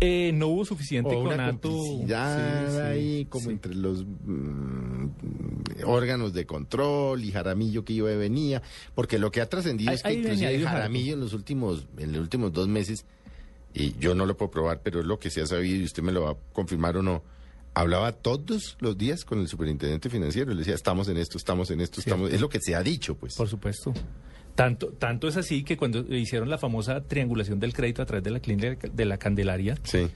Eh, 0.00 0.32
no 0.32 0.48
hubo 0.48 0.64
suficiente 0.64 1.14
O 1.14 1.24
conato. 1.24 1.70
Sí, 1.70 2.06
sí, 2.08 2.14
ahí 2.14 3.24
como 3.26 3.46
sí. 3.46 3.50
entre 3.50 3.74
los 3.74 4.04
mm, 4.04 5.08
órganos 5.84 6.32
de 6.32 6.46
control 6.46 7.22
y 7.22 7.32
Jaramillo 7.32 7.84
que 7.84 7.92
iba 7.92 8.10
y 8.10 8.16
venía, 8.16 8.62
porque 8.94 9.18
lo 9.18 9.30
que 9.30 9.42
ha 9.42 9.48
trascendido 9.48 9.92
es 9.92 10.02
que 10.02 10.14
inclusive 10.14 10.52
venía, 10.52 10.70
Jaramillo 10.70 11.14
en 11.14 11.20
los 11.20 11.34
últimos 11.34 11.86
en 11.98 12.12
los 12.12 12.22
últimos 12.22 12.52
dos 12.52 12.66
meses 12.66 13.04
y 13.74 13.94
yo 13.98 14.14
no 14.14 14.26
lo 14.26 14.36
puedo 14.36 14.50
probar, 14.50 14.80
pero 14.82 15.00
es 15.00 15.06
lo 15.06 15.18
que 15.18 15.30
se 15.30 15.42
ha 15.42 15.46
sabido 15.46 15.76
y 15.76 15.84
usted 15.84 16.02
me 16.02 16.12
lo 16.12 16.22
va 16.22 16.30
a 16.32 16.36
confirmar 16.52 16.96
o 16.96 17.02
no. 17.02 17.22
Hablaba 17.72 18.12
todos 18.12 18.76
los 18.80 18.98
días 18.98 19.24
con 19.24 19.38
el 19.38 19.48
superintendente 19.48 20.10
financiero, 20.10 20.50
le 20.50 20.58
decía, 20.58 20.74
estamos 20.74 21.08
en 21.08 21.18
esto, 21.18 21.38
estamos 21.38 21.70
en 21.70 21.80
esto, 21.80 22.00
estamos... 22.00 22.32
Es 22.32 22.40
lo 22.40 22.48
que 22.48 22.58
se 22.60 22.74
ha 22.74 22.82
dicho, 22.82 23.14
pues. 23.14 23.36
Por 23.36 23.48
supuesto. 23.48 23.94
Tanto, 24.62 24.88
tanto 24.88 25.26
es 25.28 25.36
así 25.38 25.64
que 25.64 25.76
cuando 25.76 26.00
hicieron 26.14 26.50
la 26.50 26.58
famosa 26.58 27.00
triangulación 27.02 27.58
del 27.60 27.72
crédito 27.72 28.02
a 28.02 28.06
través 28.06 28.22
de 28.24 28.30
la 28.30 28.40
clínica 28.40 28.76
de 28.92 29.04
la 29.06 29.16
Candelaria, 29.16 29.76
Sí. 29.84 30.06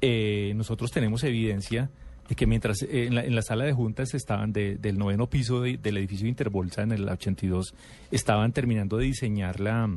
eh, 0.00 0.52
nosotros 0.56 0.90
tenemos 0.90 1.22
evidencia 1.24 1.88
de 2.28 2.34
que 2.34 2.46
mientras 2.46 2.82
eh, 2.82 3.06
en, 3.06 3.14
la, 3.14 3.24
en 3.24 3.34
la 3.36 3.42
sala 3.42 3.64
de 3.64 3.72
juntas 3.72 4.14
estaban 4.14 4.52
de- 4.52 4.76
del 4.76 4.98
noveno 4.98 5.28
piso 5.28 5.60
de- 5.60 5.76
del 5.76 5.96
edificio 5.98 6.26
Interbolsa 6.26 6.82
en 6.82 6.92
el 6.92 7.08
82, 7.08 7.74
estaban 8.10 8.52
terminando 8.52 8.96
de 8.96 9.04
diseñar 9.06 9.60
la, 9.60 9.88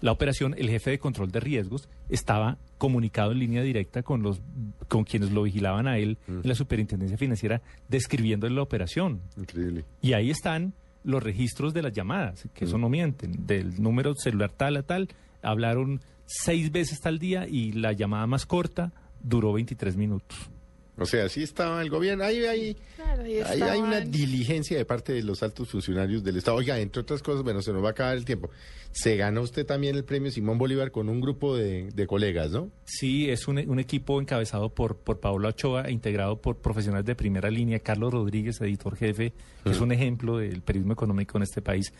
la 0.00 0.12
operación, 0.12 0.54
el 0.56 0.68
jefe 0.70 0.90
de 0.90 0.98
control 1.00 1.32
de 1.32 1.40
riesgos 1.40 1.88
estaba 2.08 2.58
comunicado 2.78 3.32
en 3.32 3.38
línea 3.40 3.62
directa 3.62 4.02
con 4.02 4.22
los 4.22 4.40
con 4.88 5.04
quienes 5.04 5.30
lo 5.32 5.42
vigilaban 5.44 5.86
a 5.88 5.98
él 5.98 6.18
en 6.28 6.42
la 6.44 6.54
superintendencia 6.54 7.16
financiera 7.16 7.62
describiendo 7.88 8.48
la 8.48 8.62
operación. 8.62 9.20
Increíble. 9.36 9.84
Y 10.00 10.12
ahí 10.12 10.30
están 10.30 10.74
los 11.04 11.22
registros 11.22 11.74
de 11.74 11.82
las 11.82 11.92
llamadas, 11.92 12.48
que 12.54 12.64
eso 12.64 12.78
no 12.78 12.88
mienten, 12.88 13.46
del 13.46 13.82
número 13.82 14.14
celular 14.14 14.50
tal 14.50 14.76
a 14.76 14.82
tal, 14.82 15.08
hablaron 15.42 16.00
seis 16.26 16.70
veces 16.72 17.00
tal 17.00 17.18
día 17.18 17.46
y 17.48 17.72
la 17.72 17.92
llamada 17.92 18.26
más 18.26 18.46
corta 18.46 18.92
duró 19.22 19.52
23 19.52 19.96
minutos. 19.96 20.50
O 20.98 21.06
sea, 21.06 21.28
sí 21.28 21.42
estaba 21.42 21.80
el 21.80 21.88
gobierno. 21.88 22.24
Ahí, 22.24 22.44
ahí, 22.44 22.76
Claro, 22.96 23.22
ahí 23.22 23.40
ahí 23.40 23.62
hay 23.62 23.80
una 23.80 24.00
diligencia 24.00 24.76
de 24.76 24.84
parte 24.84 25.14
de 25.14 25.22
los 25.22 25.42
altos 25.42 25.70
funcionarios 25.70 26.22
del 26.22 26.36
Estado. 26.36 26.58
Oiga, 26.58 26.78
entre 26.78 27.00
otras 27.00 27.22
cosas, 27.22 27.42
bueno, 27.42 27.62
se 27.62 27.72
nos 27.72 27.82
va 27.82 27.88
a 27.88 27.90
acabar 27.92 28.16
el 28.16 28.26
tiempo. 28.26 28.50
Se 28.90 29.16
ganó 29.16 29.40
usted 29.40 29.64
también 29.64 29.96
el 29.96 30.04
premio 30.04 30.30
Simón 30.30 30.58
Bolívar 30.58 30.90
con 30.90 31.08
un 31.08 31.22
grupo 31.22 31.56
de, 31.56 31.88
de 31.92 32.06
colegas, 32.06 32.50
¿no? 32.50 32.68
Sí, 32.84 33.30
es 33.30 33.48
un, 33.48 33.58
un 33.58 33.78
equipo 33.78 34.20
encabezado 34.20 34.68
por, 34.68 34.96
por 34.96 35.18
Paola 35.18 35.48
Ochoa, 35.48 35.84
e 35.84 35.92
integrado 35.92 36.42
por 36.42 36.56
profesionales 36.58 37.06
de 37.06 37.14
primera 37.14 37.50
línea, 37.50 37.78
Carlos 37.78 38.12
Rodríguez, 38.12 38.60
editor 38.60 38.94
jefe, 38.94 39.32
que 39.64 39.70
es 39.70 39.80
un 39.80 39.92
ejemplo 39.92 40.36
del 40.36 40.60
periodismo 40.60 40.92
económico 40.92 41.38
en 41.38 41.44
este 41.44 41.62
país, 41.62 41.92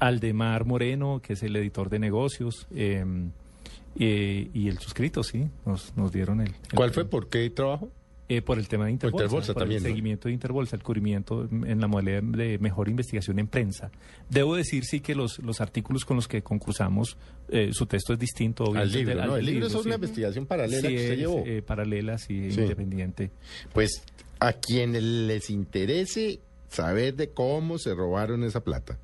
Aldemar 0.00 0.64
Moreno, 0.64 1.20
que 1.22 1.34
es 1.34 1.42
el 1.44 1.54
editor 1.54 1.88
de 1.88 2.00
negocios, 2.00 2.66
eh, 2.74 3.04
eh, 4.00 4.50
y 4.52 4.68
el 4.68 4.78
suscrito, 4.78 5.22
sí, 5.22 5.48
nos, 5.64 5.96
nos 5.96 6.10
dieron 6.10 6.40
el... 6.40 6.48
el 6.48 6.74
¿Cuál 6.74 6.90
fue? 6.90 7.04
¿Por 7.04 7.28
qué 7.28 7.48
trabajo? 7.50 7.88
Eh, 8.36 8.42
por 8.42 8.58
el 8.58 8.68
tema 8.68 8.86
de 8.86 8.92
Interbolsa, 8.92 9.24
Interbolsa 9.24 9.52
por 9.54 9.62
también, 9.62 9.78
el 9.78 9.82
¿no? 9.84 9.88
seguimiento 9.90 10.28
de 10.28 10.34
Interbolsa, 10.34 10.76
el 10.76 10.82
cubrimiento 10.82 11.48
en 11.50 11.80
la 11.80 11.86
modalidad 11.86 12.22
de 12.22 12.58
mejor 12.58 12.88
investigación 12.88 13.38
en 13.38 13.46
prensa. 13.46 13.90
Debo 14.30 14.54
decir 14.56 14.84
sí 14.84 15.00
que 15.00 15.14
los, 15.14 15.38
los 15.40 15.60
artículos 15.60 16.04
con 16.04 16.16
los 16.16 16.28
que 16.28 16.42
concursamos, 16.42 17.16
eh, 17.48 17.70
su 17.72 17.86
texto 17.86 18.12
es 18.12 18.18
distinto. 18.18 18.64
Al 18.64 18.70
obviamente, 18.70 18.98
libro, 18.98 19.14
del- 19.16 19.26
¿no? 19.26 19.32
al 19.34 19.40
El 19.40 19.46
libro 19.46 19.66
es 19.66 19.72
sí. 19.72 19.78
una 19.84 19.94
investigación 19.96 20.46
paralela 20.46 20.88
Sí, 20.88 20.94
que 20.94 21.00
usted 21.00 21.12
es, 21.12 21.18
llevó. 21.18 21.42
eh, 21.46 21.62
paralela, 21.62 22.18
sí, 22.18 22.50
Sí. 22.52 22.60
independiente. 22.60 23.30
Pues 23.72 24.02
a 24.40 24.52
quienes 24.54 25.02
les 25.02 25.50
interese 25.50 26.40
saber 26.68 27.14
de 27.14 27.28
cómo 27.30 27.78
se 27.78 27.94
robaron 27.94 28.44
esa 28.44 28.64
plata, 28.64 28.98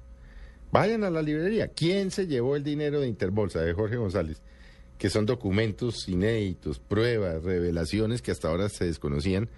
vayan 0.72 1.04
a 1.04 1.10
la 1.10 1.22
librería. 1.22 1.68
¿Quién 1.68 2.10
se 2.10 2.26
llevó 2.26 2.56
el 2.56 2.64
dinero 2.64 3.00
de 3.00 3.08
Interbolsa 3.08 3.60
de 3.60 3.72
Jorge 3.72 3.96
González? 3.96 4.40
Que 4.98 5.10
son 5.10 5.26
documentos 5.26 6.08
inéditos, 6.08 6.78
pruebas, 6.80 7.42
revelaciones 7.44 8.20
que 8.20 8.30
hasta 8.32 8.48
ahora 8.48 8.68
se 8.68 8.84
desconocían 8.86 9.48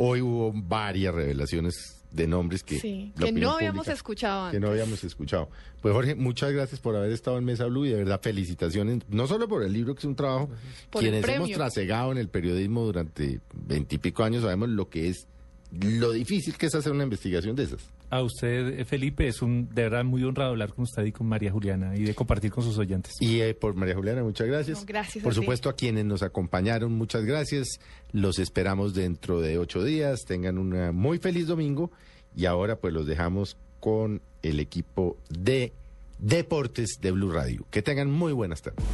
Hoy 0.00 0.20
hubo 0.20 0.52
varias 0.54 1.12
revelaciones 1.12 1.74
de 2.12 2.28
nombres 2.28 2.62
que, 2.62 2.78
Sí, 2.78 3.12
que 3.18 3.32
no 3.32 3.50
habíamos 3.50 3.80
pública- 3.80 3.92
escuchado 3.94 4.50
que 4.52 4.60
no 4.60 4.68
antes. 4.68 4.80
habíamos 4.80 5.02
escuchado. 5.04 5.48
Pues 5.82 5.92
Jorge, 5.92 6.14
muchas 6.14 6.52
gracias 6.52 6.80
por 6.80 6.94
haber 6.94 7.10
estado 7.12 7.36
en 7.36 7.44
Mesa 7.44 7.66
Blue 7.66 7.84
y 7.84 7.88
de 7.90 7.96
verdad 7.96 8.20
felicitaciones, 8.22 9.00
no 9.08 9.26
solo 9.26 9.48
por 9.48 9.64
el 9.64 9.72
libro 9.72 9.94
que 9.94 9.98
es 9.98 10.04
un 10.04 10.14
trabajo, 10.14 10.48
Por 10.90 11.02
quienes 11.02 11.26
hemos 11.28 11.50
trasegado 11.50 12.12
en 12.12 12.18
el 12.18 12.28
periodismo 12.28 12.84
durante 12.84 13.40
veintipico 13.52 14.22
años 14.22 14.42
sabemos 14.42 14.68
lo 14.68 14.88
que 14.88 15.08
es, 15.08 15.26
lo 15.70 16.12
difícil 16.12 16.56
que 16.56 16.66
es 16.66 16.74
hacer 16.74 16.92
una 16.92 17.04
investigación 17.04 17.54
de 17.54 17.64
esas. 17.64 17.90
A 18.10 18.22
usted, 18.22 18.80
eh, 18.80 18.84
Felipe, 18.84 19.28
es 19.28 19.42
un 19.42 19.68
de 19.68 19.82
verdad 19.82 20.04
muy 20.04 20.24
honrado 20.24 20.50
hablar 20.50 20.72
con 20.72 20.84
usted 20.84 21.04
y 21.04 21.12
con 21.12 21.26
María 21.26 21.52
Juliana 21.52 21.94
y 21.94 22.04
de 22.04 22.14
compartir 22.14 22.50
con 22.50 22.64
sus 22.64 22.78
oyentes. 22.78 23.12
Y 23.20 23.40
eh, 23.40 23.54
por 23.54 23.74
María 23.74 23.94
Juliana, 23.94 24.22
muchas 24.22 24.46
gracias. 24.46 24.80
No, 24.80 24.86
gracias 24.86 25.22
Por 25.22 25.32
a 25.32 25.34
ti. 25.34 25.40
supuesto, 25.40 25.68
a 25.68 25.74
quienes 25.74 26.04
nos 26.06 26.22
acompañaron, 26.22 26.92
muchas 26.92 27.24
gracias. 27.24 27.80
Los 28.12 28.38
esperamos 28.38 28.94
dentro 28.94 29.40
de 29.40 29.58
ocho 29.58 29.84
días. 29.84 30.24
Tengan 30.26 30.56
un 30.58 30.94
muy 30.96 31.18
feliz 31.18 31.46
domingo. 31.46 31.90
Y 32.34 32.46
ahora, 32.46 32.76
pues, 32.76 32.94
los 32.94 33.06
dejamos 33.06 33.56
con 33.80 34.22
el 34.42 34.60
equipo 34.60 35.16
de 35.28 35.72
Deportes 36.18 36.98
de 37.00 37.10
Blue 37.10 37.30
Radio. 37.30 37.66
Que 37.70 37.82
tengan 37.82 38.10
muy 38.10 38.32
buenas 38.32 38.62
tardes. 38.62 38.84